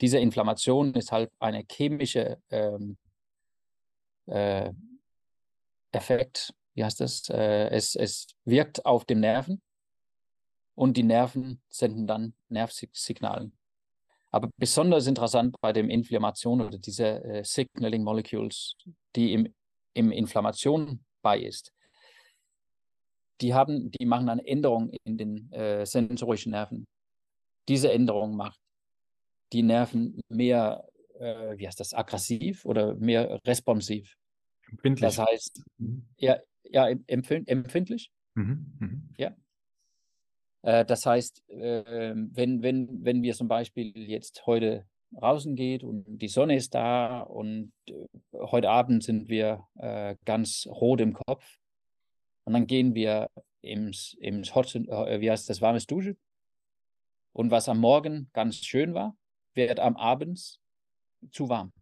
Diese 0.00 0.18
Inflammation 0.18 0.94
ist 0.94 1.12
halt 1.12 1.30
eine 1.38 1.64
chemische 1.70 2.40
ähm, 2.50 2.96
äh, 4.26 4.72
Effekt, 5.92 6.52
wie 6.74 6.84
heißt 6.84 7.00
das? 7.00 7.28
Äh, 7.28 7.68
es, 7.70 7.94
es 7.94 8.26
wirkt 8.44 8.84
auf 8.84 9.04
den 9.04 9.20
Nerven 9.20 9.60
und 10.78 10.96
die 10.96 11.02
Nerven 11.02 11.60
senden 11.68 12.06
dann 12.06 12.34
Nervsignalen. 12.48 13.52
Aber 14.30 14.48
besonders 14.56 15.08
interessant 15.08 15.56
bei 15.60 15.72
der 15.72 15.82
Inflammation 15.84 16.60
oder 16.60 16.78
diese 16.78 17.24
äh, 17.24 17.44
Signaling 17.44 18.04
Molecules, 18.04 18.76
die 19.16 19.32
im, 19.32 19.52
im 19.94 20.12
Inflammation 20.12 21.00
bei 21.20 21.40
ist, 21.40 21.72
die, 23.40 23.54
haben, 23.54 23.90
die 23.90 24.06
machen 24.06 24.28
eine 24.28 24.46
Änderung 24.46 24.92
in 25.02 25.18
den 25.18 25.50
äh, 25.52 25.84
sensorischen 25.84 26.52
Nerven. 26.52 26.86
Diese 27.66 27.90
Änderung 27.90 28.36
macht 28.36 28.60
die 29.52 29.62
Nerven 29.62 30.20
mehr, 30.28 30.86
äh, 31.18 31.58
wie 31.58 31.66
heißt 31.66 31.80
das, 31.80 31.92
aggressiv 31.92 32.64
oder 32.64 32.94
mehr 32.94 33.40
responsiv. 33.44 34.16
Empfindlich. 34.70 35.00
Das 35.00 35.18
heißt, 35.18 35.60
mhm. 35.78 36.06
ja, 36.18 36.38
ja 36.62 36.88
empfindlich. 37.08 38.12
Mhm. 38.34 38.76
Mhm. 38.78 39.08
Ja, 39.16 39.34
das 40.84 41.06
heißt, 41.06 41.44
ähm, 41.48 42.30
wenn, 42.34 42.62
wenn, 42.62 43.02
wenn 43.02 43.22
wir 43.22 43.32
zum 43.32 43.48
Beispiel 43.48 43.96
jetzt 43.96 44.46
heute 44.46 44.84
draußen 45.12 45.56
geht 45.56 45.82
und 45.82 46.04
die 46.06 46.28
Sonne 46.28 46.56
ist 46.56 46.74
da 46.74 47.20
und 47.20 47.72
äh, 47.88 47.94
heute 48.34 48.68
Abend 48.68 49.02
sind 49.02 49.30
wir 49.30 49.66
äh, 49.78 50.16
ganz 50.26 50.66
rot 50.66 51.00
im 51.00 51.14
Kopf 51.14 51.56
und 52.44 52.52
dann 52.52 52.66
gehen 52.66 52.94
wir 52.94 53.30
ins, 53.62 54.14
ins 54.20 54.54
Hot, 54.54 54.74
wie 54.74 55.30
heißt 55.30 55.48
das, 55.48 55.62
warmes 55.62 55.86
Dusche 55.86 56.18
und 57.32 57.50
was 57.50 57.70
am 57.70 57.78
Morgen 57.78 58.28
ganz 58.34 58.56
schön 58.56 58.92
war, 58.92 59.16
wird 59.54 59.80
am 59.80 59.96
Abend 59.96 60.60
zu 61.30 61.48
warm, 61.48 61.72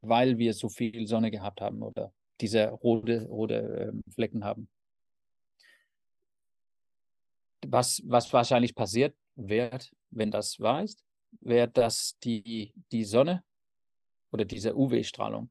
weil 0.00 0.38
wir 0.38 0.54
so 0.54 0.68
viel 0.68 1.08
Sonne 1.08 1.32
gehabt 1.32 1.60
haben 1.60 1.82
oder 1.82 2.12
diese 2.40 2.68
rote, 2.68 3.26
rote 3.26 3.90
ähm, 3.90 4.02
Flecken 4.12 4.44
haben 4.44 4.68
was, 7.68 8.02
was 8.06 8.32
wahrscheinlich 8.32 8.74
passiert 8.74 9.16
wird, 9.36 9.90
wenn 10.10 10.30
das 10.30 10.60
wahr 10.60 10.82
ist, 10.82 11.04
wäre, 11.40 11.68
dass 11.68 12.18
die, 12.22 12.72
die 12.92 13.04
Sonne 13.04 13.42
oder 14.30 14.44
diese 14.44 14.76
UV-Strahlung 14.76 15.50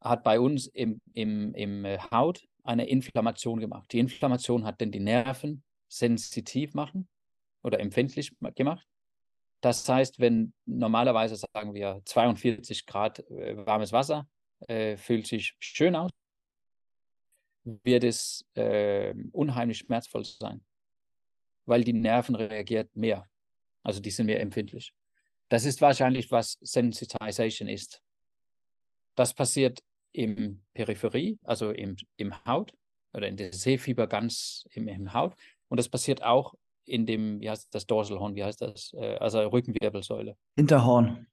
hat 0.00 0.24
bei 0.24 0.40
uns 0.40 0.66
im, 0.66 1.00
im, 1.12 1.54
im 1.54 1.86
Haut 2.10 2.46
eine 2.62 2.88
Inflammation 2.88 3.60
gemacht. 3.60 3.92
Die 3.92 3.98
Inflammation 3.98 4.64
hat 4.64 4.80
dann 4.80 4.90
die 4.90 5.00
Nerven 5.00 5.62
sensitiv 5.88 6.74
machen 6.74 7.08
oder 7.62 7.80
empfindlich 7.80 8.32
gemacht. 8.54 8.86
Das 9.60 9.86
heißt, 9.86 10.20
wenn 10.20 10.54
normalerweise 10.64 11.36
sagen 11.36 11.74
wir 11.74 12.00
42 12.04 12.86
Grad 12.86 13.18
äh, 13.30 13.66
warmes 13.66 13.92
Wasser 13.92 14.26
äh, 14.68 14.96
fühlt 14.96 15.26
sich 15.26 15.54
schön 15.58 15.94
aus, 15.96 16.10
wird 17.64 18.04
es 18.04 18.46
äh, 18.54 19.14
unheimlich 19.32 19.78
schmerzvoll 19.78 20.24
sein, 20.24 20.64
weil 21.70 21.84
die 21.84 21.94
Nerven 21.94 22.34
reagiert 22.34 22.94
mehr. 22.94 23.26
Also 23.82 24.00
die 24.00 24.10
sind 24.10 24.26
mehr 24.26 24.40
empfindlich. 24.40 24.92
Das 25.48 25.64
ist 25.64 25.80
wahrscheinlich, 25.80 26.30
was 26.30 26.58
Sensitization 26.60 27.68
ist. 27.68 28.02
Das 29.14 29.32
passiert 29.32 29.80
im 30.12 30.62
Peripherie, 30.74 31.38
also 31.44 31.70
im, 31.70 31.96
im 32.16 32.44
Haut 32.44 32.74
oder 33.12 33.28
in 33.28 33.36
der 33.36 33.52
Sehfieber 33.52 34.06
ganz 34.06 34.64
im, 34.72 34.88
im 34.88 35.14
Haut. 35.14 35.34
Und 35.68 35.78
das 35.78 35.88
passiert 35.88 36.22
auch 36.22 36.54
in 36.84 37.06
dem, 37.06 37.40
wie 37.40 37.48
heißt 37.48 37.72
das, 37.72 37.86
Dorsalhorn, 37.86 38.34
wie 38.34 38.44
heißt 38.44 38.62
das? 38.62 38.92
Äh, 38.94 39.16
also 39.16 39.40
Rückenwirbelsäule. 39.40 40.36
Hinterhorn. 40.56 41.26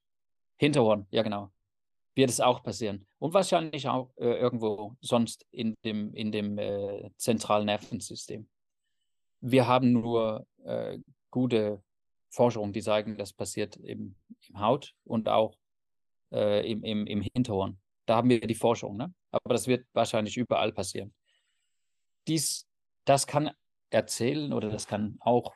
Hinterhorn, 0.56 1.06
ja 1.10 1.22
genau. 1.22 1.50
Wird 2.14 2.30
es 2.30 2.40
auch 2.40 2.62
passieren. 2.62 3.06
Und 3.18 3.34
wahrscheinlich 3.34 3.88
auch 3.88 4.10
äh, 4.16 4.38
irgendwo 4.38 4.96
sonst 5.00 5.46
in 5.50 5.74
dem, 5.84 6.14
in 6.14 6.30
dem 6.30 6.58
äh, 6.58 7.10
zentralen 7.16 7.66
Nervensystem. 7.66 8.48
Wir 9.40 9.66
haben 9.66 9.92
nur 9.92 10.46
äh, 10.64 10.98
gute 11.30 11.82
Forschungen, 12.30 12.72
die 12.72 12.80
sagen, 12.80 13.16
das 13.16 13.32
passiert 13.32 13.76
im, 13.76 14.14
im 14.48 14.60
Haut 14.60 14.94
und 15.04 15.28
auch 15.28 15.56
äh, 16.32 16.70
im, 16.70 16.82
im, 16.84 17.06
im 17.06 17.20
Hinterhorn. 17.20 17.78
Da 18.06 18.16
haben 18.16 18.28
wir 18.28 18.40
die 18.40 18.54
Forschung, 18.54 18.96
ne? 18.96 19.12
aber 19.30 19.54
das 19.54 19.66
wird 19.66 19.86
wahrscheinlich 19.92 20.36
überall 20.36 20.72
passieren. 20.72 21.14
Dies, 22.26 22.66
das 23.04 23.26
kann 23.26 23.50
erzählen 23.90 24.52
oder 24.52 24.70
das 24.70 24.86
kann 24.86 25.16
auch, 25.20 25.54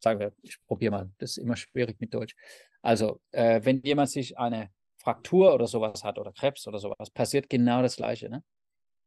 sagen 0.00 0.20
wir, 0.20 0.32
ich 0.42 0.58
probiere 0.66 0.92
mal, 0.92 1.10
das 1.18 1.32
ist 1.32 1.38
immer 1.38 1.56
schwierig 1.56 2.00
mit 2.00 2.14
Deutsch. 2.14 2.34
Also, 2.82 3.20
äh, 3.32 3.60
wenn 3.64 3.80
jemand 3.82 4.10
sich 4.10 4.38
eine 4.38 4.70
Fraktur 4.96 5.54
oder 5.54 5.66
sowas 5.66 6.04
hat 6.04 6.18
oder 6.18 6.32
Krebs 6.32 6.66
oder 6.66 6.78
sowas, 6.78 7.10
passiert 7.10 7.48
genau 7.48 7.82
das 7.82 7.96
Gleiche. 7.96 8.28
Ne? 8.28 8.44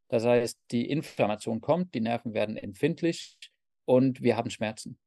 Das 0.07 0.25
heißt, 0.25 0.59
die 0.71 0.89
Inflammation 0.89 1.61
kommt, 1.61 1.93
die 1.93 2.01
Nerven 2.01 2.33
werden 2.33 2.57
empfindlich 2.57 3.37
und 3.85 4.21
wir 4.21 4.37
haben 4.37 4.49
Schmerzen. 4.49 4.97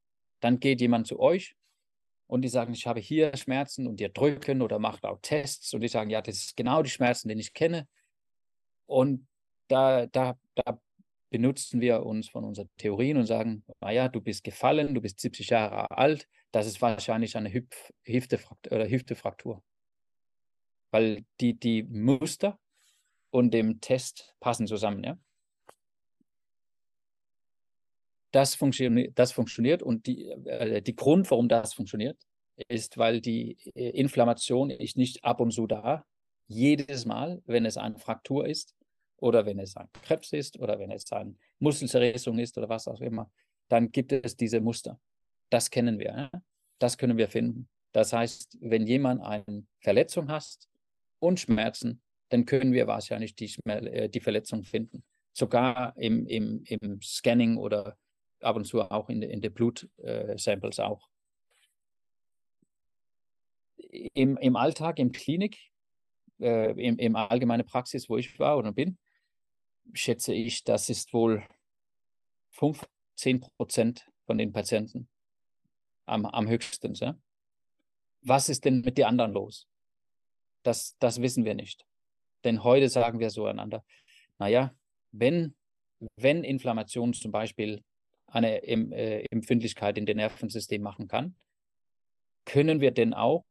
Dann 0.41 0.61
geht 0.61 0.81
jemand 0.81 1.07
zu 1.07 1.18
euch 1.20 1.57
und 2.27 2.43
die 2.43 2.49
sagen, 2.49 2.72
ich 2.72 2.87
habe 2.87 3.01
hier 3.01 3.37
Schmerzen 3.37 3.87
und 3.87 4.01
die 4.01 4.12
drücken 4.12 4.62
oder 4.62 4.79
macht 4.79 5.05
auch 5.05 5.18
Tests 5.22 5.72
und 5.75 5.81
die 5.81 5.89
sagen, 5.89 6.11
ja, 6.11 6.22
das 6.22 6.37
ist 6.37 6.57
genau 6.57 6.83
die 6.83 6.91
Schmerzen, 6.91 7.29
die 7.29 7.35
ich 7.35 7.55
kenne. 7.55 7.87
Und 8.87 9.27
da, 9.68 10.07
da, 10.07 10.39
da 10.55 10.79
benutzen 11.31 11.81
wir 11.81 12.05
uns 12.05 12.29
von 12.29 12.45
unseren 12.45 12.68
Theorien 12.77 13.16
und 13.16 13.27
sagen, 13.27 13.64
naja, 13.81 14.09
du 14.09 14.20
bist 14.20 14.45
gefallen, 14.45 14.95
du 14.95 15.01
bist 15.01 15.20
70 15.20 15.49
Jahre 15.51 15.91
alt, 15.91 16.29
das 16.53 16.66
ist 16.66 16.81
wahrscheinlich 16.81 17.37
eine 17.37 17.53
Hüftefraktur. 17.53 18.72
Oder 18.72 18.89
Hüftefraktur. 18.89 19.62
Weil 20.93 21.25
die, 21.41 21.59
die 21.59 21.83
Muster 21.83 22.59
und 23.31 23.53
dem 23.53 23.81
Test 23.81 24.37
passen 24.39 24.68
zusammen. 24.68 25.03
Ja? 25.03 25.18
Das, 28.35 28.57
funktio 28.57 28.91
das 29.14 29.30
funktioniert 29.30 29.82
und 29.82 30.07
die, 30.07 30.28
äh, 30.28 30.82
die 30.82 30.97
Grund, 30.97 31.30
warum 31.30 31.49
das 31.49 31.74
funktioniert, 31.74 32.18
ist, 32.68 32.99
weil 32.99 33.20
die 33.20 33.57
äh, 33.74 33.91
Inflammation 33.91 34.70
ist 34.70 34.97
nicht 34.97 35.24
ab 35.24 35.41
und 35.41 35.53
zu 35.53 35.66
da, 35.66 36.05
jedes 36.49 37.07
Mal, 37.07 37.43
wenn 37.47 37.64
es 37.64 37.76
eine 37.76 37.99
Fraktur 37.99 38.47
ist, 38.47 38.74
oder 39.18 39.47
wenn 39.47 39.59
es 39.59 39.76
ein 39.76 39.89
Krebs 40.03 40.32
ist 40.32 40.59
oder 40.59 40.78
wenn 40.78 40.91
es 40.91 41.11
eine 41.12 41.35
Muskelzerrissung 41.59 42.39
ist 42.39 42.59
oder 42.59 42.68
was 42.68 42.89
auch 42.89 43.01
immer, 43.01 43.30
dann 43.68 43.91
gibt 43.91 44.12
es 44.12 44.37
diese 44.37 44.61
Muster. 44.61 45.01
Das 45.49 45.70
kennen 45.70 45.99
wir. 45.99 46.30
Das 46.78 46.99
können 46.99 47.16
wir 47.16 47.28
finden. 47.28 47.68
Das 47.93 48.12
heißt, 48.12 48.59
wenn 48.61 48.87
jemand 48.87 49.22
eine 49.22 49.64
Verletzung 49.80 50.28
hat 50.28 50.59
und 51.20 51.41
Schmerzen, 51.41 52.03
dann 52.28 52.45
können 52.45 52.72
wir 52.72 52.87
wahrscheinlich 52.87 53.35
die, 53.37 53.55
äh, 53.66 54.09
die 54.09 54.20
Verletzung 54.20 54.64
finden. 54.64 55.05
Sogar 55.32 55.97
im, 55.97 56.26
im, 56.26 56.64
im 56.64 57.01
Scanning 57.01 57.57
oder 57.57 57.97
ab 58.45 58.57
und 58.57 58.64
zu 58.64 58.82
auch 58.82 59.09
in 59.09 59.20
den 59.20 59.30
in 59.30 59.40
de 59.40 59.51
Blutsamples 59.51 60.78
äh, 60.78 60.82
auch. 60.82 61.09
Im, 63.76 64.36
Im 64.36 64.57
Alltag, 64.57 64.99
im 64.99 65.12
Klinik, 65.12 65.59
äh, 66.40 66.70
im, 66.72 66.99
im 66.99 67.16
allgemeinen 67.16 67.66
Praxis, 67.66 68.09
wo 68.09 68.16
ich 68.16 68.38
war 68.38 68.59
oder 68.59 68.72
bin, 68.72 68.99
schätze 69.92 70.34
ich, 70.34 70.64
das 70.64 70.88
ist 70.88 71.12
wohl 71.12 71.45
5, 72.51 72.86
10 73.16 73.40
Prozent 73.40 74.07
von 74.26 74.38
den 74.38 74.53
Patienten 74.53 75.09
am, 76.07 76.26
am 76.26 76.49
höchsten. 76.49 76.95
Ja? 76.95 77.16
Was 78.22 78.49
ist 78.49 78.64
denn 78.64 78.80
mit 78.80 78.99
den 78.99 79.05
anderen 79.05 79.32
los? 79.32 79.68
Das, 80.62 80.97
das 80.99 81.20
wissen 81.20 81.45
wir 81.45 81.55
nicht. 81.55 81.84
Denn 82.45 82.64
heute 82.64 82.88
sagen 82.88 83.18
wir 83.18 83.30
so 83.30 83.47
einander, 83.47 83.84
naja, 84.38 84.74
wenn, 85.12 85.55
wenn 86.16 86.45
Inflammation 86.45 87.12
zum 87.12 87.30
Beispiel 87.30 87.82
eine 88.27 88.62
äh, 88.62 89.27
Empfindlichkeit 89.31 89.99
in 89.99 90.07
dem 90.07 90.16
Nervensystem 90.16 90.83
machen 90.83 91.09
kann, 91.09 91.35
können 92.45 92.81
wir 92.81 92.91
denn 92.91 93.14
auch 93.14 93.45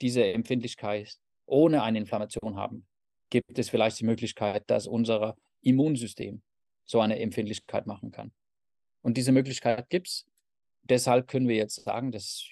diese 0.00 0.24
Empfindlichkeit 0.24 1.18
ohne 1.46 1.82
eine 1.82 1.98
Inflammation 1.98 2.56
haben? 2.56 2.86
Gibt 3.30 3.58
es 3.58 3.70
vielleicht 3.70 3.98
die 4.00 4.04
Möglichkeit, 4.04 4.64
dass 4.68 4.86
unser 4.86 5.36
Immunsystem 5.62 6.42
so 6.84 7.00
eine 7.00 7.18
Empfindlichkeit 7.18 7.86
machen 7.86 8.10
kann. 8.10 8.32
Und 9.02 9.16
diese 9.16 9.32
Möglichkeit 9.32 9.88
gibt 9.88 10.08
es. 10.08 10.26
Deshalb 10.82 11.28
können 11.28 11.48
wir 11.48 11.56
jetzt 11.56 11.82
sagen, 11.84 12.12
dass 12.12 12.46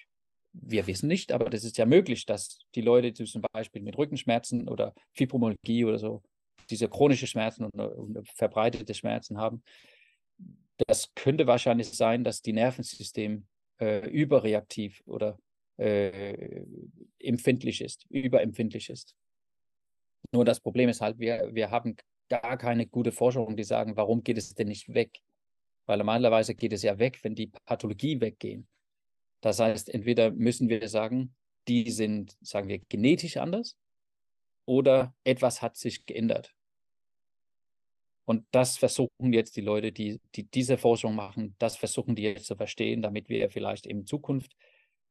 wir 0.53 0.87
wissen 0.87 1.09
nicht, 1.09 1.33
aber 1.33 1.51
das 1.51 1.65
ist 1.65 1.79
ja 1.79 1.87
möglich, 1.87 2.27
dass 2.27 2.59
die 2.75 2.81
Leute, 2.81 3.13
die 3.13 3.25
zum 3.25 3.43
Beispiel 3.53 3.83
mit 3.83 3.97
Rückenschmerzen 3.99 4.69
oder 4.69 4.95
Fibromyalgie 5.15 5.85
oder 5.85 5.99
so, 5.99 6.23
diese 6.71 6.89
chronische 6.89 7.27
Schmerzen 7.27 7.65
und, 7.65 7.79
und 7.81 8.29
verbreitete 8.35 8.95
Schmerzen 8.95 9.39
haben, 9.39 9.63
das 10.87 11.13
könnte 11.15 11.47
wahrscheinlich 11.47 11.91
sein, 11.93 12.25
dass 12.25 12.43
die 12.43 12.53
Nervensystem 12.53 13.47
äh, 13.81 14.09
überreaktiv 14.09 15.03
oder 15.07 15.39
äh, 15.77 16.65
empfindlich 17.19 17.81
ist, 17.81 18.07
überempfindlich 18.09 18.91
ist. 18.91 19.15
Nur 20.33 20.45
das 20.45 20.61
Problem 20.61 20.89
ist 20.89 21.01
halt, 21.01 21.19
wir, 21.19 21.51
wir 21.53 21.71
haben 21.71 21.97
gar 22.29 22.57
keine 22.57 22.87
gute 22.87 23.13
Forschung, 23.13 23.57
die 23.57 23.65
sagen, 23.65 23.97
warum 23.97 24.23
geht 24.23 24.39
es 24.39 24.55
denn 24.55 24.69
nicht 24.69 24.93
weg? 24.95 25.21
Weil 25.87 25.99
normalerweise 25.99 26.55
geht 26.55 26.73
es 26.73 26.83
ja 26.83 26.99
weg, 26.99 27.19
wenn 27.23 27.35
die 27.35 27.49
Pathologie 27.49 28.21
weggehen. 28.21 28.69
Das 29.41 29.59
heißt, 29.59 29.89
entweder 29.89 30.31
müssen 30.31 30.69
wir 30.69 30.89
sagen, 30.89 31.35
die 31.67 31.91
sind, 31.91 32.37
sagen 32.43 32.69
wir, 32.69 32.79
genetisch 32.79 33.39
anders 33.39 33.77
oder 34.67 35.15
etwas 35.25 35.63
hat 35.63 35.77
sich 35.77 36.07
geändert. 36.07 36.55
Und 38.31 38.47
das 38.53 38.79
versuchen 38.79 39.33
jetzt 39.33 39.57
die 39.57 39.61
Leute, 39.61 39.91
die, 39.91 40.21
die 40.37 40.45
diese 40.45 40.79
Forschung 40.79 41.17
machen, 41.17 41.57
das 41.59 41.75
versuchen 41.75 42.15
die 42.15 42.23
jetzt 42.23 42.47
zu 42.47 42.55
verstehen, 42.55 43.03
damit 43.03 43.29
wir 43.29 43.51
vielleicht 43.51 43.87
in 43.87 44.07
Zukunft 44.07 44.55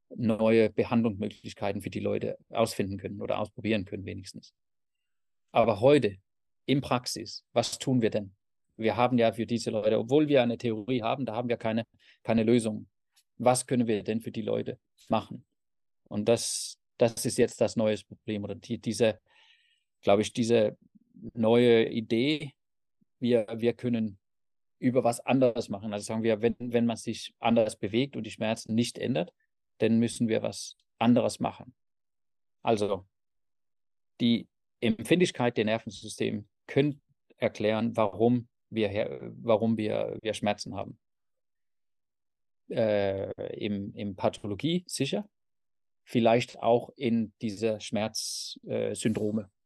neue 0.08 0.70
Behandlungsmöglichkeiten 0.70 1.82
für 1.82 1.90
die 1.90 2.00
Leute 2.00 2.38
ausfinden 2.48 2.96
können 2.96 3.20
oder 3.20 3.38
ausprobieren 3.38 3.84
können 3.84 4.06
wenigstens. 4.06 4.54
Aber 5.52 5.80
heute 5.80 6.16
in 6.64 6.80
Praxis, 6.80 7.44
was 7.52 7.78
tun 7.78 8.00
wir 8.00 8.08
denn? 8.08 8.34
Wir 8.78 8.96
haben 8.96 9.18
ja 9.18 9.32
für 9.32 9.44
diese 9.44 9.70
Leute, 9.70 9.98
obwohl 9.98 10.26
wir 10.28 10.42
eine 10.42 10.56
Theorie 10.56 11.02
haben, 11.02 11.26
da 11.26 11.34
haben 11.34 11.50
wir 11.50 11.58
keine, 11.58 11.84
keine 12.22 12.42
Lösung. 12.42 12.88
Was 13.36 13.66
können 13.66 13.86
wir 13.86 14.02
denn 14.02 14.22
für 14.22 14.32
die 14.32 14.40
Leute 14.40 14.78
machen? 15.10 15.44
Und 16.08 16.26
das, 16.26 16.78
das 16.96 17.26
ist 17.26 17.36
jetzt 17.36 17.60
das 17.60 17.76
neue 17.76 17.98
Problem 17.98 18.44
oder 18.44 18.54
die, 18.54 18.78
diese, 18.78 19.20
glaube 20.00 20.22
ich, 20.22 20.32
diese 20.32 20.78
neue 21.34 21.86
Idee, 21.86 22.54
wir, 23.20 23.46
wir 23.54 23.74
können 23.74 24.18
über 24.78 25.04
was 25.04 25.20
anderes 25.20 25.68
machen. 25.68 25.92
Also 25.92 26.06
sagen 26.06 26.22
wir, 26.22 26.42
wenn, 26.42 26.56
wenn 26.58 26.86
man 26.86 26.96
sich 26.96 27.34
anders 27.38 27.76
bewegt 27.76 28.16
und 28.16 28.24
die 28.24 28.30
Schmerzen 28.30 28.74
nicht 28.74 28.98
ändert, 28.98 29.32
dann 29.78 29.98
müssen 29.98 30.28
wir 30.28 30.42
was 30.42 30.76
anderes 30.98 31.38
machen. 31.38 31.74
Also 32.62 33.06
die 34.20 34.48
Empfindlichkeit 34.80 35.56
der 35.56 35.66
Nervensystem 35.66 36.46
können 36.66 37.00
erklären, 37.36 37.96
warum 37.96 38.48
wir, 38.70 39.32
warum 39.42 39.76
wir, 39.76 40.18
wir 40.22 40.34
Schmerzen 40.34 40.74
haben. 40.74 40.98
Äh, 42.68 43.32
im, 43.54 43.92
im 43.94 44.14
Pathologie 44.14 44.84
sicher, 44.86 45.28
vielleicht 46.04 46.62
auch 46.62 46.90
in 46.96 47.32
diese 47.42 47.80
Schmerzsyndrome. 47.80 49.42
Äh, 49.42 49.59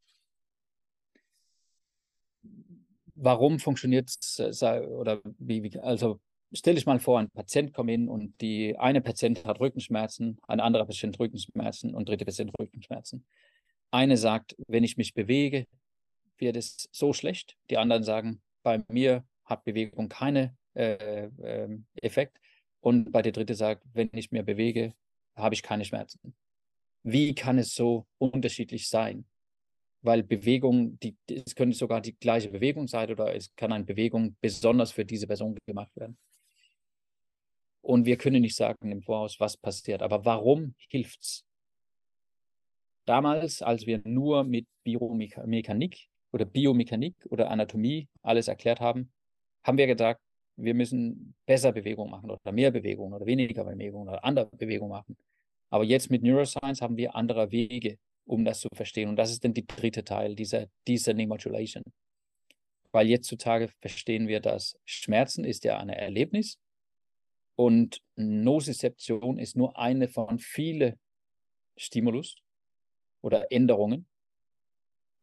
warum 3.14 3.58
funktioniert 3.58 4.10
es 4.10 4.62
oder 4.62 5.20
wie, 5.38 5.62
wie, 5.62 5.78
also 5.78 6.20
stell 6.52 6.74
dich 6.74 6.86
mal 6.86 6.98
vor, 6.98 7.18
ein 7.18 7.30
Patient 7.30 7.72
kommt 7.72 7.90
hin 7.90 8.08
und 8.08 8.40
die 8.40 8.76
eine 8.78 9.00
Patient 9.00 9.44
hat 9.44 9.60
Rückenschmerzen, 9.60 10.38
ein 10.46 10.60
anderer 10.60 10.86
Patient 10.86 11.18
Rückenschmerzen 11.18 11.94
und 11.94 12.08
dritte 12.08 12.24
Patient 12.24 12.52
Rückenschmerzen. 12.58 13.24
Eine 13.90 14.16
sagt, 14.16 14.56
wenn 14.66 14.84
ich 14.84 14.96
mich 14.96 15.14
bewege, 15.14 15.66
wird 16.38 16.56
es 16.56 16.88
so 16.90 17.12
schlecht. 17.12 17.56
Die 17.70 17.78
anderen 17.78 18.02
sagen, 18.02 18.42
bei 18.62 18.82
mir 18.88 19.24
hat 19.44 19.64
Bewegung 19.64 20.08
keinen 20.08 20.56
äh, 20.74 21.26
äh, 21.26 21.78
Effekt. 22.02 22.38
Und 22.80 23.12
bei 23.12 23.22
der 23.22 23.32
dritte 23.32 23.54
sagt, 23.54 23.84
wenn 23.92 24.10
ich 24.12 24.32
mir 24.32 24.42
bewege, 24.42 24.94
habe 25.36 25.54
ich 25.54 25.62
keine 25.62 25.84
Schmerzen. 25.84 26.34
Wie 27.02 27.34
kann 27.34 27.58
es 27.58 27.74
so 27.74 28.06
unterschiedlich 28.18 28.88
sein? 28.88 29.24
Weil 30.04 30.22
Bewegung, 30.22 30.98
die, 31.00 31.16
es 31.30 31.54
könnte 31.54 31.76
sogar 31.76 32.02
die 32.02 32.14
gleiche 32.14 32.50
Bewegung 32.50 32.86
sein 32.86 33.10
oder 33.10 33.34
es 33.34 33.54
kann 33.56 33.72
eine 33.72 33.84
Bewegung 33.84 34.36
besonders 34.40 34.92
für 34.92 35.04
diese 35.04 35.26
Person 35.26 35.56
gemacht 35.66 35.96
werden. 35.96 36.18
Und 37.80 38.04
wir 38.04 38.18
können 38.18 38.42
nicht 38.42 38.54
sagen 38.54 38.92
im 38.92 39.02
Voraus, 39.02 39.40
was 39.40 39.56
passiert. 39.56 40.02
Aber 40.02 40.24
warum 40.26 40.74
hilft 40.88 41.22
es? 41.22 41.44
Damals, 43.06 43.62
als 43.62 43.86
wir 43.86 44.02
nur 44.04 44.44
mit 44.44 44.66
Biomechanik 44.82 46.08
oder 46.32 46.44
Biomechanik 46.44 47.14
oder 47.30 47.50
Anatomie 47.50 48.08
alles 48.22 48.48
erklärt 48.48 48.80
haben, 48.80 49.10
haben 49.62 49.78
wir 49.78 49.86
gesagt, 49.86 50.20
wir 50.56 50.74
müssen 50.74 51.34
besser 51.46 51.72
Bewegung 51.72 52.10
machen 52.10 52.30
oder 52.30 52.52
mehr 52.52 52.70
Bewegung 52.70 53.12
oder 53.12 53.26
weniger 53.26 53.64
Bewegung 53.64 54.08
oder 54.08 54.22
andere 54.22 54.48
Bewegung 54.56 54.90
machen. 54.90 55.16
Aber 55.70 55.84
jetzt 55.84 56.10
mit 56.10 56.22
Neuroscience 56.22 56.82
haben 56.82 56.96
wir 56.96 57.14
andere 57.14 57.50
Wege, 57.50 57.98
um 58.26 58.44
das 58.44 58.60
zu 58.60 58.68
verstehen. 58.74 59.08
Und 59.08 59.16
das 59.16 59.30
ist 59.30 59.44
dann 59.44 59.54
der 59.54 59.64
dritte 59.64 60.04
Teil 60.04 60.34
dieser 60.34 60.66
Descending 60.88 61.28
Modulation. 61.28 61.82
Weil 62.92 63.08
jetzt 63.08 63.26
zutage 63.26 63.68
verstehen 63.80 64.28
wir, 64.28 64.40
dass 64.40 64.78
Schmerzen 64.84 65.44
ist 65.44 65.64
ja 65.64 65.78
ein 65.78 65.88
Erlebnis 65.88 66.58
und 67.56 68.00
Nozizeption 68.16 69.38
ist 69.38 69.56
nur 69.56 69.78
eine 69.78 70.08
von 70.08 70.38
vielen 70.38 70.98
Stimulus 71.76 72.36
oder 73.20 73.50
Änderungen, 73.50 74.06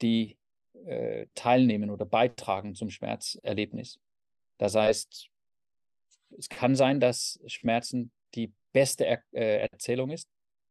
die 0.01 0.37
äh, 0.85 1.27
teilnehmen 1.35 1.89
oder 1.89 2.05
beitragen 2.05 2.75
zum 2.75 2.89
Schmerzerlebnis. 2.89 3.99
Das 4.57 4.75
heißt, 4.75 5.29
es 6.37 6.49
kann 6.49 6.75
sein, 6.75 6.99
dass 6.99 7.39
Schmerzen 7.47 8.11
die 8.35 8.53
beste 8.71 9.05
er 9.05 9.23
äh, 9.33 9.67
Erzählung 9.71 10.09
ist. 10.11 10.27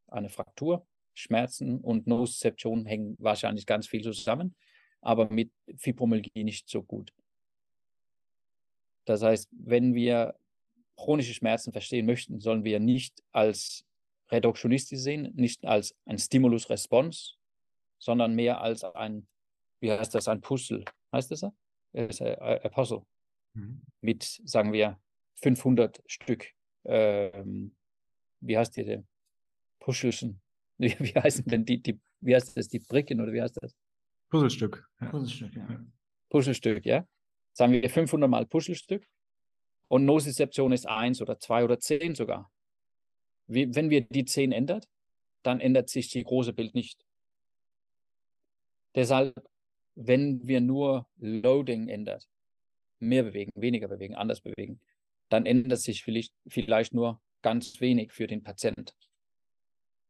Eine 0.07 0.29
Fraktur, 0.29 0.85
Schmerzen 1.13 1.79
und 1.79 2.07
Nozizeption 2.07 2.85
hängen 2.85 3.15
wahrscheinlich 3.19 3.65
ganz 3.65 3.87
viel 3.87 4.01
zusammen, 4.01 4.55
aber 5.01 5.29
mit 5.29 5.51
Fibromyalgie 5.77 6.43
nicht 6.43 6.69
so 6.69 6.83
gut. 6.83 7.13
Das 9.05 9.21
heißt, 9.21 9.49
wenn 9.51 9.93
wir 9.93 10.35
chronische 10.95 11.33
Schmerzen 11.33 11.71
verstehen 11.71 12.05
möchten, 12.05 12.39
sollen 12.39 12.63
wir 12.63 12.79
nicht 12.79 13.23
als 13.31 13.85
reduktionistisch 14.29 14.99
sehen, 14.99 15.31
nicht 15.35 15.65
als 15.65 15.95
ein 16.05 16.17
Stimulus-Response, 16.17 17.33
sondern 17.99 18.35
mehr 18.35 18.61
als 18.61 18.83
ein, 18.83 19.27
wie 19.79 19.91
heißt 19.91 20.15
das, 20.15 20.27
ein 20.27 20.41
Puzzle. 20.41 20.85
Heißt 21.11 21.31
das? 21.31 21.45
Ist 21.93 22.21
ein, 22.21 22.71
Puzzle. 22.71 23.01
Mhm. 23.53 23.81
Mit, 24.01 24.41
sagen 24.45 24.71
wir, 24.71 24.99
500 25.35 26.01
Stück. 26.05 26.47
Ähm, 26.85 27.75
wie 28.39 28.57
heißt 28.57 28.77
die? 28.77 29.03
Puschelchen. 29.79 30.40
Wie, 30.83 30.95
wie 30.97 31.13
heißen 31.13 31.45
denn 31.45 31.63
die, 31.63 31.79
die, 31.79 31.99
wie 32.21 32.33
heißt 32.33 32.57
das, 32.57 32.67
die 32.67 32.79
Bricken 32.79 33.21
oder 33.21 33.31
wie 33.31 33.39
heißt 33.39 33.55
das? 33.61 33.75
Puzzlestück. 34.29 34.89
Ja. 34.99 35.09
Puzzlestück, 35.09 35.55
ja. 35.55 35.85
Puzzlestück, 36.29 36.85
ja. 36.87 37.07
Sagen 37.53 37.73
wir 37.73 37.87
500 37.87 38.27
mal 38.27 38.47
Puzzlestück. 38.47 39.05
Und 39.89 40.05
Nozizeption 40.05 40.71
ist 40.71 40.87
eins 40.87 41.21
oder 41.21 41.37
zwei 41.37 41.63
oder 41.63 41.79
zehn 41.79 42.15
sogar. 42.15 42.51
Wie, 43.45 43.75
wenn 43.75 43.91
wir 43.91 44.01
die 44.01 44.25
zehn 44.25 44.51
ändert, 44.51 44.87
dann 45.43 45.59
ändert 45.59 45.89
sich 45.89 46.09
die 46.09 46.23
große 46.23 46.53
Bild 46.53 46.73
nicht. 46.73 47.05
Deshalb, 48.95 49.35
wenn 49.93 50.47
wir 50.47 50.61
nur 50.61 51.07
Loading 51.17 51.89
ändert, 51.89 52.27
mehr 52.97 53.21
bewegen, 53.21 53.51
weniger 53.53 53.87
bewegen, 53.87 54.15
anders 54.15 54.41
bewegen, 54.41 54.79
dann 55.29 55.45
ändert 55.45 55.79
sich 55.79 56.03
vielleicht, 56.03 56.33
vielleicht 56.47 56.95
nur 56.95 57.21
ganz 57.43 57.81
wenig 57.81 58.13
für 58.13 58.25
den 58.25 58.41
Patient. 58.41 58.95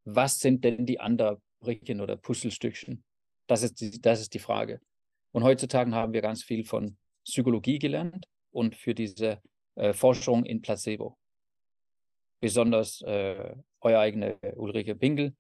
Was 0.04 0.40
sind 0.40 0.64
denn 0.64 0.86
die 0.86 1.00
anderen 1.00 1.38
Bricken 1.60 2.02
oder 2.02 2.18
Puzzlestückchen? 2.18 3.04
Das 3.48 3.64
ist, 3.64 3.82
die, 3.82 4.02
das 4.02 4.22
ist 4.22 4.34
die 4.34 4.40
Frage. 4.40 4.82
Und 5.32 5.44
heutzutage 5.44 5.92
haben 5.92 6.14
wir 6.14 6.22
ganz 6.22 6.44
viel 6.44 6.66
von 6.66 6.98
Psychologie 7.24 7.80
gelernt 7.80 8.28
und 8.52 8.76
für 8.76 8.94
diese 8.94 9.42
äh, 9.76 9.94
Forschung 9.94 10.46
in 10.46 10.62
Placebo. 10.62 11.18
Besonders 12.40 13.02
äh, 13.02 13.56
euer 13.82 14.00
eigene 14.00 14.38
Ulrike 14.56 14.96
Pinkel 14.96 15.36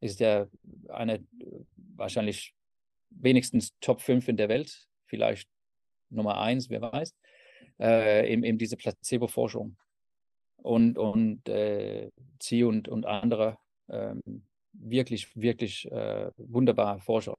ist 0.00 0.20
ja 0.20 0.46
eine 0.88 1.26
wahrscheinlich 1.96 2.54
wenigstens 3.10 3.76
Top 3.80 4.00
5 4.00 4.28
in 4.28 4.36
der 4.36 4.48
Welt, 4.48 4.86
vielleicht 5.06 5.48
Nummer 6.10 6.40
1, 6.40 6.70
wer 6.70 6.82
weiß, 6.82 7.14
äh, 7.80 8.30
eben, 8.32 8.44
eben 8.44 8.58
diese 8.58 8.76
Placebo-Forschung. 8.76 9.76
Und, 10.56 10.96
und 10.96 11.48
äh, 11.48 12.10
Sie 12.40 12.64
und, 12.64 12.88
und 12.88 13.06
andere 13.06 13.58
ähm, 13.88 14.22
wirklich, 14.72 15.34
wirklich 15.36 15.90
äh, 15.90 16.30
wunderbare 16.36 17.00
Forscher 17.00 17.36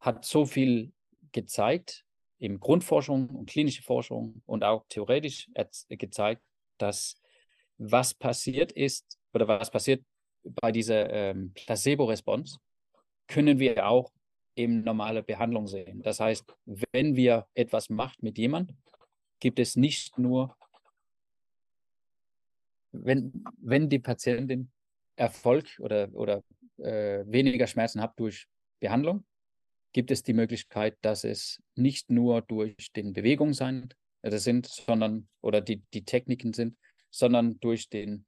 hat 0.00 0.24
so 0.24 0.44
viel 0.44 0.92
gezeigt 1.30 2.04
in 2.38 2.58
Grundforschung 2.58 3.30
und 3.30 3.48
klinische 3.48 3.82
Forschung 3.82 4.42
und 4.46 4.64
auch 4.64 4.84
theoretisch 4.88 5.48
gezeigt, 5.88 6.42
dass 6.76 7.20
was 7.78 8.14
passiert 8.14 8.72
ist 8.72 9.18
oder 9.32 9.46
was 9.46 9.70
passiert 9.70 10.04
bei 10.42 10.72
dieser 10.72 11.08
ähm, 11.10 11.52
Placebo-Response, 11.54 12.58
können 13.28 13.60
wir 13.60 13.86
auch 13.86 14.12
in 14.54 14.82
normale 14.82 15.22
Behandlung 15.22 15.66
sehen. 15.66 16.02
Das 16.02 16.20
heißt, 16.20 16.44
wenn 16.92 17.16
wir 17.16 17.46
etwas 17.54 17.88
macht 17.88 18.22
mit 18.22 18.38
jemandem, 18.38 18.76
gibt 19.38 19.58
es 19.58 19.76
nicht 19.76 20.18
nur, 20.18 20.56
wenn, 22.90 23.44
wenn 23.58 23.88
die 23.88 23.98
Patientin 23.98 24.70
Erfolg 25.16 25.78
oder, 25.78 26.08
oder 26.12 26.42
äh, 26.78 27.24
weniger 27.26 27.66
Schmerzen 27.66 28.00
hat 28.00 28.18
durch 28.18 28.46
Behandlung, 28.80 29.24
gibt 29.92 30.10
es 30.10 30.22
die 30.22 30.32
Möglichkeit, 30.32 30.96
dass 31.02 31.24
es 31.24 31.62
nicht 31.74 32.10
nur 32.10 32.42
durch 32.42 32.92
den 32.92 33.12
Bewegung 33.12 33.52
sein, 33.52 33.92
äh, 34.22 34.36
sind, 34.38 34.66
sondern 34.66 35.28
oder 35.40 35.60
die, 35.60 35.82
die 35.92 36.04
Techniken 36.04 36.52
sind, 36.52 36.76
sondern 37.10 37.60
durch 37.60 37.88
den, 37.88 38.26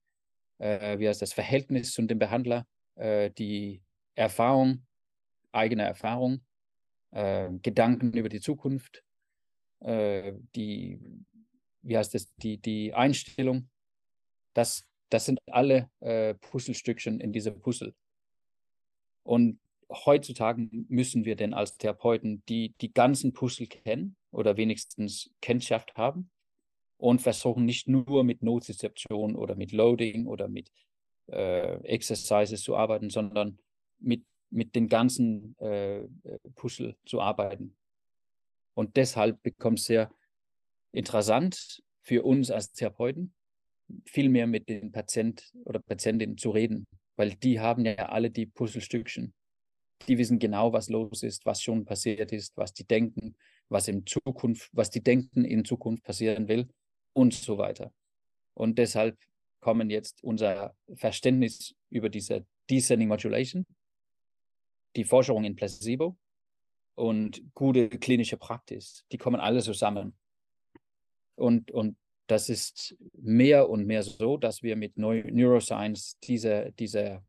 äh, 0.58 0.98
wie 0.98 1.08
heißt 1.08 1.22
das, 1.22 1.32
Verhältnis 1.32 1.92
zu 1.92 2.02
dem 2.02 2.18
Behandler, 2.18 2.66
äh, 2.96 3.30
die 3.30 3.82
Erfahrung, 4.14 4.86
eigene 5.52 5.84
Erfahrung, 5.84 6.44
äh, 7.12 7.50
Gedanken 7.62 8.12
über 8.12 8.28
die 8.28 8.40
Zukunft, 8.40 9.02
äh, 9.80 10.34
die, 10.54 11.00
wie 11.82 11.96
heißt 11.96 12.14
das, 12.14 12.34
die, 12.36 12.58
die 12.58 12.92
Einstellung. 12.92 13.68
Das, 14.52 14.86
das 15.10 15.26
sind 15.26 15.40
alle 15.46 15.90
äh, 16.00 16.34
Puzzlestückchen 16.34 17.20
in 17.20 17.32
diesem 17.32 17.60
Puzzle. 17.60 17.94
Und 19.22 19.58
heutzutage 19.90 20.68
müssen 20.88 21.24
wir 21.24 21.36
denn 21.36 21.54
als 21.54 21.76
Therapeuten 21.76 22.42
die, 22.48 22.74
die 22.80 22.92
ganzen 22.92 23.32
Puzzle 23.32 23.66
kennen 23.66 24.16
oder 24.30 24.56
wenigstens 24.56 25.30
Kennschaft 25.40 25.96
haben 25.96 26.30
und 26.96 27.22
versuchen 27.22 27.64
nicht 27.64 27.88
nur 27.88 28.24
mit 28.24 28.42
Nozizeption 28.42 29.36
oder 29.36 29.54
mit 29.54 29.72
Loading 29.72 30.26
oder 30.26 30.48
mit 30.48 30.70
äh, 31.26 31.76
Exercises 31.84 32.62
zu 32.62 32.76
arbeiten, 32.76 33.10
sondern 33.10 33.58
mit 33.98 34.24
mit 34.54 34.76
den 34.76 34.88
ganzen 34.88 35.58
äh, 35.58 36.06
Puzzle 36.54 36.96
zu 37.04 37.20
arbeiten. 37.20 37.76
Und 38.74 38.96
deshalb 38.96 39.42
bekommt 39.42 39.80
es 39.80 39.86
sehr 39.86 40.10
interessant 40.92 41.82
für 42.02 42.22
uns 42.22 42.50
als 42.50 42.72
Therapeuten, 42.72 43.33
viel 44.06 44.28
mehr 44.28 44.46
mit 44.46 44.68
den 44.68 44.92
Patient 44.92 45.52
oder 45.64 45.80
Patientinnen 45.80 46.36
zu 46.38 46.50
reden, 46.50 46.86
weil 47.16 47.34
die 47.34 47.60
haben 47.60 47.84
ja 47.84 48.08
alle 48.08 48.30
die 48.30 48.46
Puzzlestückchen. 48.46 49.34
Die 50.08 50.18
wissen 50.18 50.38
genau, 50.38 50.72
was 50.72 50.88
los 50.88 51.22
ist, 51.22 51.46
was 51.46 51.62
schon 51.62 51.84
passiert 51.84 52.32
ist, 52.32 52.56
was 52.56 52.72
die 52.72 52.84
denken, 52.84 53.36
was 53.68 53.88
in 53.88 54.06
Zukunft, 54.06 54.68
was 54.72 54.90
die 54.90 55.02
denken 55.02 55.44
in 55.44 55.64
Zukunft 55.64 56.02
passieren 56.02 56.48
will 56.48 56.68
und 57.12 57.32
so 57.32 57.58
weiter. 57.58 57.92
Und 58.54 58.78
deshalb 58.78 59.16
kommen 59.60 59.88
jetzt 59.90 60.22
unser 60.22 60.74
Verständnis 60.94 61.74
über 61.90 62.10
diese 62.10 62.44
Descending 62.68 63.08
Modulation 63.08 63.66
die 64.96 65.04
Forschung 65.04 65.44
in 65.44 65.56
Placebo 65.56 66.16
und 66.94 67.42
gute 67.54 67.88
klinische 67.88 68.36
Praxis, 68.36 69.04
die 69.10 69.18
kommen 69.18 69.40
alle 69.40 69.60
zusammen. 69.62 70.16
Und, 71.36 71.70
und 71.72 71.96
das 72.26 72.48
ist 72.48 72.96
mehr 73.12 73.68
und 73.68 73.86
mehr 73.86 74.02
so, 74.02 74.36
dass 74.36 74.62
wir 74.62 74.76
mit 74.76 74.96
Neuroscience 74.96 76.18
diese, 76.22 76.72
diese 76.78 77.22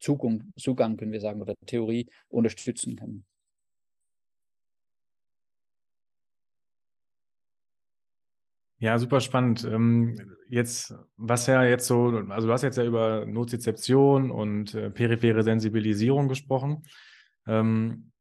Zugang, 0.00 0.52
Zugang, 0.56 0.96
können 0.96 1.12
wir 1.12 1.20
sagen, 1.20 1.40
oder 1.40 1.54
Theorie 1.66 2.08
unterstützen 2.28 2.96
können. 2.96 3.24
Ja, 8.78 8.98
super 8.98 9.20
spannend. 9.20 9.62
Ähm, 9.62 10.34
jetzt, 10.48 10.92
was 11.16 11.46
ja 11.46 11.62
jetzt 11.62 11.86
so, 11.86 12.24
also 12.30 12.48
du 12.48 12.52
hast 12.52 12.62
jetzt 12.62 12.78
ja 12.78 12.84
über 12.84 13.24
Nozizeption 13.26 14.32
und 14.32 14.74
äh, 14.74 14.90
periphere 14.90 15.44
Sensibilisierung 15.44 16.26
gesprochen. 16.26 16.82
Ähm, 17.46 18.11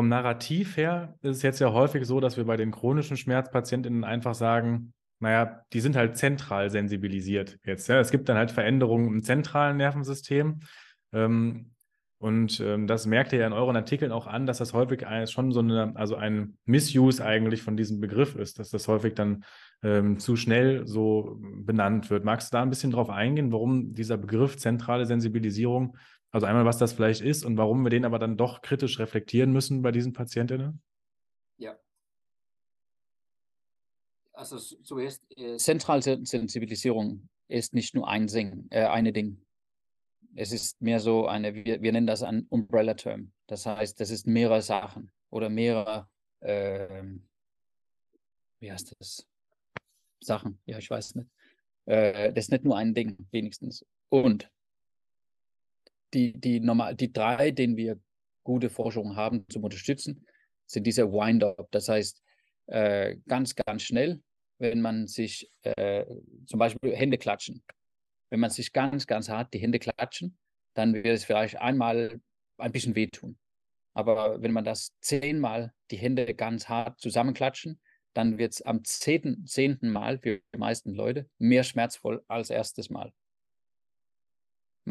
vom 0.00 0.08
Narrativ 0.08 0.78
her 0.78 1.14
ist 1.20 1.36
es 1.36 1.42
jetzt 1.42 1.58
ja 1.58 1.74
häufig 1.74 2.06
so, 2.06 2.20
dass 2.20 2.38
wir 2.38 2.44
bei 2.44 2.56
den 2.56 2.70
chronischen 2.70 3.18
Schmerzpatientinnen 3.18 4.02
einfach 4.02 4.34
sagen, 4.34 4.94
naja, 5.18 5.60
die 5.74 5.80
sind 5.80 5.94
halt 5.94 6.16
zentral 6.16 6.70
sensibilisiert 6.70 7.58
jetzt. 7.66 7.86
Ja. 7.86 8.00
Es 8.00 8.10
gibt 8.10 8.26
dann 8.30 8.38
halt 8.38 8.50
Veränderungen 8.50 9.08
im 9.08 9.22
zentralen 9.22 9.76
Nervensystem. 9.76 10.60
Ähm, 11.12 11.72
und 12.16 12.60
ähm, 12.60 12.86
das 12.86 13.04
merkt 13.04 13.34
ihr 13.34 13.40
ja 13.40 13.46
in 13.46 13.52
euren 13.52 13.76
Artikeln 13.76 14.10
auch 14.10 14.26
an, 14.26 14.46
dass 14.46 14.56
das 14.56 14.72
häufig 14.72 15.06
ein, 15.06 15.26
schon 15.26 15.52
so 15.52 15.60
eine, 15.60 15.94
also 15.96 16.16
ein 16.16 16.56
Missuse 16.64 17.22
eigentlich 17.22 17.60
von 17.60 17.76
diesem 17.76 18.00
Begriff 18.00 18.36
ist, 18.36 18.58
dass 18.58 18.70
das 18.70 18.88
häufig 18.88 19.14
dann 19.14 19.44
ähm, 19.82 20.18
zu 20.18 20.34
schnell 20.34 20.86
so 20.86 21.38
benannt 21.42 22.08
wird. 22.08 22.24
Magst 22.24 22.50
du 22.50 22.56
da 22.56 22.62
ein 22.62 22.70
bisschen 22.70 22.90
drauf 22.90 23.10
eingehen, 23.10 23.52
warum 23.52 23.92
dieser 23.92 24.16
Begriff 24.16 24.56
zentrale 24.56 25.04
Sensibilisierung, 25.04 25.98
also 26.30 26.46
einmal, 26.46 26.64
was 26.64 26.78
das 26.78 26.92
vielleicht 26.92 27.20
ist 27.22 27.44
und 27.44 27.56
warum 27.56 27.82
wir 27.82 27.90
den 27.90 28.04
aber 28.04 28.18
dann 28.18 28.36
doch 28.36 28.62
kritisch 28.62 28.98
reflektieren 28.98 29.52
müssen 29.52 29.82
bei 29.82 29.92
diesen 29.92 30.12
Patientinnen? 30.12 30.80
Ja. 31.58 31.78
Also 34.32 34.58
zuerst, 34.58 35.22
äh, 35.36 35.56
zentrale 35.56 36.02
Sensibilisierung 36.02 37.28
ist 37.48 37.74
nicht 37.74 37.94
nur 37.94 38.08
ein 38.08 38.26
Ding, 38.26 38.66
äh, 38.70 38.84
eine 38.84 39.12
Ding 39.12 39.44
es 40.34 40.52
ist 40.52 40.80
mehr 40.80 41.00
so 41.00 41.26
eine, 41.26 41.54
wir, 41.54 41.82
wir 41.82 41.92
nennen 41.92 42.06
das 42.06 42.22
ein 42.22 42.46
Umbrella-Term. 42.48 43.32
Das 43.46 43.66
heißt, 43.66 44.00
das 44.00 44.10
ist 44.10 44.26
mehrere 44.26 44.62
Sachen 44.62 45.10
oder 45.30 45.48
mehrere, 45.48 46.08
äh, 46.40 47.02
wie 48.60 48.70
heißt 48.70 48.94
das? 48.98 49.26
Sachen, 50.22 50.60
ja, 50.66 50.78
ich 50.78 50.90
weiß 50.90 51.14
nicht. 51.14 51.28
Äh, 51.86 52.32
das 52.32 52.44
ist 52.46 52.50
nicht 52.50 52.64
nur 52.64 52.76
ein 52.76 52.94
Ding, 52.94 53.16
wenigstens. 53.30 53.84
Und 54.10 54.50
die, 56.14 56.32
die, 56.32 56.60
normal, 56.60 56.94
die 56.94 57.12
drei, 57.12 57.50
denen 57.50 57.76
wir 57.76 57.98
gute 58.42 58.70
Forschung 58.70 59.16
haben 59.16 59.46
zum 59.48 59.64
Unterstützen, 59.64 60.26
sind 60.66 60.86
diese 60.86 61.12
Wind-Up. 61.12 61.68
Das 61.70 61.88
heißt, 61.88 62.22
äh, 62.66 63.16
ganz, 63.28 63.54
ganz 63.54 63.82
schnell, 63.82 64.20
wenn 64.58 64.80
man 64.80 65.06
sich 65.06 65.50
äh, 65.62 66.04
zum 66.46 66.58
Beispiel 66.58 66.94
Hände 66.94 67.18
klatschen 67.18 67.62
wenn 68.30 68.40
man 68.40 68.50
sich 68.50 68.72
ganz, 68.72 69.06
ganz 69.06 69.28
hart 69.28 69.52
die 69.52 69.58
Hände 69.58 69.78
klatschen, 69.78 70.38
dann 70.74 70.94
wird 70.94 71.06
es 71.06 71.24
vielleicht 71.24 71.60
einmal 71.60 72.20
ein 72.56 72.72
bisschen 72.72 72.94
wehtun. 72.94 73.38
Aber 73.92 74.40
wenn 74.40 74.52
man 74.52 74.64
das 74.64 74.94
zehnmal 75.00 75.74
die 75.90 75.96
Hände 75.96 76.32
ganz 76.34 76.68
hart 76.68 77.00
zusammenklatschen, 77.00 77.80
dann 78.14 78.38
wird 78.38 78.52
es 78.52 78.62
am 78.62 78.84
zehnten, 78.84 79.46
zehnten 79.46 79.90
Mal 79.90 80.18
für 80.18 80.40
die 80.54 80.58
meisten 80.58 80.94
Leute 80.94 81.28
mehr 81.38 81.64
schmerzvoll 81.64 82.24
als 82.28 82.50
erstes 82.50 82.88
Mal. 82.88 83.12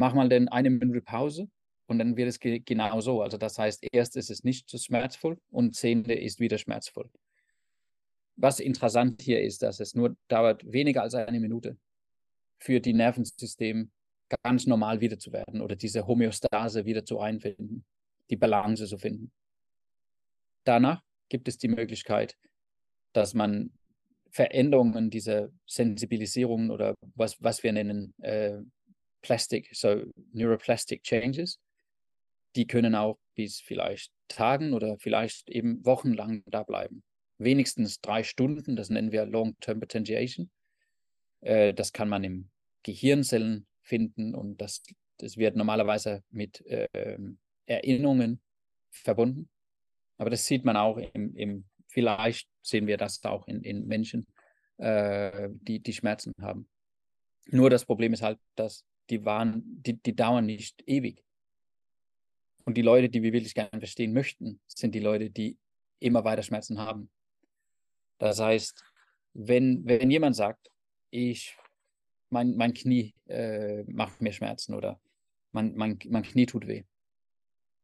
Mach 0.00 0.14
mal 0.14 0.30
dann 0.30 0.48
eine 0.48 0.70
Minute 0.70 1.02
Pause 1.02 1.50
und 1.86 1.98
dann 1.98 2.16
wird 2.16 2.30
es 2.30 2.40
ge 2.40 2.60
genau 2.60 3.02
so. 3.02 3.20
Also 3.20 3.36
das 3.36 3.58
heißt, 3.58 3.86
erst 3.92 4.16
ist 4.16 4.30
es 4.30 4.44
nicht 4.44 4.70
so 4.70 4.78
schmerzvoll 4.78 5.36
und 5.50 5.76
zehnte 5.76 6.14
ist 6.14 6.40
wieder 6.40 6.56
schmerzvoll. 6.56 7.10
Was 8.34 8.60
interessant 8.60 9.20
hier 9.20 9.42
ist, 9.42 9.62
dass 9.62 9.78
es 9.78 9.94
nur 9.94 10.16
dauert 10.28 10.64
weniger 10.72 11.02
als 11.02 11.14
eine 11.14 11.38
Minute 11.38 11.76
für 12.58 12.80
die 12.80 12.94
Nervensystem 12.94 13.90
ganz 14.42 14.66
normal 14.66 15.02
wieder 15.02 15.18
zu 15.18 15.34
werden 15.34 15.60
oder 15.60 15.76
diese 15.76 16.06
Homöostase 16.06 16.86
wieder 16.86 17.04
zu 17.04 17.20
einfinden, 17.20 17.84
die 18.30 18.36
Balance 18.36 18.86
zu 18.86 18.96
finden. 18.96 19.30
Danach 20.64 21.02
gibt 21.28 21.46
es 21.46 21.58
die 21.58 21.68
Möglichkeit, 21.68 22.38
dass 23.12 23.34
man 23.34 23.70
Veränderungen 24.30 25.10
dieser 25.10 25.50
Sensibilisierungen 25.66 26.70
oder 26.70 26.94
was, 27.16 27.42
was 27.42 27.62
wir 27.62 27.72
nennen 27.72 28.14
äh, 28.22 28.60
Plastic, 29.22 29.68
so 29.72 30.02
Neuroplastic 30.32 31.02
Changes, 31.02 31.60
die 32.56 32.66
können 32.66 32.94
auch 32.94 33.18
bis 33.34 33.60
vielleicht 33.60 34.12
Tagen 34.28 34.72
oder 34.72 34.98
vielleicht 34.98 35.48
eben 35.48 35.84
wochenlang 35.84 36.42
da 36.46 36.62
bleiben. 36.62 37.02
Wenigstens 37.38 38.00
drei 38.00 38.22
Stunden, 38.22 38.76
das 38.76 38.90
nennen 38.90 39.12
wir 39.12 39.24
Long-Term 39.24 39.80
Potentiation. 39.80 40.50
Äh, 41.40 41.74
das 41.74 41.92
kann 41.92 42.08
man 42.08 42.24
im 42.24 42.50
Gehirnzellen 42.82 43.66
finden 43.82 44.34
und 44.34 44.60
das, 44.60 44.82
das 45.18 45.36
wird 45.36 45.56
normalerweise 45.56 46.22
mit 46.30 46.64
äh, 46.66 47.18
Erinnerungen 47.66 48.40
verbunden. 48.90 49.48
Aber 50.18 50.30
das 50.30 50.46
sieht 50.46 50.64
man 50.64 50.76
auch 50.76 50.98
im, 50.98 51.34
im 51.36 51.64
vielleicht 51.88 52.48
sehen 52.62 52.86
wir 52.86 52.96
das 52.96 53.24
auch 53.24 53.46
in, 53.48 53.62
in 53.62 53.86
Menschen, 53.86 54.26
äh, 54.78 55.48
die, 55.50 55.80
die 55.80 55.92
Schmerzen 55.92 56.32
haben. 56.40 56.68
Nur 57.46 57.70
das 57.70 57.84
Problem 57.84 58.12
ist 58.12 58.22
halt, 58.22 58.38
dass 58.54 58.84
die 59.10 59.24
waren, 59.24 59.62
die, 59.64 59.94
die 59.94 60.14
dauern 60.14 60.46
nicht 60.46 60.82
ewig. 60.86 61.22
Und 62.64 62.76
die 62.76 62.82
Leute, 62.82 63.08
die 63.08 63.22
wir 63.22 63.32
wirklich 63.32 63.54
gerne 63.54 63.78
verstehen 63.78 64.12
möchten, 64.12 64.60
sind 64.66 64.94
die 64.94 65.00
Leute, 65.00 65.30
die 65.30 65.56
immer 65.98 66.24
weiter 66.24 66.42
Schmerzen 66.42 66.78
haben. 66.78 67.10
Das 68.18 68.38
heißt, 68.38 68.82
wenn, 69.34 69.84
wenn 69.86 70.10
jemand 70.10 70.36
sagt, 70.36 70.70
ich 71.10 71.56
mein, 72.28 72.56
mein 72.56 72.74
Knie 72.74 73.14
äh, 73.26 73.82
macht 73.84 74.20
mir 74.22 74.32
Schmerzen 74.32 74.74
oder 74.74 75.00
mein, 75.52 75.74
mein, 75.74 75.98
mein 76.08 76.22
Knie 76.22 76.46
tut 76.46 76.66
weh. 76.66 76.84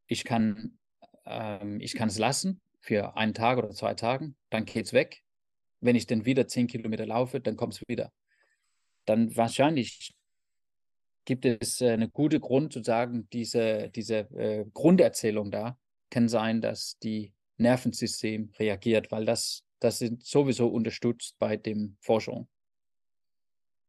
Ich 0.07 0.25
kann 0.25 0.79
ähm, 1.27 1.81
ich 1.81 1.95
kann 1.95 2.09
es 2.09 2.19
lassen 2.19 2.61
für 2.81 3.17
einen 3.17 3.35
Tag 3.35 3.59
oder 3.59 3.71
zwei 3.71 3.95
Tagen, 3.95 4.37
dann 4.51 4.65
geht 4.65 4.87
es 4.87 4.93
weg. 4.93 5.23
Wenn 5.81 5.97
ich 5.97 6.07
dann 6.07 6.25
wieder 6.25 6.47
zehn 6.49 6.69
Kilometer 6.69 7.05
laufe, 7.05 7.41
dann 7.41 7.57
kommt 7.57 7.75
es 7.75 7.89
wieder. 7.89 8.13
Dann 9.05 9.37
wahrscheinlich 9.37 10.15
gibt 11.27 11.45
es 11.45 11.83
äh, 11.83 11.91
eine 11.91 12.09
gute 12.09 12.41
Grund 12.41 12.73
zu 12.73 12.83
sagen, 12.83 13.29
diese, 13.33 13.91
diese 13.91 14.31
äh, 14.35 14.65
Grunderzählung 14.73 15.51
da 15.51 15.79
kann 16.09 16.31
sein, 16.31 16.63
dass 16.63 16.99
die 17.01 17.35
Nervensystem 17.59 18.53
reagiert, 18.59 19.13
weil 19.13 19.27
das, 19.27 19.63
das 19.81 19.99
sind 19.99 20.25
sowieso 20.25 20.69
unterstützt 20.69 21.37
bei 21.39 21.59
dem 21.59 21.99
Forschung 22.01 22.49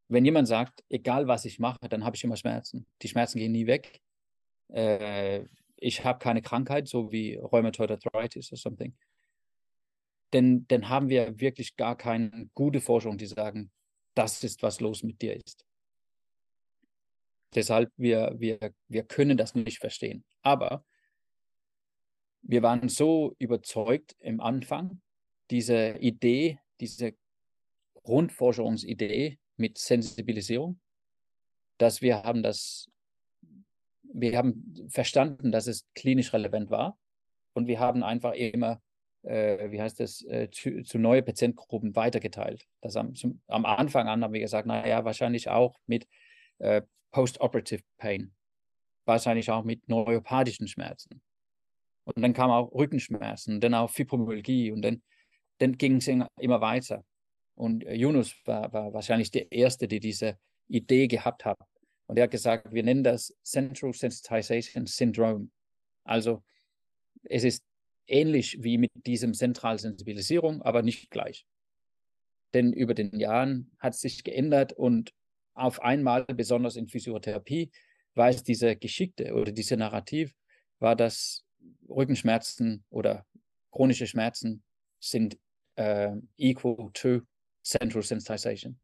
wenn 0.10 0.26
jemand 0.26 0.48
sagt, 0.48 0.84
egal 0.90 1.28
was 1.28 1.46
ich 1.46 1.60
mache, 1.60 1.90
dann 1.90 2.04
habe 2.04 2.16
ich 2.16 2.24
immer 2.24 2.38
Schmerzen. 2.38 2.86
Die 3.02 3.08
Schmerzen 3.08 3.40
gehen 3.40 3.52
nie 3.52 3.68
weg. 3.68 4.02
Äh, 4.70 5.46
ich 5.76 6.04
habe 6.04 6.20
keine 6.20 6.42
Krankheit, 6.42 6.88
so 6.88 7.12
wie 7.12 7.36
Rheumatoid 7.36 7.92
Arthritis 7.92 8.52
oder 8.52 8.60
something. 8.60 8.96
Denn 10.34 10.66
dann 10.68 10.90
haben 10.90 11.10
wir 11.10 11.40
wirklich 11.40 11.76
gar 11.76 11.98
keine 11.98 12.50
gute 12.54 12.82
Forschung, 12.82 13.18
die 13.18 13.28
sagen, 13.28 13.72
das 14.14 14.44
ist, 14.44 14.64
was 14.64 14.80
los 14.80 15.04
mit 15.04 15.22
dir 15.22 15.36
ist. 15.36 15.67
Deshalb, 17.56 17.92
wir, 17.98 18.36
wir, 18.38 18.74
wir 18.88 19.04
können 19.04 19.38
das 19.38 19.56
nicht 19.56 19.80
verstehen. 19.80 20.24
Aber 20.42 20.84
wir 22.42 22.62
waren 22.62 22.90
so 22.90 23.36
überzeugt 23.40 24.16
im 24.20 24.40
Anfang, 24.40 25.02
diese 25.50 25.98
Idee, 26.00 26.60
diese 26.80 27.14
Grundforschungsidee, 28.04 29.40
mit 29.58 29.78
Sensibilisierung, 29.78 30.80
dass 31.78 32.02
wir 32.02 32.24
haben 32.24 32.44
das, 32.44 32.90
wir 34.04 34.38
haben 34.38 34.88
verstanden, 34.90 35.52
dass 35.52 35.68
es 35.68 35.88
klinisch 35.94 36.34
relevant 36.34 36.70
war 36.70 36.98
und 37.54 37.68
wir 37.68 37.80
haben 37.80 38.04
einfach 38.04 38.34
immer, 38.34 38.82
äh, 39.24 39.72
wie 39.72 39.82
heißt 39.82 40.00
das, 40.00 40.24
äh, 40.26 40.50
zu, 40.52 40.84
zu 40.84 41.00
neue 41.00 41.24
Patientengruppen 41.24 41.96
weitergeteilt. 41.96 42.66
Das 42.82 42.96
am, 42.96 43.16
zum, 43.16 43.42
am 43.48 43.66
Anfang 43.66 44.08
an 44.08 44.24
haben 44.24 44.34
wir 44.34 44.40
gesagt, 44.40 44.68
naja, 44.68 45.04
wahrscheinlich 45.04 45.50
auch 45.50 45.80
mit 45.88 46.08
äh, 46.60 46.82
Post-Operative 47.12 47.84
Pain, 47.98 48.34
wahrscheinlich 49.06 49.50
auch 49.50 49.64
mit 49.64 49.88
neuropathischen 49.88 50.68
Schmerzen. 50.68 51.22
Und 52.04 52.22
dann 52.22 52.34
kamen 52.34 52.54
auch 52.54 52.72
Rückenschmerzen, 52.74 53.60
dann 53.60 53.74
auch 53.74 53.90
Fibromyalgie 53.90 54.72
und 54.72 54.82
dann, 54.82 55.02
dann 55.58 55.78
ging 55.78 55.98
es 55.98 56.08
immer 56.08 56.62
weiter. 56.62 57.04
Und 57.56 57.86
äh, 57.86 57.96
Yunus 57.96 58.36
war, 58.46 58.72
war 58.72 58.94
wahrscheinlich 58.94 59.32
der 59.32 59.52
Erste, 59.52 59.88
der 59.88 60.00
diese 60.00 60.38
Idee 60.68 61.08
gehabt 61.08 61.44
hat. 61.44 61.58
Und 62.06 62.18
er 62.18 62.24
hat 62.24 62.32
gesagt, 62.32 62.72
wir 62.72 62.84
nennen 62.84 63.04
das 63.04 63.36
Central 63.44 63.94
Sensitization 63.94 64.86
Syndrome. 64.86 65.50
Also 66.04 66.44
es 67.24 67.44
ist 67.44 67.64
ähnlich 68.08 68.64
wie 68.64 68.78
mit 68.78 68.92
diesem 69.06 69.34
Zentralsensibilisierung, 69.34 70.62
aber 70.62 70.82
nicht 70.82 71.12
gleich. 71.12 71.46
Denn 72.54 72.72
über 72.72 72.94
den 72.94 73.20
Jahren 73.20 73.72
hat 73.80 73.94
es 73.94 74.02
sich 74.02 74.24
geändert 74.24 74.72
und 74.72 75.14
auf 75.58 75.82
einmal, 75.82 76.26
besonders 76.26 76.76
in 76.76 76.88
Physiotherapie, 76.88 77.72
war 78.14 78.30
es 78.30 78.44
diese 78.44 78.76
Geschickte 78.76 79.34
oder 79.34 79.52
diese 79.52 79.78
Narrativ, 79.78 80.34
war, 80.80 80.96
dass 80.96 81.46
Rückenschmerzen 81.90 82.84
oder 82.90 83.26
chronische 83.72 84.08
Schmerzen 84.08 84.64
sind 85.00 85.38
äh, 85.76 86.16
equal 86.38 86.90
to 86.94 87.22
Central 87.64 88.02
Sensitization. 88.02 88.80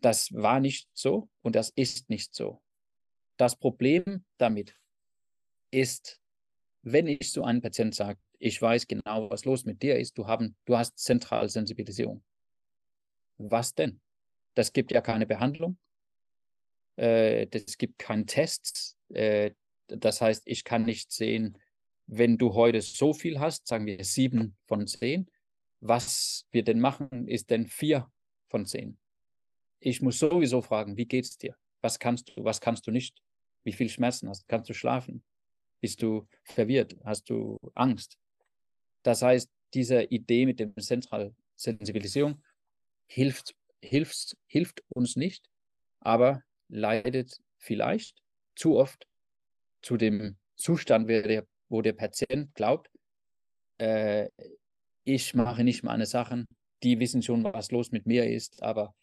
Das 0.00 0.32
war 0.32 0.60
nicht 0.60 0.88
so 0.92 1.28
und 1.42 1.54
das 1.54 1.70
ist 1.70 2.10
nicht 2.10 2.34
so. 2.34 2.60
Das 3.36 3.56
Problem 3.56 4.24
damit 4.36 4.76
ist, 5.70 6.20
wenn 6.82 7.06
ich 7.06 7.32
zu 7.32 7.44
einem 7.44 7.62
Patienten 7.62 7.92
sage, 7.92 8.18
ich 8.38 8.60
weiß 8.60 8.88
genau, 8.88 9.30
was 9.30 9.44
los 9.44 9.64
mit 9.64 9.82
dir 9.82 9.98
ist, 9.98 10.18
du, 10.18 10.26
haben, 10.26 10.56
du 10.64 10.76
hast 10.76 10.98
Zentralsensibilisierung. 10.98 12.22
Was 13.38 13.74
denn? 13.74 14.01
Das 14.54 14.72
gibt 14.72 14.92
ja 14.92 15.00
keine 15.00 15.26
Behandlung. 15.26 15.78
Äh, 16.96 17.46
das 17.46 17.78
gibt 17.78 17.98
keinen 17.98 18.26
Test. 18.26 18.96
Äh, 19.10 19.52
das 19.88 20.20
heißt, 20.20 20.42
ich 20.46 20.64
kann 20.64 20.84
nicht 20.84 21.12
sehen, 21.12 21.58
wenn 22.06 22.38
du 22.38 22.54
heute 22.54 22.80
so 22.80 23.12
viel 23.12 23.40
hast, 23.40 23.66
sagen 23.66 23.86
wir 23.86 24.04
sieben 24.04 24.56
von 24.66 24.86
zehn, 24.86 25.30
was 25.80 26.46
wir 26.50 26.62
denn 26.62 26.80
machen, 26.80 27.28
ist 27.28 27.50
denn 27.50 27.66
vier 27.66 28.10
von 28.48 28.66
zehn. 28.66 28.98
Ich 29.80 30.00
muss 30.02 30.18
sowieso 30.18 30.62
fragen, 30.62 30.96
wie 30.96 31.06
geht's 31.06 31.38
dir? 31.38 31.56
Was 31.80 31.98
kannst 31.98 32.30
du, 32.30 32.44
was 32.44 32.60
kannst 32.60 32.86
du 32.86 32.90
nicht? 32.90 33.22
Wie 33.64 33.72
viel 33.72 33.88
Schmerzen 33.88 34.28
hast? 34.28 34.46
Kannst 34.48 34.68
du 34.70 34.74
schlafen? 34.74 35.24
Bist 35.80 36.02
du 36.02 36.28
verwirrt? 36.44 36.96
Hast 37.04 37.28
du 37.30 37.58
Angst? 37.74 38.18
Das 39.02 39.22
heißt, 39.22 39.50
diese 39.74 40.04
Idee 40.04 40.46
mit 40.46 40.60
der 40.60 40.74
Zentralsensibilisierung 40.76 42.42
hilft, 43.06 43.56
hilft, 43.82 44.36
hilft 44.46 44.82
uns 44.88 45.16
nicht, 45.16 45.48
aber 46.00 46.42
leidet 46.68 47.40
vielleicht 47.58 48.22
zu 48.54 48.76
oft 48.76 49.06
zu 49.82 49.96
dem 49.96 50.36
Zustand, 50.56 51.08
wo 51.68 51.82
der 51.82 51.92
Patient 51.92 52.54
glaubt, 52.54 52.90
äh, 53.78 54.28
ich 55.04 55.34
mache 55.34 55.64
nicht 55.64 55.82
meine 55.82 56.06
Sachen, 56.06 56.46
die 56.82 56.98
wissen 57.00 57.22
schon, 57.22 57.44
was 57.44 57.70
los 57.70 57.90
mit 57.90 58.06
mir 58.06 58.28
ist, 58.28 58.62
aber 58.62 58.94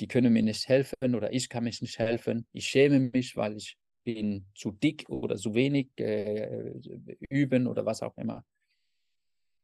die 0.00 0.08
können 0.08 0.32
mir 0.32 0.42
nicht 0.42 0.68
helfen 0.68 1.14
oder 1.14 1.32
ich 1.32 1.48
kann 1.48 1.64
mich 1.64 1.80
nicht 1.80 1.98
helfen. 1.98 2.46
Ich 2.52 2.66
schäme 2.66 3.00
mich, 3.00 3.36
weil 3.36 3.56
ich 3.56 3.76
bin 4.04 4.46
zu 4.54 4.72
dick 4.72 5.08
oder 5.08 5.36
zu 5.36 5.54
wenig 5.54 5.88
äh, 5.98 6.72
üben 7.28 7.66
oder 7.66 7.84
was 7.86 8.02
auch 8.02 8.16
immer. 8.16 8.44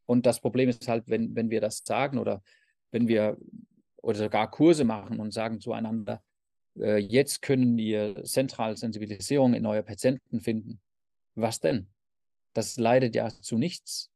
Und 0.07 0.27
das 0.27 0.41
Problem 0.41 0.69
ist 0.69 0.89
halt, 0.89 1.09
wenn, 1.09 1.35
wenn 1.35 1.51
wir 1.51 1.61
das 1.61 1.83
sagen 1.85 2.19
oder 2.19 2.43
wenn 2.91 3.09
wir 3.09 3.39
oder 4.03 4.19
sogar 4.19 4.51
Kurse 4.51 4.85
machen 4.85 5.21
und 5.21 5.33
sagen 5.33 5.61
zueinander, 5.61 6.23
äh, 6.79 6.99
jetzt 6.99 7.43
können 7.43 7.77
wir 7.77 8.23
zentral 8.25 8.77
Sensibilisierung 8.77 9.55
in 9.55 9.63
neue 9.63 9.83
Patienten 9.83 10.41
finden. 10.41 10.81
Was 11.35 11.61
denn? 11.61 11.89
Das 12.53 12.77
leidet 12.77 13.15
ja 13.15 13.29
zu 13.29 13.57
nichts. 13.57 14.11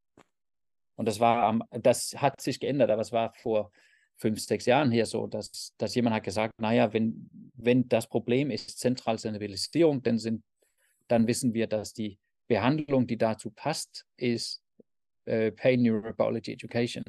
Und 0.97 1.07
das 1.07 1.21
war, 1.21 1.59
das 1.71 2.15
hat 2.17 2.41
sich 2.41 2.59
geändert, 2.61 2.91
aber 2.91 3.03
es 3.03 3.13
war 3.13 3.33
vor 3.35 3.71
fünf, 4.17 4.41
sechs 4.41 4.65
Jahren 4.67 4.91
hier 4.91 5.07
so, 5.07 5.27
dass, 5.27 5.75
dass 5.77 5.95
jemand 5.95 6.17
hat 6.17 6.25
gesagt, 6.25 6.55
naja, 6.59 6.93
wenn, 6.93 7.29
wenn 7.55 7.89
das 7.89 8.07
Problem 8.07 8.51
ist 8.51 8.79
zentral 8.79 9.19
Sensibilisierung, 9.19 10.03
dann, 10.03 10.19
sind, 10.19 10.43
dann 11.07 11.27
wissen 11.27 11.53
wir, 11.55 11.67
dass 11.67 11.93
die 11.93 12.19
Behandlung, 12.49 13.07
die 13.07 13.19
dazu 13.19 13.51
passt, 13.51 14.07
ist 14.17 14.63
äh, 15.27 15.53
Pain 15.53 15.83
Neurobiology 15.83 16.53
Education. 16.53 17.05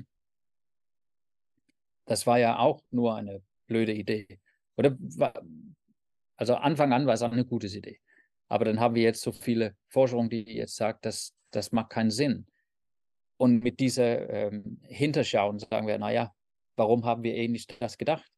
Das 2.08 2.26
war 2.26 2.39
ja 2.39 2.58
auch 2.58 2.82
nur 2.89 3.16
eine 3.16 3.43
blöde 3.68 3.93
Idee. 3.93 4.39
Oder 4.78 4.97
war, 4.99 5.34
also 6.36 6.55
Anfang 6.55 6.93
an 6.93 7.05
war 7.05 7.14
es 7.14 7.22
auch 7.22 7.32
eine 7.32 7.45
gute 7.45 7.68
Idee. 7.68 7.99
Aber 8.47 8.66
dann 8.66 8.80
haben 8.80 8.95
wir 8.95 9.03
jetzt 9.03 9.22
so 9.22 9.32
viele 9.32 9.76
Forschung, 9.89 10.30
die 10.30 10.43
jetzt 10.43 10.76
sagt, 10.76 11.05
dass 11.05 11.36
das 11.51 11.72
macht 11.72 11.91
keinen 11.91 12.12
Sinn. 12.12 12.47
Und 13.38 13.64
mit 13.64 13.80
dieser 13.80 14.30
ähm, 14.30 14.80
Hinterschauen 14.84 15.60
sagen 15.60 15.86
wir, 15.86 15.97
naja, 15.99 16.34
warum 16.76 17.05
haben 17.05 17.24
wir 17.24 17.36
eh 17.36 17.47
nicht 17.47 17.82
das 17.82 17.97
gedacht? 17.97 18.32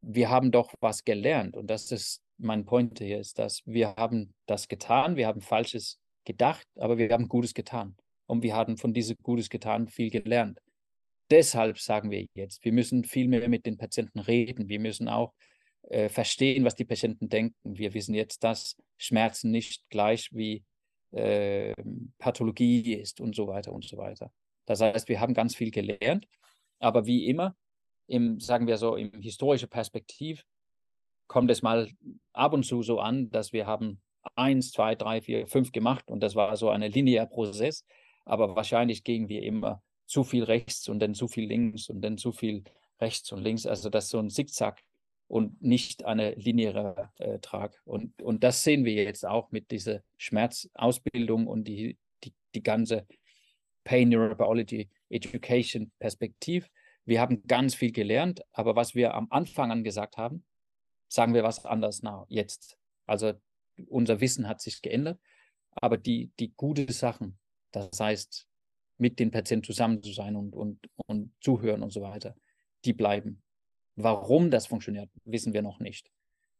Wir 0.00 0.28
haben 0.28 0.50
doch 0.50 0.74
was 0.80 1.04
gelernt 1.04 1.56
und 1.56 1.68
das 1.68 1.90
ist 1.90 2.22
mein 2.36 2.64
Point 2.64 2.98
hier, 2.98 3.20
ist, 3.20 3.38
dass 3.38 3.62
wir 3.64 3.94
haben 3.96 4.34
das 4.46 4.68
getan, 4.68 5.16
wir 5.16 5.26
haben 5.26 5.40
Falsches 5.40 6.00
gedacht, 6.24 6.66
aber 6.76 6.98
wir 6.98 7.10
haben 7.10 7.28
Gutes 7.28 7.54
getan. 7.54 7.96
Und 8.26 8.42
wir 8.42 8.54
haben 8.54 8.76
von 8.76 8.92
diesem 8.92 9.16
Gutes 9.22 9.48
getan 9.48 9.88
viel 9.88 10.10
gelernt. 10.10 10.58
Deshalb 11.30 11.78
sagen 11.78 12.10
wir 12.10 12.26
jetzt, 12.34 12.64
wir 12.64 12.72
müssen 12.72 13.04
viel 13.04 13.28
mehr 13.28 13.48
mit 13.48 13.66
den 13.66 13.78
Patienten 13.78 14.20
reden. 14.20 14.68
Wir 14.68 14.80
müssen 14.80 15.08
auch 15.08 15.32
äh, 15.88 16.08
verstehen, 16.08 16.64
was 16.64 16.74
die 16.74 16.84
Patienten 16.84 17.28
denken. 17.28 17.76
Wir 17.78 17.94
wissen 17.94 18.14
jetzt, 18.14 18.44
dass 18.44 18.76
Schmerzen 18.98 19.50
nicht 19.50 19.88
gleich 19.88 20.30
wie 20.32 20.64
äh, 21.12 21.72
Pathologie 22.18 22.94
ist 22.94 23.20
und 23.20 23.34
so 23.34 23.46
weiter 23.46 23.72
und 23.72 23.84
so 23.84 23.96
weiter. 23.96 24.30
Das 24.66 24.80
heißt, 24.80 25.08
wir 25.08 25.20
haben 25.20 25.34
ganz 25.34 25.54
viel 25.54 25.70
gelernt, 25.70 26.26
aber 26.78 27.06
wie 27.06 27.26
immer, 27.26 27.54
im, 28.06 28.40
sagen 28.40 28.66
wir 28.66 28.76
so, 28.76 28.96
im 28.96 29.20
historischen 29.20 29.68
Perspektiv 29.68 30.44
kommt 31.26 31.50
es 31.50 31.62
mal 31.62 31.88
ab 32.32 32.52
und 32.52 32.64
zu 32.64 32.82
so 32.82 33.00
an, 33.00 33.30
dass 33.30 33.52
wir 33.52 33.66
haben 33.66 34.00
eins, 34.34 34.72
zwei, 34.72 34.94
drei, 34.94 35.20
vier, 35.20 35.46
fünf 35.46 35.72
gemacht 35.72 36.10
und 36.10 36.20
das 36.20 36.34
war 36.34 36.56
so 36.56 36.70
ein 36.70 36.82
linearer 36.82 37.26
Prozess, 37.26 37.84
aber 38.24 38.56
wahrscheinlich 38.56 39.04
gingen 39.04 39.28
wir 39.28 39.42
immer 39.42 39.82
zu 40.06 40.24
viel 40.24 40.44
rechts 40.44 40.88
und 40.88 41.00
dann 41.00 41.14
zu 41.14 41.28
viel 41.28 41.46
links 41.46 41.88
und 41.88 42.02
dann 42.02 42.18
zu 42.18 42.32
viel 42.32 42.64
rechts 43.00 43.32
und 43.32 43.42
links. 43.42 43.66
Also 43.66 43.90
das 43.90 44.04
ist 44.04 44.10
so 44.10 44.18
ein 44.18 44.30
Zickzack 44.30 44.82
und 45.28 45.62
nicht 45.62 46.04
eine 46.04 46.34
lineare 46.34 47.10
äh, 47.18 47.38
Trag. 47.38 47.80
Und, 47.84 48.20
und 48.22 48.44
das 48.44 48.62
sehen 48.62 48.84
wir 48.84 48.92
jetzt 48.94 49.26
auch 49.26 49.50
mit 49.50 49.70
dieser 49.70 50.02
Schmerzausbildung 50.18 51.46
und 51.46 51.64
die, 51.64 51.96
die, 52.22 52.32
die 52.54 52.62
ganze 52.62 53.06
Pain 53.84 54.08
Neurobiology 54.08 54.88
Education 55.10 55.90
Perspektiv. 55.98 56.70
Wir 57.04 57.20
haben 57.20 57.46
ganz 57.46 57.74
viel 57.74 57.92
gelernt, 57.92 58.42
aber 58.52 58.76
was 58.76 58.94
wir 58.94 59.14
am 59.14 59.26
Anfang 59.30 59.70
an 59.70 59.84
gesagt 59.84 60.16
haben, 60.16 60.44
sagen 61.08 61.34
wir 61.34 61.42
was 61.42 61.64
anders 61.64 62.02
now, 62.02 62.26
jetzt. 62.28 62.78
Also 63.06 63.34
unser 63.88 64.20
Wissen 64.20 64.48
hat 64.48 64.60
sich 64.60 64.80
geändert, 64.80 65.18
aber 65.72 65.98
die, 65.98 66.30
die 66.38 66.52
guten 66.56 66.90
Sachen, 66.90 67.38
das 67.72 68.00
heißt, 68.00 68.46
mit 68.98 69.18
den 69.18 69.30
Patienten 69.30 69.64
zusammen 69.64 70.02
zu 70.02 70.12
sein 70.12 70.36
und, 70.36 70.54
und, 70.54 70.78
und 71.06 71.32
zuhören 71.40 71.82
und 71.82 71.92
so 71.92 72.00
weiter, 72.02 72.36
die 72.84 72.92
bleiben. 72.92 73.42
Warum 73.96 74.50
das 74.50 74.66
funktioniert, 74.66 75.10
wissen 75.24 75.52
wir 75.52 75.62
noch 75.62 75.78
nicht. 75.80 76.10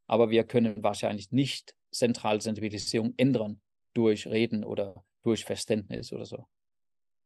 Aber 0.07 0.30
wir 0.30 0.45
können 0.45 0.82
wahrscheinlich 0.82 1.32
nicht 1.32 1.74
Zentralsensibilisierung 1.91 3.14
ändern 3.16 3.61
durch 3.95 4.26
Reden 4.26 4.64
oder 4.64 5.05
durch 5.22 5.45
Verständnis 5.45 6.12
oder 6.12 6.26
so. 6.26 6.47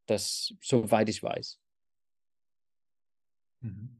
Das, 0.07 0.55
soweit 0.61 1.09
ich 1.09 1.23
weiß. 1.23 1.59
Mhm. 3.61 3.98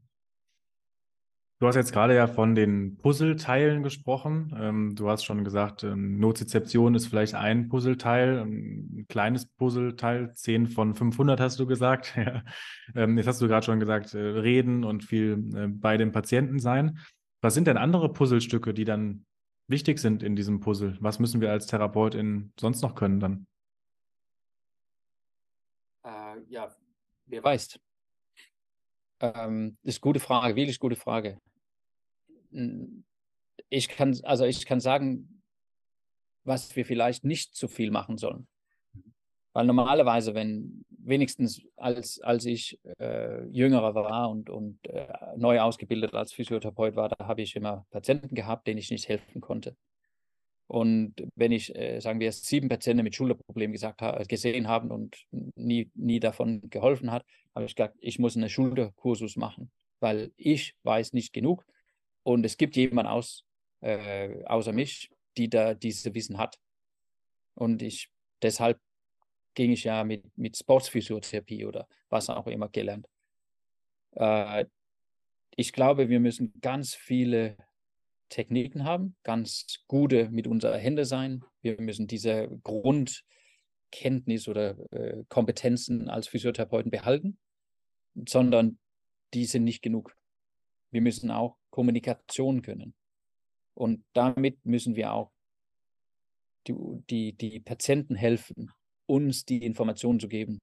Du 1.59 1.67
hast 1.67 1.75
jetzt 1.75 1.91
gerade 1.91 2.15
ja 2.15 2.27
von 2.27 2.55
den 2.55 2.95
Puzzleteilen 2.97 3.83
gesprochen. 3.83 4.55
Ähm, 4.57 4.95
du 4.95 5.09
hast 5.09 5.25
schon 5.25 5.43
gesagt, 5.43 5.83
ähm, 5.83 6.17
Nozizeption 6.17 6.95
ist 6.95 7.07
vielleicht 7.07 7.35
ein 7.35 7.67
Puzzleteil, 7.67 8.37
ähm, 8.37 8.89
ein 8.99 9.07
kleines 9.09 9.45
Puzzleteil, 9.45 10.33
10 10.33 10.67
von 10.67 10.95
500 10.95 11.37
hast 11.41 11.59
du 11.59 11.67
gesagt. 11.67 12.15
ähm, 12.95 13.17
jetzt 13.17 13.27
hast 13.27 13.41
du 13.41 13.49
gerade 13.49 13.65
schon 13.65 13.81
gesagt, 13.81 14.13
äh, 14.13 14.19
reden 14.19 14.85
und 14.85 15.03
viel 15.03 15.51
äh, 15.53 15.67
bei 15.67 15.97
dem 15.97 16.13
Patienten 16.13 16.59
sein. 16.59 16.99
Was 17.41 17.55
sind 17.55 17.67
denn 17.67 17.75
andere 17.77 18.13
Puzzlestücke, 18.13 18.73
die 18.73 18.85
dann 18.85 19.25
wichtig 19.67 19.99
sind 19.99 20.23
in 20.23 20.37
diesem 20.37 20.61
Puzzle? 20.61 20.97
Was 21.01 21.19
müssen 21.19 21.41
wir 21.41 21.51
als 21.51 21.67
Therapeutin 21.67 22.53
sonst 22.57 22.81
noch 22.81 22.95
können 22.95 23.19
dann? 23.19 23.47
Äh, 26.05 26.39
ja, 26.47 26.73
wer 27.25 27.43
weiß. 27.43 27.77
Ähm, 29.19 29.77
das 29.83 29.95
ist 29.95 29.97
eine 29.99 30.11
gute 30.11 30.19
Frage, 30.19 30.55
wirklich 30.55 30.79
gute 30.79 30.95
Frage 30.95 31.39
ich 33.69 33.87
kann, 33.87 34.19
also 34.23 34.45
ich 34.45 34.65
kann 34.65 34.79
sagen, 34.79 35.41
was 36.43 36.75
wir 36.75 36.85
vielleicht 36.85 37.23
nicht 37.23 37.55
zu 37.55 37.67
viel 37.67 37.91
machen 37.91 38.17
sollen. 38.17 38.47
Weil 39.53 39.65
normalerweise, 39.65 40.35
wenn 40.35 40.85
wenigstens 40.89 41.61
als, 41.75 42.19
als 42.21 42.45
ich 42.45 42.79
äh, 42.99 43.45
jüngerer 43.47 43.95
war 43.95 44.29
und, 44.29 44.49
und 44.49 44.79
äh, 44.87 45.07
neu 45.37 45.59
ausgebildet 45.59 46.13
als 46.13 46.33
Physiotherapeut 46.33 46.95
war, 46.95 47.09
da 47.09 47.27
habe 47.27 47.41
ich 47.41 47.55
immer 47.55 47.85
Patienten 47.89 48.35
gehabt, 48.35 48.67
denen 48.67 48.77
ich 48.77 48.91
nicht 48.91 49.07
helfen 49.07 49.41
konnte. 49.41 49.75
Und 50.69 51.15
wenn 51.33 51.51
ich, 51.51 51.75
äh, 51.75 51.99
sagen 51.99 52.19
wir, 52.19 52.31
sieben 52.31 52.69
Patienten 52.69 53.03
mit 53.03 53.15
Schulterproblemen 53.15 53.73
gesagt, 53.73 54.01
gesehen 54.29 54.67
haben 54.67 54.91
und 54.91 55.17
nie, 55.55 55.89
nie 55.95 56.19
davon 56.19 56.69
geholfen 56.69 57.11
hat, 57.11 57.25
habe 57.55 57.65
ich 57.65 57.75
gesagt, 57.75 57.97
ich 58.01 58.19
muss 58.19 58.37
einen 58.37 58.49
Schulterkursus 58.49 59.35
machen, 59.35 59.71
weil 59.99 60.31
ich 60.37 60.75
weiß 60.83 61.13
nicht 61.13 61.33
genug 61.33 61.65
und 62.21 62.45
es 62.45 62.55
gibt 62.55 62.75
jemanden 62.75 63.11
aus, 63.11 63.45
äh, 63.81 64.43
außer 64.45 64.71
mich, 64.71 65.09
die 65.37 65.49
da 65.49 65.73
dieses 65.73 66.13
Wissen 66.13 66.37
hat. 66.37 66.59
Und 67.55 67.81
ich, 67.81 68.11
deshalb 68.43 68.79
ging 69.55 69.71
ich 69.71 69.85
ja 69.85 70.03
mit, 70.03 70.23
mit 70.37 70.55
Sportphysiotherapie 70.55 71.65
oder 71.65 71.87
was 72.09 72.29
auch 72.29 72.45
immer 72.45 72.69
gelernt. 72.69 73.07
Äh, 74.11 74.65
ich 75.55 75.73
glaube, 75.73 76.09
wir 76.09 76.19
müssen 76.19 76.53
ganz 76.61 76.93
viele 76.93 77.57
Techniken 78.29 78.83
haben, 78.83 79.15
ganz 79.23 79.83
gute 79.87 80.29
mit 80.29 80.47
unseren 80.47 80.79
Händen 80.79 81.05
sein. 81.05 81.43
Wir 81.61 81.79
müssen 81.81 82.07
diese 82.07 82.47
Grundkenntnis 82.63 84.47
oder 84.47 84.77
äh, 84.91 85.23
Kompetenzen 85.29 86.09
als 86.09 86.27
Physiotherapeuten 86.27 86.91
behalten, 86.91 87.37
sondern 88.27 88.79
die 89.33 89.45
sind 89.45 89.63
nicht 89.63 89.81
genug. 89.81 90.15
Wir 90.91 91.01
müssen 91.01 91.31
auch 91.31 91.57
Kommunikation 91.69 92.61
können. 92.61 92.93
Und 93.73 94.03
damit 94.13 94.65
müssen 94.65 94.95
wir 94.95 95.13
auch 95.13 95.31
die, 96.67 96.75
die, 97.09 97.33
die 97.33 97.59
Patienten 97.59 98.15
helfen, 98.15 98.71
uns 99.05 99.45
die 99.45 99.63
Informationen 99.63 100.19
zu 100.19 100.27
geben, 100.27 100.59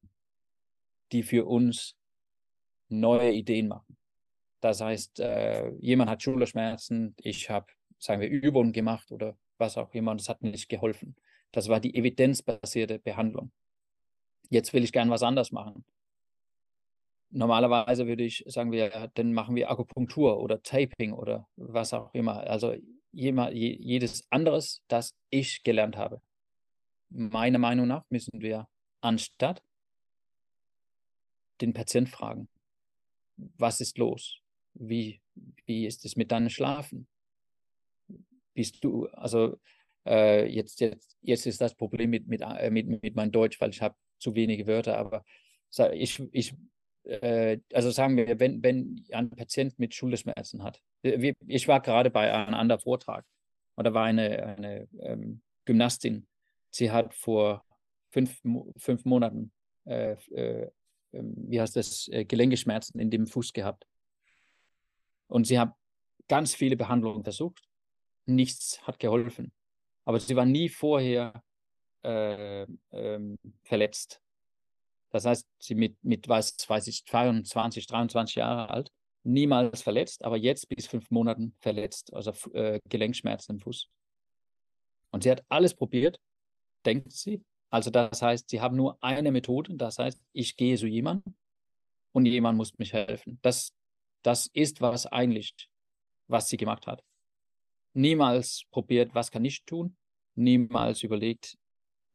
die 1.12 1.22
für 1.22 1.46
uns 1.46 1.96
neue 2.88 3.32
Ideen 3.32 3.68
machen. 3.68 3.95
Das 4.66 4.80
heißt, 4.80 5.20
äh, 5.20 5.70
jemand 5.78 6.10
hat 6.10 6.22
Schulterschmerzen, 6.22 7.14
ich 7.18 7.48
habe, 7.50 7.66
sagen 7.98 8.20
wir, 8.20 8.28
Übungen 8.28 8.72
gemacht 8.72 9.12
oder 9.12 9.36
was 9.58 9.78
auch 9.78 9.94
immer, 9.94 10.10
und 10.10 10.20
das 10.20 10.28
hat 10.28 10.42
nicht 10.42 10.68
geholfen. 10.68 11.14
Das 11.52 11.68
war 11.68 11.78
die 11.78 11.94
evidenzbasierte 11.94 12.98
Behandlung. 12.98 13.52
Jetzt 14.50 14.72
will 14.72 14.82
ich 14.82 14.92
gern 14.92 15.08
was 15.10 15.22
anderes 15.22 15.52
machen. 15.52 15.84
Normalerweise 17.30 18.06
würde 18.06 18.24
ich 18.24 18.42
sagen, 18.46 18.72
wir, 18.72 19.10
dann 19.14 19.32
machen 19.32 19.54
wir 19.54 19.70
Akupunktur 19.70 20.40
oder 20.40 20.62
Taping 20.62 21.12
oder 21.12 21.46
was 21.56 21.94
auch 21.94 22.12
immer. 22.12 22.38
Also 22.40 22.74
jedes 23.12 24.26
anderes, 24.30 24.82
das 24.88 25.14
ich 25.30 25.62
gelernt 25.62 25.96
habe. 25.96 26.20
Meiner 27.08 27.58
Meinung 27.58 27.86
nach 27.86 28.04
müssen 28.10 28.40
wir 28.40 28.68
anstatt 29.00 29.62
den 31.60 31.72
Patient 31.72 32.08
fragen, 32.08 32.48
was 33.36 33.80
ist 33.80 33.98
los? 33.98 34.40
Wie, 34.78 35.20
wie 35.66 35.86
ist 35.86 36.04
es 36.04 36.16
mit 36.16 36.32
deinem 36.32 36.50
Schlafen? 36.50 37.06
Bist 38.54 38.82
du, 38.82 39.06
also 39.08 39.58
äh, 40.06 40.46
jetzt, 40.46 40.80
jetzt, 40.80 41.16
jetzt 41.20 41.46
ist 41.46 41.60
das 41.60 41.74
Problem 41.74 42.10
mit, 42.10 42.28
mit, 42.28 42.42
äh, 42.42 42.70
mit, 42.70 42.86
mit 43.02 43.14
meinem 43.14 43.32
Deutsch, 43.32 43.60
weil 43.60 43.70
ich 43.70 43.82
habe 43.82 43.96
zu 44.18 44.34
wenige 44.34 44.66
Wörter, 44.66 44.96
aber 44.96 45.24
ich, 45.92 46.22
ich 46.32 46.54
äh, 47.04 47.58
also 47.72 47.90
sagen 47.90 48.16
wir, 48.16 48.38
wenn, 48.40 48.62
wenn 48.62 49.04
ein 49.12 49.30
Patient 49.30 49.78
mit 49.78 49.94
Schulterschmerzen 49.94 50.62
hat. 50.62 50.80
Äh, 51.02 51.34
ich 51.46 51.68
war 51.68 51.80
gerade 51.80 52.10
bei 52.10 52.32
einem 52.32 52.54
anderen 52.54 52.80
Vortrag 52.80 53.24
und 53.74 53.84
da 53.84 53.94
war 53.94 54.04
eine, 54.04 54.44
eine 54.44 54.88
ähm, 55.00 55.42
Gymnastin, 55.64 56.26
sie 56.70 56.90
hat 56.90 57.14
vor 57.14 57.64
fünf, 58.10 58.40
fünf 58.76 59.04
Monaten, 59.04 59.52
äh, 59.84 60.16
äh, 60.32 60.70
ähm, 61.12 61.34
wie 61.48 61.60
heißt 61.60 61.76
das, 61.76 62.08
äh, 62.08 62.24
Gelenkeschmerzen 62.24 62.98
in 63.00 63.10
dem 63.10 63.26
Fuß 63.26 63.52
gehabt. 63.52 63.86
Und 65.28 65.46
sie 65.46 65.58
hat 65.58 65.74
ganz 66.28 66.54
viele 66.54 66.76
Behandlungen 66.76 67.24
versucht. 67.24 67.62
Nichts 68.26 68.80
hat 68.86 68.98
geholfen. 68.98 69.52
Aber 70.04 70.20
sie 70.20 70.36
war 70.36 70.46
nie 70.46 70.68
vorher 70.68 71.42
äh, 72.02 72.66
ähm, 72.92 73.38
verletzt. 73.64 74.20
Das 75.10 75.24
heißt, 75.24 75.46
sie 75.58 75.74
mit, 75.74 75.96
mit 76.04 76.28
was 76.28 76.56
weiß 76.68 76.86
ich, 76.88 77.04
22, 77.06 77.86
23 77.86 78.36
Jahre 78.36 78.70
alt, 78.70 78.92
niemals 79.24 79.82
verletzt, 79.82 80.24
aber 80.24 80.36
jetzt 80.36 80.68
bis 80.68 80.86
fünf 80.86 81.10
Monaten 81.10 81.54
verletzt, 81.60 82.12
also 82.12 82.32
äh, 82.52 82.80
Gelenkschmerzen 82.88 83.56
im 83.56 83.60
Fuß. 83.60 83.88
Und 85.10 85.22
sie 85.22 85.30
hat 85.30 85.44
alles 85.48 85.74
probiert, 85.74 86.20
denkt 86.84 87.12
sie. 87.12 87.42
Also 87.70 87.90
das 87.90 88.22
heißt, 88.22 88.48
sie 88.50 88.60
haben 88.60 88.76
nur 88.76 89.02
eine 89.02 89.32
Methode, 89.32 89.74
das 89.74 89.98
heißt, 89.98 90.20
ich 90.32 90.56
gehe 90.56 90.76
zu 90.76 90.86
jemandem 90.86 91.34
und 92.12 92.26
jemand 92.26 92.56
muss 92.56 92.78
mich 92.78 92.92
helfen. 92.92 93.38
Das, 93.42 93.72
das 94.26 94.48
ist 94.52 94.80
was 94.80 95.06
eigentlich, 95.06 95.54
was 96.26 96.48
sie 96.48 96.56
gemacht 96.56 96.88
hat. 96.88 97.02
Niemals 97.92 98.64
probiert, 98.72 99.14
was 99.14 99.30
kann 99.30 99.44
ich 99.44 99.64
tun, 99.64 99.96
niemals 100.34 101.04
überlegt, 101.04 101.56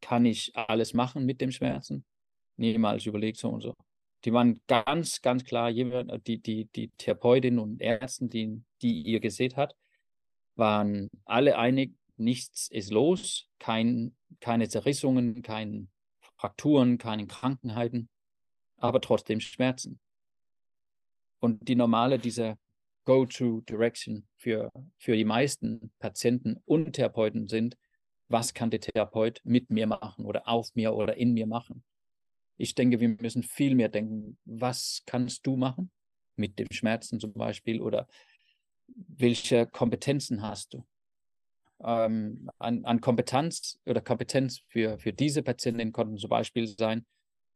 kann 0.02 0.26
ich 0.26 0.54
alles 0.54 0.92
machen 0.92 1.24
mit 1.24 1.40
dem 1.40 1.50
Schmerzen, 1.50 2.04
niemals 2.56 3.06
überlegt 3.06 3.38
so 3.38 3.48
und 3.48 3.62
so. 3.62 3.74
Die 4.24 4.32
waren 4.32 4.60
ganz, 4.66 5.22
ganz 5.22 5.42
klar, 5.42 5.72
die, 5.72 6.38
die, 6.38 6.66
die 6.66 6.88
Therapeutin 6.98 7.58
und 7.58 7.80
Ärzte, 7.80 8.28
die, 8.28 8.62
die 8.82 9.02
ihr 9.02 9.18
gesehen 9.18 9.56
hat, 9.56 9.74
waren 10.54 11.08
alle 11.24 11.56
einig, 11.56 11.94
nichts 12.18 12.68
ist 12.68 12.92
los, 12.92 13.48
kein, 13.58 14.14
keine 14.40 14.68
Zerrissungen, 14.68 15.42
keine 15.42 15.88
Frakturen, 16.36 16.98
keine 16.98 17.26
Krankheiten, 17.26 18.10
aber 18.76 19.00
trotzdem 19.00 19.40
Schmerzen. 19.40 19.98
Und 21.42 21.68
die 21.68 21.74
normale, 21.74 22.20
diese 22.20 22.56
Go-To-Direction 23.04 24.28
für, 24.36 24.70
für 24.96 25.16
die 25.16 25.24
meisten 25.24 25.90
Patienten 25.98 26.62
und 26.66 26.92
Therapeuten 26.92 27.48
sind, 27.48 27.76
was 28.28 28.54
kann 28.54 28.70
der 28.70 28.80
Therapeut 28.80 29.40
mit 29.42 29.68
mir 29.68 29.88
machen 29.88 30.24
oder 30.24 30.46
auf 30.46 30.72
mir 30.76 30.94
oder 30.94 31.16
in 31.16 31.34
mir 31.34 31.48
machen? 31.48 31.82
Ich 32.58 32.76
denke, 32.76 33.00
wir 33.00 33.08
müssen 33.08 33.42
viel 33.42 33.74
mehr 33.74 33.88
denken, 33.88 34.38
was 34.44 35.02
kannst 35.04 35.44
du 35.44 35.56
machen 35.56 35.90
mit 36.36 36.60
dem 36.60 36.68
Schmerzen 36.70 37.18
zum 37.18 37.32
Beispiel 37.32 37.80
oder 37.80 38.06
welche 38.86 39.66
Kompetenzen 39.66 40.42
hast 40.42 40.74
du? 40.74 40.86
Ähm, 41.82 42.48
an, 42.58 42.84
an, 42.84 43.00
Kompetenz 43.00 43.80
oder 43.84 44.00
Kompetenz 44.00 44.60
für, 44.68 44.96
für 45.00 45.12
diese 45.12 45.42
Patientin 45.42 45.90
konnten 45.90 46.18
zum 46.18 46.30
Beispiel 46.30 46.68
sein, 46.68 47.04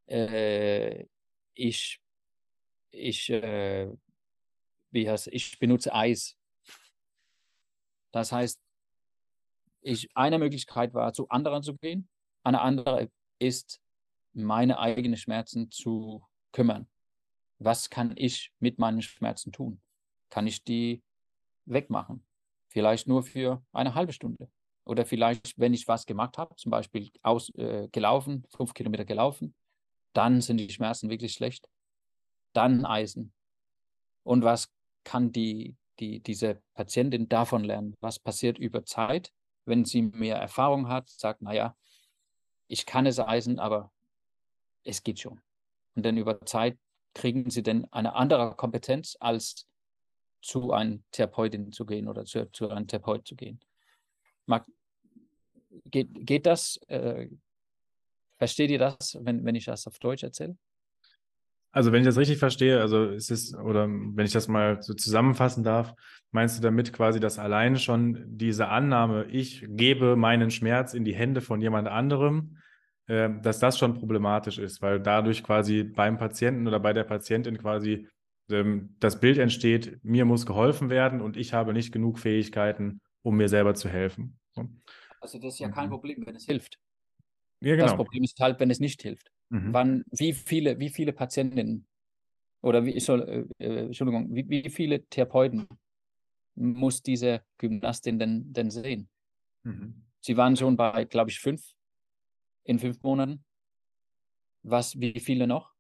äh, 0.09 1.05
ich, 1.55 2.01
ich, 2.97 3.30
äh, 3.30 3.88
wie 4.90 5.09
heißt, 5.09 5.28
ich 5.28 5.59
benutze 5.59 5.94
Eis. 5.94 6.36
Das 8.12 8.32
heißt, 8.32 8.61
ich, 9.82 10.09
eine 10.16 10.38
Möglichkeit 10.38 10.94
war, 10.94 11.12
zu 11.12 11.28
anderen 11.28 11.62
zu 11.62 11.76
gehen, 11.76 12.09
eine 12.42 12.61
andere 12.61 13.11
ist, 13.38 13.80
meine 14.32 14.78
eigenen 14.78 15.16
Schmerzen 15.16 15.70
zu 15.70 16.22
kümmern. 16.53 16.88
Was 17.59 17.88
kann 17.88 18.14
ich 18.16 18.53
mit 18.59 18.78
meinen 18.78 19.01
Schmerzen 19.01 19.53
tun? 19.53 19.80
Kann 20.28 20.47
ich 20.47 20.64
die 20.64 21.03
wegmachen? 21.64 22.24
Vielleicht 22.68 23.07
nur 23.07 23.22
für 23.22 23.64
eine 23.72 23.94
halbe 23.94 24.12
Stunde. 24.12 24.51
Oder 24.84 25.07
vielleicht, 25.07 25.59
wenn 25.59 25.74
ich 25.74 25.88
was 25.88 26.07
gemacht 26.07 26.38
habe, 26.38 26.55
zum 26.57 26.70
Beispiel 26.70 27.11
aus, 27.22 27.49
äh, 27.55 27.88
gelaufen, 27.90 28.44
fünf 28.49 28.74
Kilometer 28.74 29.05
gelaufen, 29.05 29.55
dann 30.12 30.40
sind 30.40 30.59
die 30.59 30.70
Schmerzen 30.70 31.11
wirklich 31.11 31.32
schlecht. 31.32 31.68
Dann 32.57 32.84
Eisen. 32.86 33.32
Und 34.22 34.42
was 34.42 34.72
kann 35.04 35.30
die, 35.30 35.76
die, 36.00 36.20
diese 36.20 36.62
Patientin 36.74 37.28
davon 37.28 37.64
lernen? 37.64 37.94
Was 38.00 38.18
passiert 38.18 38.59
über 38.59 38.84
Zeit, 38.84 39.32
wenn 39.66 39.84
sie 39.84 40.02
mehr 40.02 40.36
Erfahrung 40.36 40.88
hat, 40.88 41.09
sagt, 41.09 41.42
naja, 41.42 41.76
ich 42.68 42.86
kann 42.86 43.07
es 43.07 43.20
Eisen, 43.20 43.59
aber 43.59 43.92
es 44.84 45.02
geht 45.02 45.20
schon. 45.20 45.40
Und 45.94 46.04
dann 46.04 46.16
über 46.16 46.40
Zeit 46.46 46.78
kriegen 47.14 47.50
sie 47.50 47.62
dann 47.62 47.86
eine 47.92 48.14
andere 48.14 48.54
Kompetenz, 48.57 49.16
als 49.20 49.66
zu 50.40 50.72
einer 50.72 50.98
Therapeutin 51.12 51.72
zu 51.72 51.84
gehen 51.86 52.09
oder 52.09 52.24
zu, 52.24 52.50
zu 52.52 52.68
einem 52.68 52.86
Therapeut 52.86 53.26
zu 53.26 53.34
gehen. 53.34 53.61
Mag, 54.46 54.66
geht, 55.84 56.09
geht 56.26 56.46
das? 56.46 56.78
Äh, 56.88 57.28
versteht 58.38 58.70
ihr 58.70 58.78
das, 58.78 59.18
wenn, 59.20 59.44
wenn 59.44 59.54
ich 59.54 59.64
das 59.64 59.86
auf 59.86 59.98
Deutsch 59.98 60.22
erzähle? 60.22 60.57
Also 61.77 61.93
wenn 61.93 62.01
ich 62.01 62.07
das 62.07 62.16
richtig 62.16 62.39
verstehe, 62.39 62.81
also 62.81 63.11
ist 63.11 63.31
es, 63.31 63.55
oder 63.55 63.87
wenn 63.87 64.24
ich 64.24 64.33
das 64.33 64.49
mal 64.49 64.83
so 64.83 64.95
zusammenfassen 64.95 65.62
darf, 65.62 65.93
meinst 66.31 66.57
du 66.57 66.62
damit 66.62 66.91
quasi, 66.95 67.20
dass 67.20 67.39
allein 67.39 67.77
schon 67.77 68.24
diese 68.29 68.68
Annahme, 68.68 69.27
ich 69.27 69.62
gebe 69.68 70.16
meinen 70.16 70.51
Schmerz 70.51 70.95
in 70.95 71.05
die 71.05 71.14
Hände 71.14 71.43
von 71.43 71.61
jemand 71.61 71.87
anderem, 71.87 72.57
äh, 73.09 73.29
dass 73.43 73.59
das 73.59 73.77
schon 73.77 73.93
problematisch 73.93 74.57
ist, 74.57 74.81
weil 74.81 75.01
dadurch 75.01 75.45
quasi 75.45 75.85
beim 75.85 76.16
Patienten 76.16 76.66
oder 76.66 76.81
bei 76.81 76.95
der 76.95 77.05
Patientin 77.05 77.59
quasi 77.59 78.09
ähm, 78.51 78.97
das 78.99 79.20
Bild 79.20 79.37
entsteht, 79.37 80.03
mir 80.03 80.24
muss 80.24 80.47
geholfen 80.47 80.89
werden 80.89 81.20
und 81.20 81.37
ich 81.37 81.53
habe 81.53 81.74
nicht 81.74 81.93
genug 81.93 82.18
Fähigkeiten, 82.18 83.03
um 83.20 83.37
mir 83.37 83.51
selber 83.51 83.74
zu 83.74 83.91
helfen. 83.91 84.39
Also 85.20 85.39
das 85.39 85.53
ist 85.53 85.61
ja 85.61 85.68
kein 85.68 85.89
mhm. 85.89 85.91
Problem, 85.91 86.24
wenn 86.24 86.37
es 86.37 86.47
hilft. 86.47 86.79
Ja, 87.61 87.74
genau. 87.74 87.89
Das 87.89 87.97
Problem 87.97 88.24
ist 88.24 88.41
halt, 88.41 88.61
wenn 88.61 88.70
es 88.70 88.81
nicht 88.81 89.03
hilft. 89.03 89.31
Mhm. 89.49 89.72
Wann, 89.72 90.05
wie 90.11 90.32
viele, 90.32 90.78
wie 90.78 90.88
viele 90.88 91.12
Patientinnen 91.12 91.86
oder 92.62 92.84
wie, 92.84 92.99
soll, 93.01 93.49
äh, 93.59 93.64
äh, 93.64 93.86
Entschuldigung, 93.86 94.34
wie, 94.34 94.49
wie 94.49 94.70
viele 94.70 95.05
Therapeuten 95.07 95.68
muss 96.55 97.03
diese 97.03 97.42
Gymnastin 97.59 98.18
denn, 98.18 98.53
denn 98.53 98.70
sehen? 98.70 99.09
Mhm. 99.62 100.03
Sie 100.20 100.36
waren 100.36 100.57
schon 100.57 100.76
bei, 100.76 101.05
glaube 101.05 101.30
ich, 101.30 101.38
fünf 101.38 101.62
in 102.64 102.78
fünf 102.78 103.03
Monaten. 103.03 103.44
Was, 104.62 104.99
wie 104.99 105.20
viele 105.20 105.47
noch? 105.47 105.72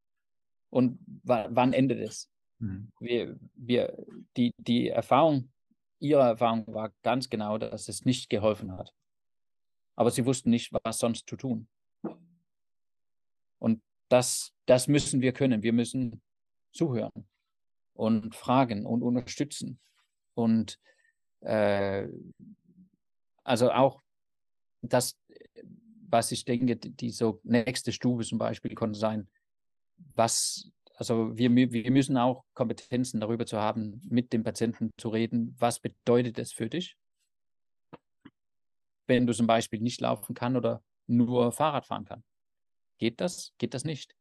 Und 0.70 1.00
wann 1.24 1.72
endet 1.72 1.98
es? 2.00 2.30
Mhm. 2.58 2.92
Wir, 3.00 3.36
wir, 3.54 4.06
die, 4.36 4.52
die 4.58 4.88
Erfahrung, 4.88 5.50
ihre 5.98 6.22
Erfahrung 6.22 6.66
war 6.68 6.92
ganz 7.02 7.28
genau, 7.28 7.58
dass 7.58 7.88
es 7.88 8.04
nicht 8.04 8.30
geholfen 8.30 8.70
hat. 8.72 8.94
Aber 9.96 10.10
sie 10.10 10.26
wussten 10.26 10.50
nicht, 10.50 10.72
was 10.84 10.98
sonst 10.98 11.28
zu 11.28 11.36
tun. 11.36 11.68
Und 13.58 13.82
das, 14.08 14.52
das 14.66 14.88
müssen 14.88 15.20
wir 15.20 15.32
können. 15.32 15.62
Wir 15.62 15.72
müssen 15.72 16.20
zuhören 16.72 17.26
und 17.94 18.34
fragen 18.34 18.86
und 18.86 19.02
unterstützen. 19.02 19.78
Und 20.34 20.78
äh, 21.40 22.06
also 23.42 23.70
auch 23.70 24.02
das, 24.82 25.18
was 26.08 26.32
ich 26.32 26.44
denke, 26.44 26.76
die 26.76 27.10
so 27.10 27.40
nächste 27.42 27.92
Stufe 27.92 28.24
zum 28.24 28.38
Beispiel 28.38 28.74
konnte 28.74 28.98
sein, 28.98 29.28
was, 30.14 30.70
also 30.96 31.36
wir, 31.36 31.54
wir 31.54 31.90
müssen 31.90 32.16
auch 32.16 32.44
Kompetenzen 32.54 33.20
darüber 33.20 33.46
zu 33.46 33.58
haben, 33.58 34.00
mit 34.08 34.32
dem 34.32 34.44
Patienten 34.44 34.92
zu 34.98 35.08
reden, 35.08 35.56
was 35.58 35.80
bedeutet 35.80 36.38
es 36.38 36.52
für 36.52 36.68
dich, 36.68 36.96
wenn 39.06 39.26
du 39.26 39.32
zum 39.32 39.46
Beispiel 39.46 39.80
nicht 39.80 40.00
laufen 40.00 40.34
kann 40.34 40.56
oder 40.56 40.82
nur 41.06 41.52
Fahrrad 41.52 41.86
fahren 41.86 42.04
kann. 42.04 42.24
Geht 42.98 43.20
das? 43.20 43.52
Geht 43.58 43.74
das 43.74 43.84
nicht? 43.84 44.14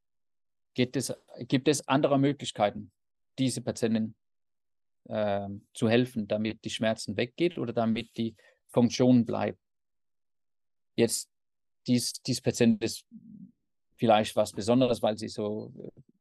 Geht 0.73 0.95
es, 0.95 1.13
gibt 1.47 1.67
es 1.67 1.87
andere 1.87 2.19
Möglichkeiten, 2.19 2.91
diese 3.39 3.61
Patientin 3.61 4.15
äh, 5.05 5.47
zu 5.73 5.89
helfen, 5.89 6.27
damit 6.27 6.63
die 6.65 6.69
Schmerzen 6.69 7.15
weggehen 7.15 7.57
oder 7.57 7.73
damit 7.73 8.17
die 8.17 8.35
Funktion 8.67 9.25
bleibt? 9.25 9.59
Jetzt 10.95 11.29
dies, 11.87 12.13
dies 12.23 12.41
Patient 12.41 12.83
ist 12.83 13.05
vielleicht 13.95 14.35
was 14.35 14.51
Besonderes, 14.51 15.01
weil 15.01 15.17
sie 15.17 15.29
so, 15.29 15.71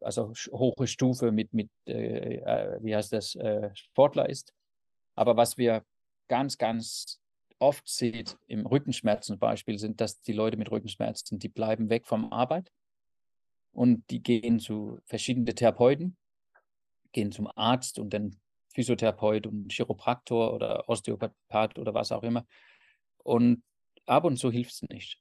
also 0.01 0.33
hohe 0.53 0.87
Stufe 0.87 1.33
mit, 1.33 1.53
mit 1.53 1.71
äh, 1.87 2.37
äh, 2.37 2.79
wie 2.83 2.95
heißt 2.95 3.13
das, 3.13 3.35
äh, 3.35 3.71
Sportler 3.75 4.29
ist. 4.29 4.53
Aber 5.15 5.37
was 5.37 5.57
wir 5.59 5.85
ganz, 6.29 6.59
ganz 6.59 7.21
oft 7.59 7.89
sieht 7.89 8.37
im 8.47 8.67
Rückenschmerzen 8.67 9.39
Beispiel, 9.39 9.79
sind, 9.79 10.01
dass 10.01 10.21
die 10.21 10.33
Leute 10.33 10.57
mit 10.57 10.71
Rückenschmerzen, 10.71 11.39
die 11.39 11.49
bleiben 11.49 11.89
weg 11.91 12.07
vom 12.07 12.33
Arbeit 12.33 12.71
und 13.73 14.09
die 14.11 14.23
gehen 14.23 14.61
zu 14.61 15.01
verschiedenen 15.05 15.55
Therapeuten, 15.55 16.17
gehen 17.13 17.33
zum 17.33 17.51
Arzt 17.55 17.99
und 17.99 18.11
dann 18.11 18.37
Physiotherapeut 18.75 19.47
und 19.47 19.73
Chiropraktor 19.73 20.53
oder 20.53 20.89
Osteopath 20.89 21.79
oder 21.79 21.95
was 21.95 22.13
auch 22.13 22.23
immer. 22.23 22.45
Und 23.19 23.63
ab 24.07 24.25
und 24.25 24.37
zu 24.37 24.51
hilft 24.51 24.73
es 24.73 24.83
nicht. 24.83 25.21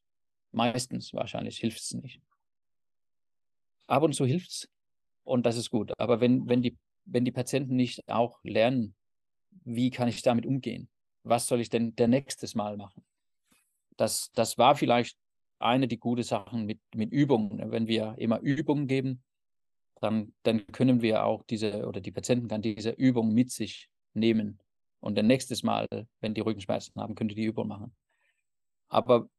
Meistens 0.51 1.13
wahrscheinlich 1.13 1.57
hilft 1.57 1.79
es 1.79 1.93
nicht. 1.93 2.21
Ab 3.87 4.03
und 4.03 4.13
zu 4.13 4.25
hilft 4.25 4.49
es 4.49 4.69
und 5.23 5.45
das 5.45 5.57
ist 5.57 5.69
gut. 5.69 5.93
Aber 5.99 6.19
wenn, 6.19 6.47
wenn, 6.47 6.61
die, 6.61 6.77
wenn 7.05 7.25
die 7.25 7.31
Patienten 7.31 7.75
nicht 7.75 8.07
auch 8.09 8.39
lernen, 8.43 8.95
wie 9.63 9.91
kann 9.91 10.07
ich 10.07 10.21
damit 10.21 10.45
umgehen? 10.45 10.89
Was 11.23 11.47
soll 11.47 11.61
ich 11.61 11.69
denn 11.69 11.95
der 11.95 12.07
nächstes 12.07 12.55
Mal 12.55 12.77
machen? 12.77 13.03
Das, 13.97 14.31
das 14.33 14.57
war 14.57 14.75
vielleicht 14.75 15.17
eine 15.59 15.87
der 15.87 15.97
guten 15.97 16.23
Sachen 16.23 16.65
mit, 16.65 16.79
mit 16.93 17.11
Übungen. 17.11 17.71
Wenn 17.71 17.87
wir 17.87 18.15
immer 18.17 18.39
Übungen 18.39 18.87
geben, 18.87 19.23
dann, 20.01 20.33
dann 20.43 20.67
können 20.67 21.01
wir 21.01 21.23
auch 21.23 21.43
diese, 21.43 21.87
oder 21.87 22.01
die 22.01 22.11
Patienten 22.11 22.49
kann 22.49 22.61
diese 22.61 22.91
Übung 22.91 23.33
mit 23.33 23.51
sich 23.51 23.89
nehmen. 24.13 24.59
Und 24.99 25.17
dann 25.17 25.27
nächstes 25.27 25.63
Mal, 25.63 25.87
wenn 26.19 26.33
die 26.33 26.41
Rückenschmerzen 26.41 27.01
haben, 27.01 27.15
können 27.15 27.29
die 27.29 27.35
die 27.35 27.45
Übung 27.45 27.67
machen. 27.67 27.95
Aber 28.89 29.29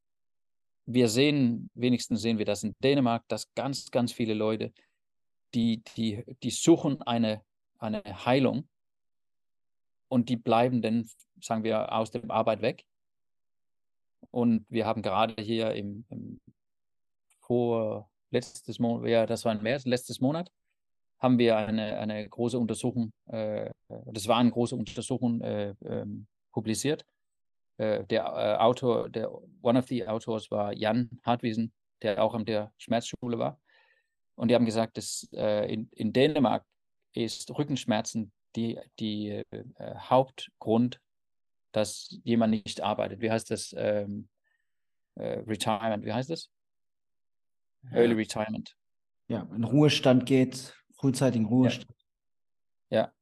wir 0.86 1.08
sehen, 1.08 1.70
wenigstens 1.74 2.22
sehen 2.22 2.38
wir 2.38 2.44
das 2.44 2.64
in 2.64 2.74
Dänemark, 2.82 3.24
dass 3.28 3.52
ganz, 3.54 3.90
ganz 3.90 4.12
viele 4.12 4.34
Leute, 4.34 4.72
die, 5.54 5.82
die, 5.96 6.24
die 6.42 6.50
suchen 6.50 7.00
eine, 7.02 7.42
eine 7.78 8.02
Heilung 8.24 8.68
und 10.14 10.28
die 10.28 10.36
bleiben 10.36 10.80
dann, 10.80 11.10
sagen 11.40 11.64
wir, 11.64 11.92
aus 11.92 12.12
der 12.12 12.22
Arbeit 12.30 12.62
weg. 12.62 12.84
Und 14.30 14.64
wir 14.68 14.86
haben 14.86 15.02
gerade 15.02 15.42
hier 15.42 15.72
im, 15.72 16.04
im 16.08 16.40
vor 17.40 18.08
letztes 18.30 18.78
Monat, 18.78 19.08
ja, 19.08 19.26
das 19.26 19.44
war 19.44 19.52
im 19.52 19.62
März, 19.64 19.86
letztes 19.86 20.20
Monat, 20.20 20.52
haben 21.18 21.36
wir 21.36 21.56
eine, 21.56 21.98
eine 21.98 22.28
große 22.28 22.56
Untersuchung, 22.56 23.12
äh, 23.26 23.72
das 23.88 24.28
war 24.28 24.36
eine 24.36 24.52
große 24.52 24.76
Untersuchung 24.76 25.40
äh, 25.40 25.70
äh, 25.70 26.06
publiziert. 26.52 27.04
Äh, 27.78 28.04
der 28.04 28.22
äh, 28.22 28.62
Autor, 28.62 29.08
der 29.10 29.32
one 29.62 29.80
of 29.80 29.88
the 29.88 30.06
Autors 30.06 30.48
war 30.48 30.72
Jan 30.72 31.10
Hartwiesen, 31.24 31.72
der 32.02 32.22
auch 32.22 32.34
an 32.34 32.44
der 32.44 32.72
Schmerzschule 32.78 33.36
war. 33.36 33.60
Und 34.36 34.46
die 34.48 34.54
haben 34.54 34.64
gesagt, 34.64 34.96
dass 34.96 35.28
äh, 35.32 35.72
in, 35.72 35.88
in 35.90 36.12
Dänemark 36.12 36.64
ist 37.14 37.50
Rückenschmerzen 37.50 38.30
die, 38.56 38.78
die 38.98 39.42
Hauptgrund, 39.80 41.00
dass 41.72 42.18
jemand 42.22 42.52
nicht 42.52 42.80
arbeitet. 42.80 43.20
Wie 43.20 43.30
heißt 43.30 43.50
das? 43.50 43.74
Ähm, 43.76 44.28
Retirement, 45.16 46.04
wie 46.04 46.12
heißt 46.12 46.30
das? 46.30 46.50
Early 47.92 48.14
Retirement. 48.14 48.76
Ja, 49.28 49.48
in 49.54 49.64
Ruhestand 49.64 50.26
geht, 50.26 50.74
frühzeitigen 50.96 51.46
Ruhestand. 51.46 51.94
Ja. 52.90 52.98
ja. 52.98 53.12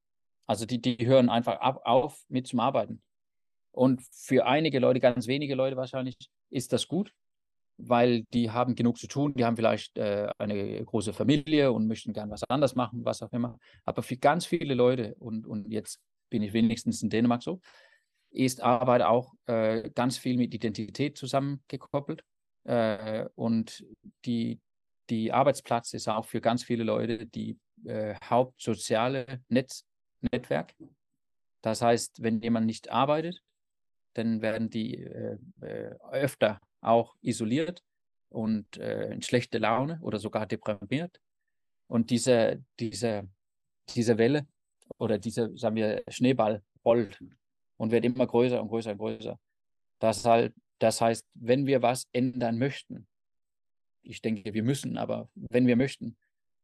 also 0.46 0.66
die, 0.66 0.80
die 0.80 1.06
hören 1.06 1.28
einfach 1.28 1.60
ab, 1.60 1.80
auf 1.84 2.24
mit 2.28 2.46
zum 2.46 2.60
Arbeiten. 2.60 3.02
Und 3.72 4.02
für 4.10 4.46
einige 4.46 4.78
Leute, 4.78 5.00
ganz 5.00 5.26
wenige 5.26 5.54
Leute 5.54 5.76
wahrscheinlich, 5.76 6.16
ist 6.50 6.72
das 6.72 6.88
gut, 6.88 7.12
weil 7.78 8.24
die 8.32 8.50
haben 8.50 8.74
genug 8.74 8.98
zu 8.98 9.06
tun, 9.06 9.34
die 9.34 9.44
haben 9.44 9.56
vielleicht 9.56 9.96
äh, 9.98 10.28
eine 10.38 10.84
große 10.84 11.12
Familie 11.12 11.72
und 11.72 11.86
möchten 11.86 12.12
gern 12.12 12.30
was 12.30 12.44
anderes 12.44 12.74
machen, 12.74 13.04
was 13.04 13.22
auch 13.22 13.32
immer. 13.32 13.58
Aber 13.84 14.02
für 14.02 14.16
ganz 14.16 14.46
viele 14.46 14.74
Leute, 14.74 15.14
und, 15.18 15.46
und 15.46 15.68
jetzt 15.68 16.00
bin 16.30 16.42
ich 16.42 16.52
wenigstens 16.52 17.02
in 17.02 17.10
Dänemark 17.10 17.42
so, 17.42 17.60
ist 18.30 18.62
Arbeit 18.62 19.02
auch 19.02 19.34
äh, 19.46 19.90
ganz 19.90 20.16
viel 20.16 20.36
mit 20.36 20.54
Identität 20.54 21.18
zusammengekoppelt. 21.18 22.24
Äh, 22.64 23.26
und 23.34 23.84
die, 24.24 24.60
die 25.10 25.32
Arbeitsplatz 25.32 25.92
ist 25.92 26.08
auch 26.08 26.26
für 26.26 26.40
ganz 26.40 26.64
viele 26.64 26.84
Leute 26.84 27.26
die 27.26 27.58
äh, 27.84 28.14
hauptsoziale 28.24 29.42
Netz, 29.48 29.84
Netzwerk. 30.20 30.74
Das 31.60 31.82
heißt, 31.82 32.22
wenn 32.22 32.40
jemand 32.40 32.66
nicht 32.66 32.90
arbeitet, 32.90 33.42
dann 34.14 34.42
werden 34.42 34.70
die 34.70 35.02
äh, 35.02 35.38
äh 35.60 35.94
öfter 36.10 36.60
auch 36.82 37.16
isoliert 37.22 37.82
und 38.28 38.76
äh, 38.76 39.12
in 39.12 39.22
schlechte 39.22 39.58
Laune 39.58 39.98
oder 40.02 40.18
sogar 40.18 40.46
deprimiert. 40.46 41.20
Und 41.88 42.10
diese, 42.10 42.62
diese, 42.78 43.28
diese 43.88 44.18
Welle 44.18 44.46
oder 44.98 45.18
diese, 45.18 45.56
sagen 45.56 45.76
wir, 45.76 46.02
Schneeball 46.08 46.62
rollt 46.84 47.18
und 47.76 47.90
wird 47.90 48.04
immer 48.04 48.26
größer 48.26 48.60
und 48.60 48.68
größer 48.68 48.92
und 48.92 48.98
größer. 48.98 49.38
Das 49.98 50.24
halt 50.24 50.52
das 50.82 51.00
heißt, 51.00 51.24
wenn 51.34 51.66
wir 51.66 51.80
was 51.80 52.08
ändern 52.12 52.58
möchten, 52.58 53.06
ich 54.02 54.20
denke, 54.20 54.52
wir 54.52 54.64
müssen, 54.64 54.98
aber 54.98 55.28
wenn 55.34 55.68
wir 55.68 55.76
möchten, 55.76 56.16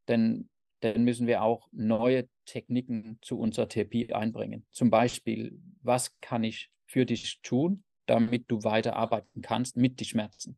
dann, 0.07 0.49
dann 0.81 1.05
müssen 1.05 1.29
wir 1.29 1.43
auch 1.43 1.69
neue 1.71 2.29
Techniken 2.45 3.19
zu 3.23 3.39
unserer 3.39 3.69
Therapie 3.69 4.13
einbringen. 4.13 4.67
Zum 4.73 4.91
Beispiel, 4.91 5.57
was 5.83 6.19
kann 6.21 6.43
ich 6.43 6.69
für 6.85 7.07
dich 7.07 7.41
tun, 7.43 7.85
damit 8.09 8.51
du 8.51 8.63
weiterarbeiten 8.65 9.43
kannst 9.43 9.77
mit 9.77 10.01
den 10.01 10.07
Schmerzen? 10.07 10.57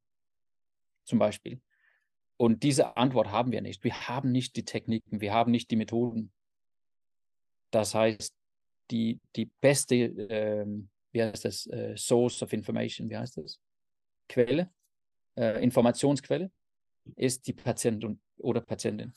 Zum 1.05 1.18
Beispiel. 1.18 1.61
Und 2.36 2.62
diese 2.62 2.96
Antwort 2.96 3.30
haben 3.30 3.53
wir 3.53 3.61
nicht. 3.61 3.84
Wir 3.84 4.09
haben 4.09 4.32
nicht 4.32 4.57
die 4.57 4.64
Techniken, 4.64 5.20
wir 5.20 5.34
haben 5.34 5.51
nicht 5.51 5.70
die 5.70 5.76
Methoden. 5.76 6.32
Das 7.70 7.94
heißt, 7.94 8.34
die, 8.90 9.20
die 9.36 9.46
beste 9.61 9.94
ähm, 9.96 10.88
wie 11.12 11.22
heißt 11.22 11.44
das, 11.44 11.66
äh, 11.66 11.96
Source 11.96 12.42
of 12.42 12.53
Information, 12.53 13.09
wie 13.09 13.16
heißt 13.16 13.38
das? 13.38 13.61
Quelle, 14.28 14.70
äh, 15.36 15.62
Informationsquelle, 15.62 16.51
ist 17.16 17.46
die 17.46 17.53
Patientin 17.53 18.20
oder 18.38 18.61
Patientin. 18.61 19.14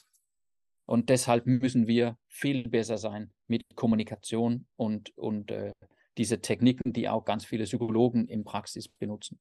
Und 0.86 1.10
deshalb 1.10 1.46
müssen 1.46 1.88
wir 1.88 2.18
viel 2.28 2.68
besser 2.68 2.98
sein 2.98 3.32
mit 3.48 3.76
Kommunikation 3.76 4.66
und, 4.76 5.16
und 5.18 5.52
äh, 5.52 5.72
diese 6.18 6.42
Techniken, 6.42 6.94
die 6.94 7.10
auch 7.10 7.26
ganz 7.26 7.46
viele 7.46 7.64
Psychologen 7.64 8.28
in 8.28 8.44
Praxis 8.44 8.88
benutzen. 8.88 9.40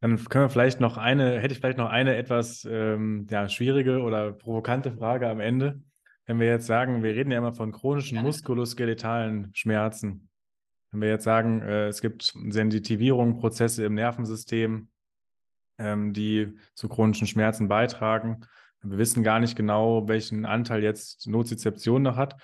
Dann 0.00 0.16
können 0.24 0.44
wir 0.44 0.50
vielleicht 0.50 0.80
noch 0.80 0.96
eine, 0.96 1.40
hätte 1.40 1.52
ich 1.52 1.60
vielleicht 1.60 1.76
noch 1.76 1.90
eine 1.90 2.16
etwas 2.16 2.64
ähm, 2.64 3.26
ja, 3.30 3.48
schwierige 3.50 4.00
oder 4.00 4.32
provokante 4.32 4.92
Frage 4.92 5.28
am 5.28 5.40
Ende 5.40 5.82
wenn 6.30 6.38
wir 6.38 6.46
jetzt 6.46 6.66
sagen, 6.66 7.02
wir 7.02 7.16
reden 7.16 7.32
ja 7.32 7.38
immer 7.38 7.52
von 7.52 7.72
chronischen 7.72 8.14
ja. 8.14 8.22
muskuloskeletalen 8.22 9.50
Schmerzen. 9.52 10.28
Wenn 10.92 11.00
wir 11.00 11.08
jetzt 11.08 11.24
sagen, 11.24 11.60
äh, 11.60 11.88
es 11.88 12.00
gibt 12.00 12.32
Sensitivierungen, 12.50 13.36
Prozesse 13.36 13.84
im 13.84 13.94
Nervensystem, 13.94 14.90
ähm, 15.78 16.12
die 16.12 16.54
zu 16.74 16.88
chronischen 16.88 17.26
Schmerzen 17.26 17.66
beitragen. 17.66 18.46
Wir 18.82 18.98
wissen 18.98 19.22
gar 19.22 19.40
nicht 19.40 19.56
genau, 19.56 20.08
welchen 20.08 20.46
Anteil 20.46 20.82
jetzt 20.82 21.26
Nozizeption 21.26 22.02
noch 22.02 22.16
hat. 22.16 22.36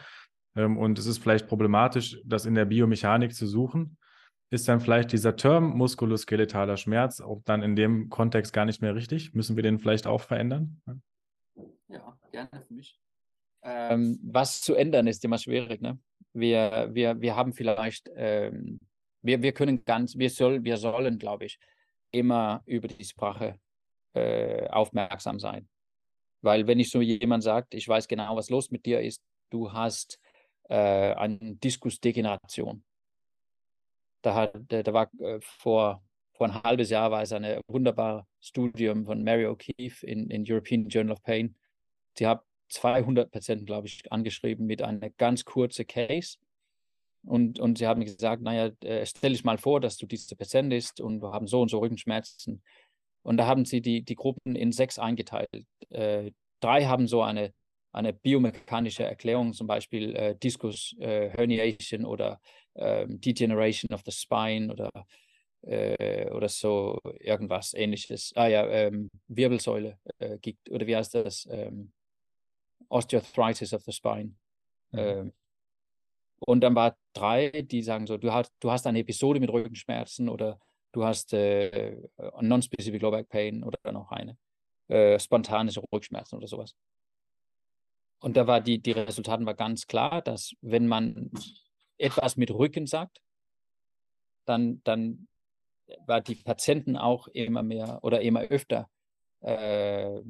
Ähm, 0.55 0.77
und 0.77 0.99
es 0.99 1.07
ist 1.07 1.19
vielleicht 1.19 1.47
problematisch, 1.47 2.21
das 2.25 2.47
in 2.47 2.55
der 2.55 2.65
Biomechanik 2.65 3.35
zu 3.35 3.47
suchen. 3.47 3.97
Ist 4.51 4.69
dann 4.69 4.81
vielleicht 4.81 5.13
dieser 5.13 5.35
Term 5.35 5.77
muskuloskeletaler 5.77 6.77
Schmerz 6.77 7.21
auch 7.21 7.43
dann 7.45 7.63
in 7.63 7.75
dem 7.75 8.09
Kontext 8.11 8.53
gar 8.53 8.65
nicht 8.65 8.81
mehr 8.81 8.95
richtig? 8.95 9.35
Müssen 9.35 9.57
wir 9.57 9.63
den 9.63 9.79
vielleicht 9.79 10.07
auch 10.07 10.21
verändern? 10.21 10.81
Ja, 11.89 12.17
gerne 12.31 12.63
für 12.67 12.75
mich. 12.75 13.01
Ähm, 13.63 14.21
was 14.23 14.61
zu 14.61 14.77
ändern 14.77 15.09
ist 15.09 15.25
immer 15.25 15.39
schwierig. 15.39 15.83
Ne? 15.83 15.99
Wir, 16.33 16.91
wir, 16.93 17.21
wir 17.21 17.35
haben 17.35 17.53
vielleicht, 17.53 18.09
ähm, 18.15 18.79
wir, 19.23 19.43
wir 19.43 19.53
können 19.53 19.85
ganz, 19.85 20.17
wir, 20.17 20.31
soll, 20.31 20.63
wir 20.63 20.77
sollen, 20.77 21.19
glaube 21.19 21.47
ich, 21.47 21.59
immer 22.13 22.63
über 22.67 22.87
die 22.87 23.05
Sprache 23.05 23.59
äh, 24.15 24.69
aufmerksam 24.69 25.41
sein. 25.41 25.69
Weil 26.47 26.69
wenn 26.69 26.79
ich 26.79 26.91
so 26.91 27.01
jemand 27.01 27.43
sagt, 27.43 27.75
ich 27.75 27.89
weiß 27.89 28.07
genau, 28.07 28.37
was 28.37 28.51
los 28.51 28.71
mit 28.71 28.87
dir 28.87 29.01
ist, 29.01 29.21
du 29.51 29.73
hast 29.73 30.21
äh, 30.69 30.77
eine 30.77 31.57
Diskusdegeneration. 31.57 32.85
Da, 34.23 34.35
hat, 34.35 34.55
da, 34.69 34.93
war 34.93 35.11
äh, 35.19 35.41
vor, 35.41 36.05
vor 36.35 36.47
ein 36.47 36.63
halbes 36.63 36.91
Jahr 36.91 37.11
war 37.11 37.23
es 37.23 37.33
ein 37.33 37.61
wunderbares 37.67 38.25
Studium 38.39 39.07
von 39.07 39.25
Mary 39.25 39.47
O'Keefe 39.47 40.05
in, 40.05 40.31
in 40.31 40.45
European 40.47 40.89
Journal 40.89 41.15
of 41.15 41.23
Pain. 41.25 41.57
Sie 42.17 42.29
hat 42.29 42.45
200 42.69 43.29
Patienten, 43.29 43.67
glaube 43.67 43.89
ich, 43.89 44.13
angeschrieben 44.13 44.67
mit 44.67 44.83
einer 44.83 45.11
ganz 45.11 45.45
kurzen 45.45 45.85
Case. 45.85 46.37
Und, 47.25 47.59
und 47.59 47.79
sie 47.79 47.89
haben 47.89 48.05
gesagt, 48.05 48.41
naja, 48.41 48.71
äh, 48.85 49.05
stell 49.05 49.33
dich 49.33 49.43
mal 49.43 49.59
vor, 49.59 49.81
dass 49.81 49.97
du 49.97 50.07
diese 50.07 50.37
Patient 50.37 50.71
bist 50.71 51.01
und 51.01 51.21
wir 51.23 51.33
haben 51.33 51.49
so 51.49 51.61
und 51.61 51.73
so 51.73 51.81
Rückenschmerzen. 51.81 52.63
Und 53.27 53.39
da 53.39 53.47
haben 53.49 53.65
sie 53.65 53.81
die, 53.81 54.03
die 54.03 54.15
Gruppen 54.15 54.55
in 54.55 54.71
sechs 54.71 55.01
eingeteilt. 55.01 55.67
Äh, 55.91 56.31
drei 56.61 56.85
haben 56.85 57.09
so 57.09 57.23
eine, 57.23 57.53
eine 57.91 58.13
biomechanische 58.13 59.03
Erklärung, 59.03 59.53
zum 59.53 59.67
Beispiel 59.67 60.15
äh, 60.15 60.37
Discus 60.37 60.95
äh, 61.01 61.31
Herniation 61.31 62.05
oder 62.05 62.41
ähm, 62.77 63.21
Degeneration 63.21 63.93
of 63.93 64.03
the 64.07 64.13
Spine 64.13 64.73
oder, 64.73 64.93
äh, 65.63 66.31
oder 66.31 66.49
so 66.49 67.01
irgendwas 67.19 67.75
ähnliches. 67.75 68.33
Ah 68.37 68.47
ja, 68.47 68.65
ähm, 68.69 69.11
Wirbelsäule 69.27 69.99
äh, 70.19 70.39
gibt, 70.39 70.71
oder 70.71 70.87
wie 70.87 70.95
heißt 70.95 71.17
das? 71.17 71.49
Ähm, 71.51 71.91
Osteoarthritis 72.89 73.75
of 73.75 73.83
the 73.83 73.93
Spine. 73.93 74.37
Mhm. 74.93 74.99
Ähm, 74.99 75.33
und 76.39 76.61
dann 76.61 76.77
war 76.77 76.97
drei, 77.13 77.51
die 77.51 77.83
sagen 77.83 78.07
so, 78.07 78.19
du 78.19 78.33
hast, 78.33 78.53
du 78.61 78.71
hast 78.71 78.87
eine 78.87 79.01
Episode 79.01 79.41
mit 79.41 79.51
Rückenschmerzen 79.51 80.29
oder 80.29 80.61
du 80.93 81.05
hast 81.05 81.33
äh, 81.33 81.97
Non-Specific 82.41 83.01
Low 83.03 83.11
Back 83.11 83.29
Pain 83.29 83.63
oder 83.63 83.93
noch 83.93 84.11
eine 84.11 84.37
äh, 84.89 85.19
spontane 85.19 85.71
Rückschmerzen 85.93 86.37
oder 86.37 86.47
sowas. 86.47 86.75
Und 88.21 88.37
da 88.37 88.47
war 88.47 88.61
die, 88.61 88.79
die 88.79 88.93
Resultaten 88.93 89.47
war 89.47 89.55
ganz 89.55 89.87
klar, 89.87 90.23
dass 90.23 90.55
wenn 90.61 90.87
man 90.87 91.31
etwas 91.99 92.37
mit 92.37 92.51
Rücken 92.51 92.87
sagt, 92.87 93.21
dann, 94.47 94.81
dann 94.85 95.29
war 96.07 96.21
die 96.21 96.35
Patienten 96.35 96.97
auch 96.97 97.29
immer 97.29 97.63
mehr 97.63 98.01
oder 98.03 98.21
immer 98.23 98.41
öfter 98.41 98.89
äh, 99.41 100.21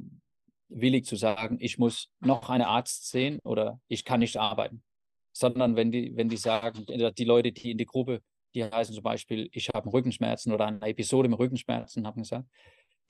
willig 0.69 1.05
zu 1.05 1.15
sagen, 1.15 1.57
ich 1.59 1.77
muss 1.77 2.09
noch 2.19 2.49
einen 2.49 2.63
Arzt 2.63 3.09
sehen 3.09 3.39
oder 3.43 3.79
ich 3.87 4.03
kann 4.03 4.19
nicht 4.19 4.37
arbeiten. 4.37 4.83
Sondern 5.31 5.75
wenn 5.75 5.91
die, 5.91 6.15
wenn 6.15 6.29
die 6.29 6.37
sagen, 6.37 6.85
die 6.87 7.25
Leute, 7.25 7.51
die 7.51 7.71
in 7.71 7.77
die 7.77 7.85
Gruppe, 7.85 8.21
die 8.57 8.63
heißen 8.63 8.95
zum 8.95 9.03
Beispiel, 9.03 9.49
ich 9.51 9.69
habe 9.73 9.91
Rückenschmerzen 9.91 10.51
oder 10.51 10.65
eine 10.65 10.81
Episode 10.81 11.29
mit 11.29 11.37
Rückenschmerzen, 11.37 12.07
haben 12.07 12.21
gesagt, 12.21 12.47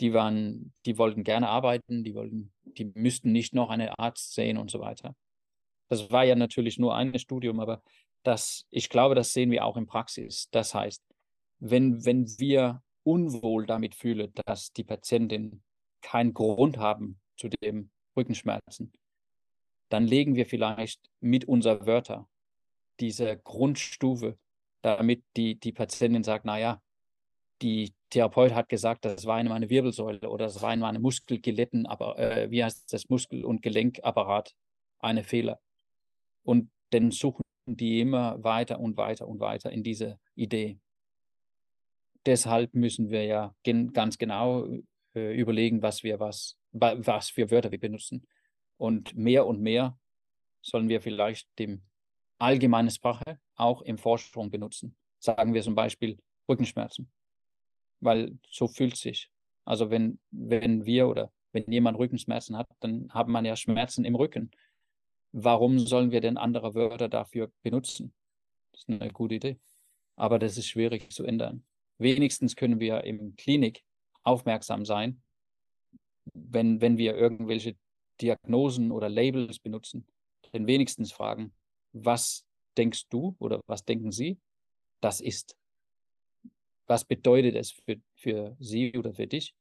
die 0.02 0.14
waren, 0.14 0.74
die 0.86 0.98
wollten 0.98 1.24
gerne 1.24 1.48
arbeiten, 1.48 2.04
die 2.04 2.14
wollten, 2.14 2.52
die 2.66 2.92
müssten 2.96 3.32
nicht 3.32 3.54
noch 3.54 3.70
einen 3.70 3.90
Arzt 3.90 4.34
sehen 4.34 4.58
und 4.58 4.70
so 4.70 4.80
weiter. 4.80 5.16
Das 5.88 6.12
war 6.12 6.26
ja 6.26 6.36
natürlich 6.36 6.78
nur 6.78 6.96
ein 6.96 7.18
Studium, 7.18 7.60
aber 7.60 7.82
das, 8.24 8.66
ich 8.70 8.90
glaube, 8.90 9.16
das 9.16 9.32
sehen 9.32 9.50
wir 9.52 9.64
auch 9.64 9.78
in 9.78 9.88
Praxis. 9.88 10.50
Das 10.52 10.76
heißt, 10.76 11.02
wenn, 11.60 12.06
wenn 12.06 12.28
wir 12.38 12.84
unwohl 13.04 13.66
damit 13.66 13.96
fühlen, 13.96 14.32
dass 14.46 14.74
die 14.74 14.84
Patientin 14.84 15.64
keinen 16.02 16.34
Grund 16.34 16.78
haben 16.78 17.20
zu 17.38 17.48
dem 17.48 17.90
Rückenschmerzen, 18.18 18.92
dann 19.88 20.06
legen 20.06 20.36
wir 20.36 20.46
vielleicht 20.46 21.00
mit 21.22 21.46
unserer 21.46 21.86
Wörter 21.86 22.28
diese 23.00 23.38
Grundstufe, 23.38 24.38
damit 24.88 25.22
die, 25.36 25.60
die 25.60 25.74
Patientin 25.74 26.24
sagt, 26.24 26.46
naja, 26.46 26.82
die 27.62 27.94
Therapeut 28.10 28.54
hat 28.54 28.70
gesagt, 28.70 29.04
das 29.04 29.26
war 29.26 29.40
in 29.42 29.50
meine 29.50 29.70
Wirbelsäule 29.70 30.30
oder 30.30 30.46
das 30.46 30.62
war 30.62 30.74
in 30.74 30.80
meine 30.80 31.00
Muskelgeletten, 31.00 31.86
aber 31.86 32.18
äh, 32.18 32.50
wie 32.50 32.64
heißt 32.64 32.94
das 32.94 33.10
Muskel- 33.10 33.44
und 33.44 33.62
Gelenkapparat 33.62 34.56
eine 35.00 35.24
Fehler. 35.24 35.60
Und 36.44 36.72
dann 36.92 37.12
suchen 37.12 37.44
die 37.66 38.00
immer 38.00 38.42
weiter 38.42 38.80
und 38.80 38.96
weiter 38.96 39.28
und 39.28 39.42
weiter 39.42 39.72
in 39.72 39.84
diese 39.84 40.20
Idee. 40.36 40.80
Deshalb 42.26 42.74
müssen 42.74 43.10
wir 43.10 43.26
ja 43.26 43.54
gen 43.64 43.92
ganz 43.92 44.18
genau 44.18 44.68
äh, 45.16 45.36
überlegen, 45.38 45.82
was 45.82 46.04
wir 46.04 46.20
was, 46.22 46.58
was 46.72 47.30
für 47.30 47.52
Wörter 47.52 47.72
wir 47.72 47.80
benutzen. 47.80 48.26
Und 48.78 49.16
mehr 49.16 49.46
und 49.46 49.60
mehr 49.60 49.98
sollen 50.62 50.88
wir 50.88 51.02
vielleicht 51.02 51.50
die 51.60 51.82
allgemeine 52.40 52.92
Sprache 52.92 53.40
auch 53.56 53.82
in 53.82 53.98
Forschung 53.98 54.50
benutzen. 54.50 54.96
Sagen 55.20 55.54
wir 55.54 55.62
zum 55.62 55.76
Beispiel 55.76 56.18
Rückenschmerzen 56.48 57.10
weil 58.00 58.38
so 58.50 58.68
fühlt 58.68 58.96
sich. 58.96 59.30
Also 59.66 59.90
wenn, 59.90 60.20
wenn 60.32 60.86
wir 60.86 61.08
oder 61.08 61.32
wenn 61.52 61.70
jemand 61.72 61.98
Rückenschmerzen 61.98 62.58
hat, 62.58 62.68
dann 62.80 63.10
hat 63.14 63.28
man 63.28 63.46
ja 63.46 63.56
Schmerzen 63.56 64.06
im 64.06 64.16
Rücken. 64.16 64.52
Warum 65.32 65.80
sollen 65.80 66.12
wir 66.12 66.22
denn 66.22 66.38
andere 66.38 66.74
Wörter 66.74 67.10
dafür 67.10 67.52
benutzen? 67.64 68.14
Das 68.72 68.82
ist 68.82 68.90
eine 68.90 69.12
gute 69.12 69.36
Idee. 69.36 69.58
Aber 70.16 70.40
das 70.40 70.58
ist 70.58 70.68
schwierig 70.68 71.12
zu 71.12 71.24
ändern. 71.24 71.64
Wenigstens 71.98 72.56
können 72.56 72.80
wir 72.80 73.04
im 73.04 73.36
Klinik 73.36 73.84
aufmerksam 74.24 74.86
sein, 74.86 75.22
wenn, 76.34 76.82
wenn 76.82 76.98
wir 76.98 77.16
irgendwelche 77.16 77.76
Diagnosen 78.22 78.92
oder 78.92 79.10
Labels 79.10 79.60
benutzen, 79.60 80.06
denn 80.54 80.68
wenigstens 80.68 81.12
fragen, 81.12 81.54
was 81.94 82.46
denkst 82.78 83.08
du 83.10 83.36
oder 83.40 83.62
was 83.68 83.84
denken 83.84 84.12
Sie, 84.12 84.38
das 85.02 85.22
ist 85.22 85.56
was 86.88 87.04
bedeutet 87.04 87.56
es 87.56 87.72
für, 87.72 87.98
für 88.16 88.56
sie 88.60 88.98
oder 88.98 89.14
für 89.14 89.28
dich 89.28 89.54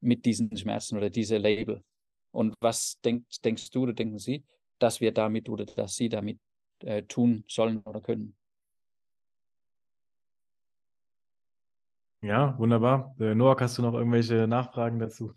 mit 0.00 0.24
diesen 0.24 0.54
Schmerzen 0.56 0.96
oder 0.96 1.10
diese 1.10 1.38
Label? 1.38 1.82
Und 2.30 2.54
was 2.60 3.00
denk, 3.00 3.24
denkst 3.44 3.70
du 3.70 3.84
oder 3.84 3.94
denken 3.94 4.18
sie, 4.18 4.44
dass 4.78 5.00
wir 5.00 5.12
damit 5.12 5.48
oder 5.48 5.64
dass 5.64 5.96
sie 5.96 6.08
damit 6.08 6.38
äh, 6.80 7.02
tun 7.02 7.44
sollen 7.48 7.80
oder 7.80 8.00
können? 8.00 8.36
Ja, 12.20 12.58
wunderbar. 12.58 13.14
Äh, 13.18 13.34
Noah, 13.34 13.56
hast 13.58 13.78
du 13.78 13.82
noch 13.82 13.94
irgendwelche 13.94 14.46
Nachfragen 14.46 14.98
dazu? 14.98 15.32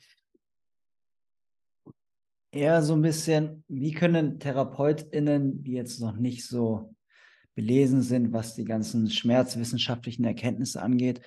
Ja, 2.52 2.82
so 2.82 2.94
ein 2.94 3.04
bisschen, 3.04 3.64
wie 3.68 3.92
können 3.92 4.40
TherapeutInnen, 4.40 5.64
die 5.64 5.74
jetzt 5.74 6.02
noch 6.02 6.16
nicht 6.18 6.48
so 6.48 6.96
belesen 7.54 8.02
sind, 8.02 8.34
was 8.34 8.56
die 8.56 8.66
ganzen 8.66 9.10
schmerzwissenschaftlichen 9.10 10.24
Erkenntnisse 10.26 10.82
angeht. 10.82 11.22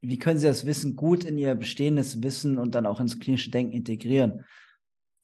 Wie 0.00 0.18
können 0.18 0.38
Sie 0.38 0.46
das 0.46 0.64
Wissen 0.64 0.94
gut 0.94 1.24
in 1.24 1.38
Ihr 1.38 1.56
bestehendes 1.56 2.22
Wissen 2.22 2.56
und 2.58 2.76
dann 2.76 2.86
auch 2.86 3.00
ins 3.00 3.18
klinische 3.18 3.50
Denken 3.50 3.72
integrieren? 3.72 4.44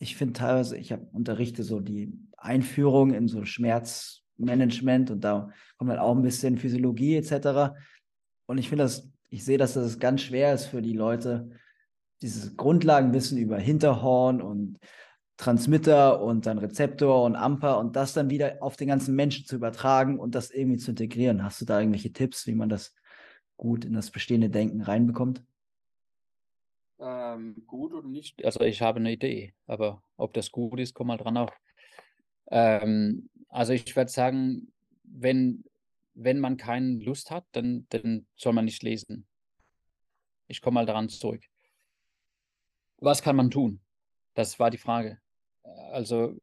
Ich 0.01 0.17
finde 0.17 0.33
teilweise, 0.33 0.77
ich 0.77 0.91
habe 0.91 1.07
unterrichte 1.13 1.63
so 1.63 1.79
die 1.79 2.13
Einführung 2.37 3.15
in 3.15 3.29
so 3.29 3.45
Schmerzmanagement 3.45 5.13
und 5.13 5.21
da 5.21 5.51
kommt 5.79 5.91
halt 5.91 6.01
auch 6.01 6.17
ein 6.17 6.23
bisschen 6.23 6.59
Physiologie 6.59 7.17
etc. 7.17 7.77
Und 8.47 8.59
ich 8.59 8.69
finde 8.69 8.85
das, 8.85 9.09
ich 9.31 9.45
sehe, 9.45 9.59
dass 9.59 9.75
das 9.75 10.01
ganz 10.01 10.23
schwer 10.23 10.55
ist 10.55 10.67
für 10.67 10.83
die 10.83 10.93
Leute, 10.93 11.51
dieses 12.25 12.57
Grundlagenwissen 12.57 13.37
über 13.37 13.59
Hinterhorn 13.59 14.41
und 14.41 14.79
Transmitter 15.37 16.23
und 16.23 16.47
dann 16.47 16.57
Rezeptor 16.57 17.23
und 17.23 17.37
Amper 17.37 17.79
und 17.79 17.97
das 17.97 18.15
dann 18.15 18.31
wieder 18.31 18.63
auf 18.63 18.77
den 18.77 18.89
ganzen 18.89 19.15
Menschen 19.15 19.45
zu 19.45 19.57
übertragen 19.57 20.19
und 20.19 20.35
das 20.35 20.51
irgendwie 20.51 20.79
zu 20.79 20.93
integrieren. 20.93 21.45
Hast 21.45 21.61
du 21.61 21.67
da 21.67 21.79
irgendwelche 21.81 22.13
Tipps, 22.13 22.47
wie 22.47 22.55
man 22.55 22.71
das 22.71 22.95
gut 23.59 23.85
in 23.85 23.93
das 23.93 24.11
bestehende 24.11 24.49
Denken 24.49 24.81
reinbekommt? 24.81 25.45
Ähm, 26.99 27.63
gut 27.67 27.93
oder 27.93 28.09
nicht? 28.09 28.43
Also 28.43 28.61
ich 28.61 28.81
habe 28.81 29.01
eine 29.01 29.13
Idee, 29.13 29.53
aber 29.67 30.03
ob 30.17 30.33
das 30.33 30.51
gut 30.51 30.81
ist, 30.81 30.95
komm 30.95 31.09
mal 31.09 31.19
dran 31.19 31.37
auf. 31.37 31.53
Ähm, 32.47 33.29
also 33.51 33.75
ich 33.75 33.95
würde 33.95 34.11
sagen, 34.11 34.73
wenn, 35.03 35.65
wenn 36.15 36.41
man 36.41 36.57
keine 36.57 37.05
Lust 37.05 37.31
hat, 37.31 37.45
dann, 37.53 37.87
dann 37.91 38.27
soll 38.35 38.55
man 38.55 38.65
nicht 38.65 38.83
lesen. 38.83 39.27
Ich 40.49 40.63
komme 40.63 40.77
mal 40.77 40.87
daran 40.87 41.11
zurück. 41.11 41.43
Was 43.05 43.21
kann 43.21 43.37
man 43.37 43.51
tun? 43.51 43.81
Das 44.33 44.59
war 44.59 44.71
die 44.71 44.79
Frage. 44.79 45.21
Also 45.93 46.37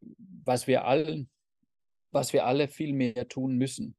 was 0.45 0.67
wir 0.67 0.85
allen, 0.85 1.27
was 2.11 2.33
wir 2.33 2.45
alle 2.45 2.67
viel 2.67 2.93
mehr 2.93 3.27
tun 3.27 3.57
müssen, 3.57 3.95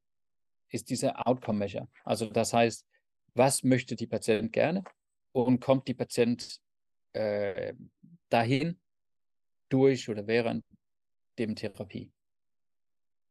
ist 0.68 0.88
diese 0.88 1.26
Outcome 1.26 1.58
Measure. 1.58 1.88
Also 2.04 2.30
das 2.30 2.52
heißt, 2.52 2.86
was 3.34 3.64
möchte 3.64 3.96
die 3.96 4.06
Patient 4.06 4.52
gerne 4.52 4.84
und 5.32 5.58
kommt 5.58 5.88
die 5.88 5.94
Patient 5.94 6.60
äh, 7.14 7.74
dahin 8.28 8.78
durch 9.68 10.08
oder 10.08 10.24
während 10.28 10.64
dem 11.38 11.56
Therapie. 11.56 12.12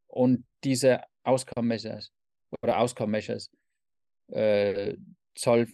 Und 0.08 0.45
diese 0.64 1.03
Outcome 1.24 1.70
Measures 1.70 2.12
oder 2.62 2.80
Outcome 2.80 3.12
Measures 3.12 3.49
äh, 4.28 4.98
soll 5.38 5.68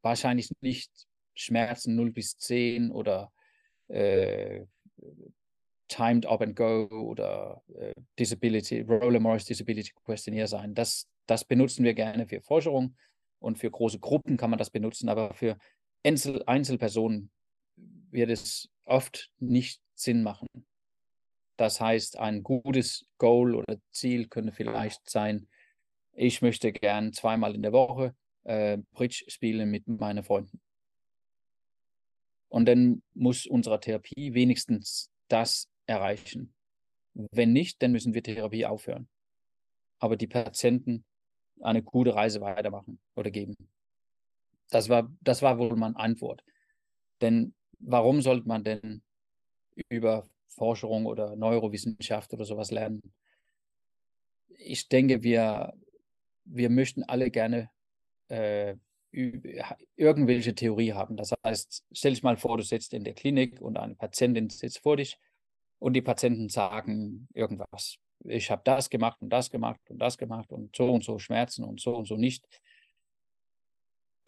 wahrscheinlich 0.00 0.48
nicht 0.60 1.09
Schmerzen 1.40 1.94
0 1.94 2.12
bis 2.12 2.36
10 2.38 2.90
oder 2.90 3.32
äh, 3.88 4.64
Timed 5.88 6.26
Up 6.26 6.42
and 6.42 6.54
Go 6.54 6.86
oder 6.90 7.62
äh, 7.74 7.92
Disability, 8.18 8.82
Roller 8.82 9.20
Morris 9.20 9.44
Disability 9.44 9.92
Questionnaire 10.04 10.46
sein. 10.46 10.74
Das, 10.74 11.08
das 11.26 11.44
benutzen 11.44 11.84
wir 11.84 11.94
gerne 11.94 12.26
für 12.26 12.40
Forschung 12.40 12.96
und 13.40 13.58
für 13.58 13.70
große 13.70 13.98
Gruppen 13.98 14.36
kann 14.36 14.50
man 14.50 14.58
das 14.58 14.70
benutzen, 14.70 15.08
aber 15.08 15.34
für 15.34 15.58
Einzel 16.04 16.42
Einzelpersonen 16.46 17.30
wird 18.10 18.30
es 18.30 18.70
oft 18.84 19.30
nicht 19.38 19.80
Sinn 19.94 20.22
machen. 20.22 20.46
Das 21.56 21.80
heißt, 21.80 22.18
ein 22.18 22.42
gutes 22.42 23.06
Goal 23.18 23.54
oder 23.54 23.76
Ziel 23.90 24.28
könnte 24.28 24.52
vielleicht 24.52 25.08
sein, 25.08 25.48
ich 26.12 26.42
möchte 26.42 26.72
gern 26.72 27.12
zweimal 27.12 27.54
in 27.54 27.62
der 27.62 27.72
Woche 27.72 28.14
äh, 28.44 28.78
Bridge 28.92 29.24
spielen 29.28 29.70
mit 29.70 29.86
meinen 29.86 30.22
Freunden. 30.22 30.60
Und 32.50 32.66
dann 32.66 33.02
muss 33.14 33.46
unsere 33.46 33.80
Therapie 33.80 34.34
wenigstens 34.34 35.10
das 35.28 35.70
erreichen. 35.86 36.52
Wenn 37.14 37.52
nicht, 37.52 37.82
dann 37.82 37.92
müssen 37.92 38.12
wir 38.12 38.22
Therapie 38.22 38.66
aufhören. 38.66 39.08
Aber 39.98 40.16
die 40.16 40.26
Patienten 40.26 41.04
eine 41.62 41.82
gute 41.82 42.14
Reise 42.14 42.42
weitermachen 42.42 42.98
oder 43.16 43.30
geben. 43.30 43.56
Das 44.68 44.90
war, 44.90 45.10
das 45.22 45.40
war 45.40 45.58
wohl 45.58 45.74
meine 45.76 45.96
Antwort. 45.96 46.44
Denn 47.22 47.54
warum 47.78 48.20
sollte 48.20 48.46
man 48.46 48.62
denn 48.62 49.02
über 49.88 50.28
Forschung 50.48 51.06
oder 51.06 51.36
Neurowissenschaft 51.36 52.32
oder 52.34 52.44
sowas 52.44 52.70
lernen. 52.70 53.00
Ich 54.58 54.88
denke, 54.88 55.22
wir, 55.22 55.72
wir 56.44 56.70
möchten 56.70 57.02
alle 57.04 57.30
gerne 57.30 57.70
äh, 58.28 58.74
irgendwelche 59.12 60.54
Theorie 60.54 60.92
haben. 60.92 61.16
Das 61.16 61.32
heißt, 61.44 61.84
stell 61.92 62.12
dich 62.12 62.22
mal 62.22 62.36
vor, 62.36 62.56
du 62.56 62.62
sitzt 62.62 62.94
in 62.94 63.04
der 63.04 63.14
Klinik 63.14 63.60
und 63.60 63.76
eine 63.76 63.94
Patientin 63.94 64.50
sitzt 64.50 64.78
vor 64.80 64.96
dich 64.96 65.18
und 65.78 65.94
die 65.94 66.02
Patienten 66.02 66.48
sagen 66.48 67.28
irgendwas. 67.34 67.96
Ich 68.24 68.50
habe 68.50 68.62
das 68.64 68.90
gemacht 68.90 69.20
und 69.20 69.30
das 69.30 69.50
gemacht 69.50 69.80
und 69.88 69.98
das 69.98 70.18
gemacht 70.18 70.52
und 70.52 70.76
so 70.76 70.92
und 70.92 71.02
so 71.02 71.18
Schmerzen 71.18 71.64
und 71.64 71.80
so 71.80 71.96
und 71.96 72.06
so 72.06 72.16
nicht. 72.16 72.46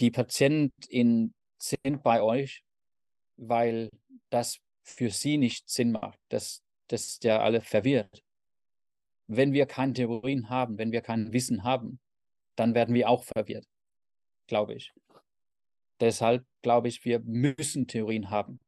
Die 0.00 0.10
Patienten 0.10 1.34
sind 1.58 2.02
bei 2.02 2.22
euch, 2.22 2.64
weil 3.36 3.90
das 4.30 4.58
für 4.82 5.10
sie 5.10 5.36
nicht 5.36 5.68
Sinn 5.68 5.92
macht. 5.92 6.18
Das, 6.28 6.62
das 6.88 7.06
ist 7.06 7.24
ja 7.24 7.40
alle 7.40 7.60
verwirrt. 7.60 8.24
Wenn 9.28 9.52
wir 9.52 9.66
keine 9.66 9.92
Theorien 9.92 10.48
haben, 10.48 10.78
wenn 10.78 10.90
wir 10.90 11.02
kein 11.02 11.32
Wissen 11.32 11.62
haben, 11.62 12.00
dann 12.56 12.74
werden 12.74 12.94
wir 12.94 13.08
auch 13.08 13.22
verwirrt 13.22 13.66
glaube 14.46 14.74
ich. 14.74 14.92
Deshalb 16.00 16.44
glaube 16.62 16.88
ich, 16.88 17.04
wir 17.04 17.20
müssen 17.20 17.86
Theorien 17.86 18.30
haben. 18.30 18.60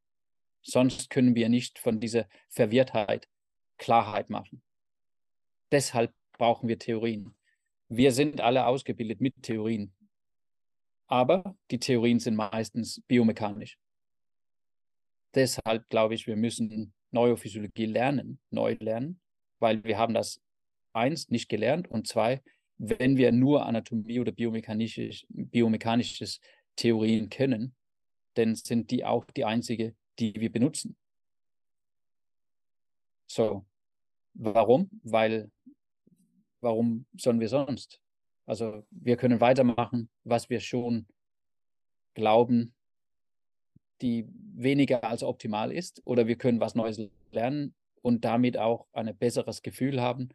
Sonst 0.62 1.10
können 1.10 1.34
wir 1.34 1.48
nicht 1.48 1.78
von 1.78 2.00
dieser 2.00 2.26
Verwirrtheit 2.48 3.28
Klarheit 3.76 4.30
machen. 4.30 4.62
Deshalb 5.72 6.12
brauchen 6.32 6.68
wir 6.68 6.78
Theorien. 6.78 7.34
Wir 7.88 8.12
sind 8.12 8.40
alle 8.40 8.66
ausgebildet 8.66 9.20
mit 9.20 9.42
Theorien. 9.42 9.92
Aber 11.06 11.56
die 11.70 11.78
Theorien 11.78 12.18
sind 12.18 12.36
meistens 12.36 13.02
biomechanisch. 13.06 13.78
Deshalb 15.34 15.88
glaube 15.88 16.14
ich, 16.14 16.26
wir 16.26 16.36
müssen 16.36 16.94
Neurophysiologie 17.10 17.86
lernen, 17.86 18.40
neu 18.50 18.76
lernen, 18.78 19.20
weil 19.58 19.82
wir 19.84 19.98
haben 19.98 20.14
das 20.14 20.40
eins 20.92 21.28
nicht 21.28 21.48
gelernt 21.48 21.88
und 21.88 22.06
zwei, 22.06 22.42
wenn 22.78 23.16
wir 23.16 23.32
nur 23.32 23.66
Anatomie 23.66 24.20
oder 24.20 24.32
biomechanisches, 24.32 25.24
biomechanisches 25.28 26.40
Theorien 26.76 27.28
kennen, 27.28 27.74
dann 28.34 28.54
sind 28.54 28.90
die 28.90 29.04
auch 29.04 29.24
die 29.26 29.44
einzige, 29.44 29.94
die 30.18 30.34
wir 30.40 30.50
benutzen. 30.50 30.96
So, 33.26 33.64
warum? 34.34 34.90
Weil, 35.02 35.50
warum 36.60 37.06
sollen 37.16 37.40
wir 37.40 37.48
sonst? 37.48 38.00
Also 38.46 38.84
wir 38.90 39.16
können 39.16 39.40
weitermachen, 39.40 40.10
was 40.24 40.50
wir 40.50 40.60
schon 40.60 41.06
glauben, 42.14 42.74
die 44.02 44.26
weniger 44.54 45.04
als 45.04 45.22
optimal 45.22 45.72
ist, 45.72 46.02
oder 46.04 46.26
wir 46.26 46.36
können 46.36 46.60
was 46.60 46.74
Neues 46.74 47.00
lernen 47.30 47.74
und 48.02 48.24
damit 48.24 48.58
auch 48.58 48.86
ein 48.92 49.16
besseres 49.16 49.62
Gefühl 49.62 50.00
haben, 50.00 50.28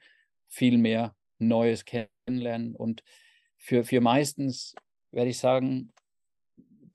viel 0.48 0.78
mehr 0.78 1.16
Neues 1.40 1.86
kennenlernen. 1.86 2.76
Und 2.76 3.03
für, 3.57 3.84
für 3.84 4.02
meistens 4.02 4.76
werde 5.11 5.32
ich 5.32 5.40
sagen, 5.40 5.91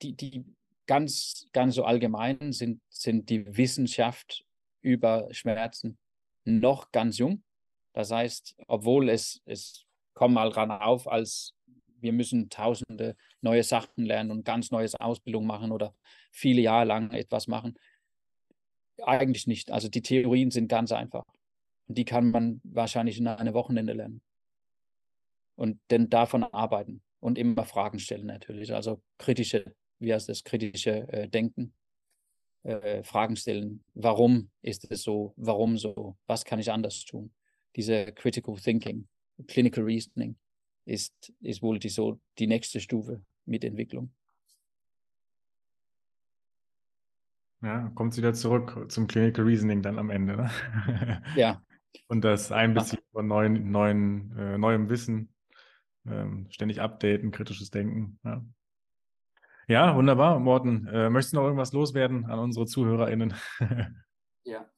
die, 0.01 0.15
die 0.15 0.45
ganz, 0.87 1.47
ganz 1.53 1.75
so 1.75 1.83
allgemein 1.83 2.51
sind, 2.51 2.81
sind 2.89 3.29
die 3.29 3.57
Wissenschaft 3.57 4.45
über 4.81 5.27
Schmerzen 5.31 5.97
noch 6.43 6.91
ganz 6.91 7.17
jung. 7.17 7.43
Das 7.93 8.11
heißt, 8.11 8.55
obwohl 8.67 9.09
es, 9.09 9.41
es 9.45 9.85
kommt 10.13 10.35
mal 10.35 10.49
ran 10.49 10.71
auf, 10.71 11.07
als 11.07 11.53
wir 11.99 12.13
müssen 12.13 12.49
tausende 12.49 13.15
neue 13.41 13.63
Sachen 13.63 14.05
lernen 14.05 14.31
und 14.31 14.45
ganz 14.45 14.69
neues 14.69 14.95
Ausbildung 14.95 15.45
machen 15.47 15.71
oder 15.71 15.95
viele 16.31 16.61
Jahre 16.61 16.85
lang 16.85 17.11
etwas 17.11 17.47
machen. 17.47 17.75
Eigentlich 19.03 19.47
nicht. 19.47 19.71
Also 19.71 19.87
die 19.87 20.01
Theorien 20.01 20.51
sind 20.51 20.67
ganz 20.67 20.91
einfach. 20.91 21.25
Und 21.87 21.97
die 21.97 22.05
kann 22.05 22.31
man 22.31 22.61
wahrscheinlich 22.63 23.17
in 23.17 23.27
einem 23.27 23.53
Wochenende 23.53 23.93
lernen 23.93 24.21
und 25.55 25.79
dann 25.87 26.09
davon 26.09 26.43
arbeiten 26.43 27.01
und 27.19 27.37
immer 27.37 27.65
Fragen 27.65 27.99
stellen 27.99 28.27
natürlich. 28.27 28.73
Also 28.73 29.01
kritische, 29.17 29.73
wie 29.99 30.13
heißt 30.13 30.29
das, 30.29 30.43
kritische 30.43 31.07
äh, 31.11 31.27
Denken, 31.27 31.73
äh, 32.63 33.03
Fragen 33.03 33.35
stellen. 33.35 33.83
Warum 33.93 34.49
ist 34.61 34.89
es 34.89 35.03
so? 35.03 35.33
Warum 35.37 35.77
so? 35.77 36.17
Was 36.27 36.45
kann 36.45 36.59
ich 36.59 36.71
anders 36.71 37.05
tun? 37.05 37.31
Diese 37.75 38.11
Critical 38.13 38.55
Thinking, 38.55 39.07
Clinical 39.47 39.83
Reasoning 39.83 40.35
ist, 40.85 41.33
ist 41.41 41.61
wohl 41.61 41.79
die, 41.79 41.89
so 41.89 42.19
die 42.37 42.47
nächste 42.47 42.79
Stufe 42.79 43.21
mit 43.45 43.63
Entwicklung. 43.63 44.11
Ja, 47.61 47.91
kommt 47.95 48.15
wieder 48.17 48.33
zurück 48.33 48.85
zum 48.89 49.07
Clinical 49.07 49.45
Reasoning 49.45 49.81
dann 49.81 49.97
am 49.97 50.09
Ende. 50.09 50.35
Ne? 50.35 51.23
Ja. 51.35 51.61
Und 52.07 52.23
das 52.23 52.51
Einbeziehen 52.51 53.01
von 53.11 53.27
neuen, 53.27 53.71
neuen, 53.71 54.37
äh, 54.37 54.57
neuem 54.57 54.89
Wissen 54.89 55.29
ähm, 56.07 56.47
ständig 56.49 56.81
updaten, 56.81 57.31
kritisches 57.31 57.71
Denken. 57.71 58.19
Ja. 58.23 58.45
ja 59.67 59.95
wunderbar, 59.95 60.39
Morten. 60.39 60.87
Äh, 60.87 61.09
möchtest 61.09 61.33
du 61.33 61.37
noch 61.37 61.43
irgendwas 61.45 61.73
loswerden 61.73 62.25
an 62.25 62.39
unsere 62.39 62.65
ZuhörerInnen? 62.65 63.33
ja, 64.43 64.69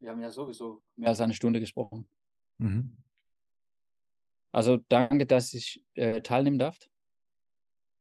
wir 0.00 0.10
haben 0.10 0.20
ja 0.20 0.30
sowieso 0.30 0.82
mehr 0.96 1.10
als 1.10 1.20
eine 1.20 1.34
Stunde 1.34 1.60
gesprochen. 1.60 2.08
Mhm. 2.58 2.96
Also 4.52 4.78
danke, 4.88 5.26
dass 5.26 5.52
ich 5.52 5.84
äh, 5.94 6.22
teilnehmen 6.22 6.58
darf. 6.58 6.78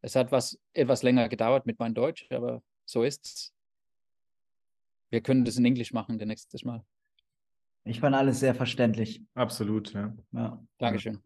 Es 0.02 0.16
hat 0.16 0.32
was 0.32 0.60
etwas 0.74 1.04
länger 1.04 1.28
gedauert 1.30 1.66
mit 1.66 1.80
meinem 1.80 1.96
Deutsch, 1.96 2.28
aber 2.32 2.62
so 2.86 3.04
ist's. 3.04 3.54
Wir 5.10 5.22
können 5.22 5.46
das 5.46 5.58
in 5.58 5.66
Englisch 5.66 5.94
machen, 5.94 6.18
das 6.18 6.28
nächste 6.28 6.66
Mal. 6.66 6.86
Ich 7.86 8.00
fand 8.00 8.16
alles 8.16 8.40
sehr 8.40 8.56
verständlich. 8.56 9.24
Absolut, 9.34 9.94
ja. 9.94 10.16
ja. 10.32 10.66
Dankeschön. 10.78 11.22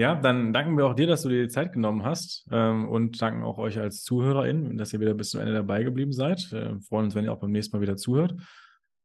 Ja, 0.00 0.14
dann 0.14 0.54
danken 0.54 0.78
wir 0.78 0.86
auch 0.86 0.94
dir, 0.94 1.06
dass 1.06 1.20
du 1.20 1.28
dir 1.28 1.42
die 1.42 1.50
Zeit 1.50 1.74
genommen 1.74 2.04
hast 2.04 2.48
ähm, 2.50 2.88
und 2.88 3.20
danken 3.20 3.42
auch 3.42 3.58
euch 3.58 3.78
als 3.78 4.02
ZuhörerInnen, 4.02 4.78
dass 4.78 4.94
ihr 4.94 5.00
wieder 5.00 5.12
bis 5.12 5.28
zum 5.28 5.40
Ende 5.40 5.52
dabei 5.52 5.82
geblieben 5.82 6.12
seid. 6.12 6.50
Äh, 6.54 6.80
freuen 6.80 7.04
uns, 7.04 7.14
wenn 7.14 7.26
ihr 7.26 7.32
auch 7.34 7.40
beim 7.40 7.50
nächsten 7.50 7.76
Mal 7.76 7.82
wieder 7.82 7.98
zuhört. 7.98 8.34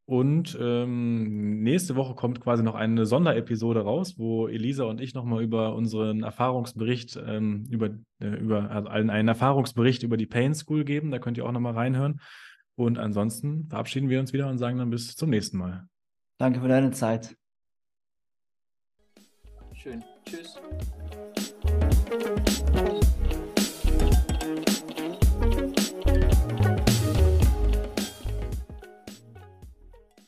Und 0.06 0.58
ähm, 0.58 1.64
nächste 1.64 1.98
Woche 1.98 2.16
kommt 2.16 2.40
quasi 2.40 2.64
noch 2.64 2.76
eine 2.76 3.06
Sonderepisode 3.06 3.82
raus, 3.82 4.18
wo 4.18 4.48
Elisa 4.48 4.86
und 4.86 5.02
ich 5.02 5.14
nochmal 5.14 5.44
über 5.44 5.76
unseren 5.76 6.24
Erfahrungsbericht, 6.24 7.20
ähm, 7.28 7.66
über, 7.70 7.90
äh, 8.22 8.28
über 8.28 8.72
also 8.72 8.88
einen, 8.88 9.10
einen 9.10 9.28
Erfahrungsbericht 9.28 10.02
über 10.04 10.16
die 10.16 10.28
Pain 10.28 10.56
School 10.56 10.86
geben. 10.86 11.12
Da 11.12 11.20
könnt 11.20 11.38
ihr 11.38 11.46
auch 11.46 11.52
nochmal 11.52 11.74
reinhören. 11.74 12.22
Und 12.76 13.00
ansonsten 13.00 13.68
verabschieden 13.68 14.08
wir 14.08 14.22
uns 14.22 14.32
wieder 14.32 14.48
und 14.48 14.60
sagen 14.60 14.78
dann 14.78 14.92
bis 14.92 15.14
zum 15.18 15.30
nächsten 15.30 15.58
Mal. 15.58 15.90
Danke 16.38 16.62
für 16.62 16.70
deine 16.70 16.92
Zeit. 16.92 17.36
Schön. 19.74 20.02
Tschüss. 20.28 20.56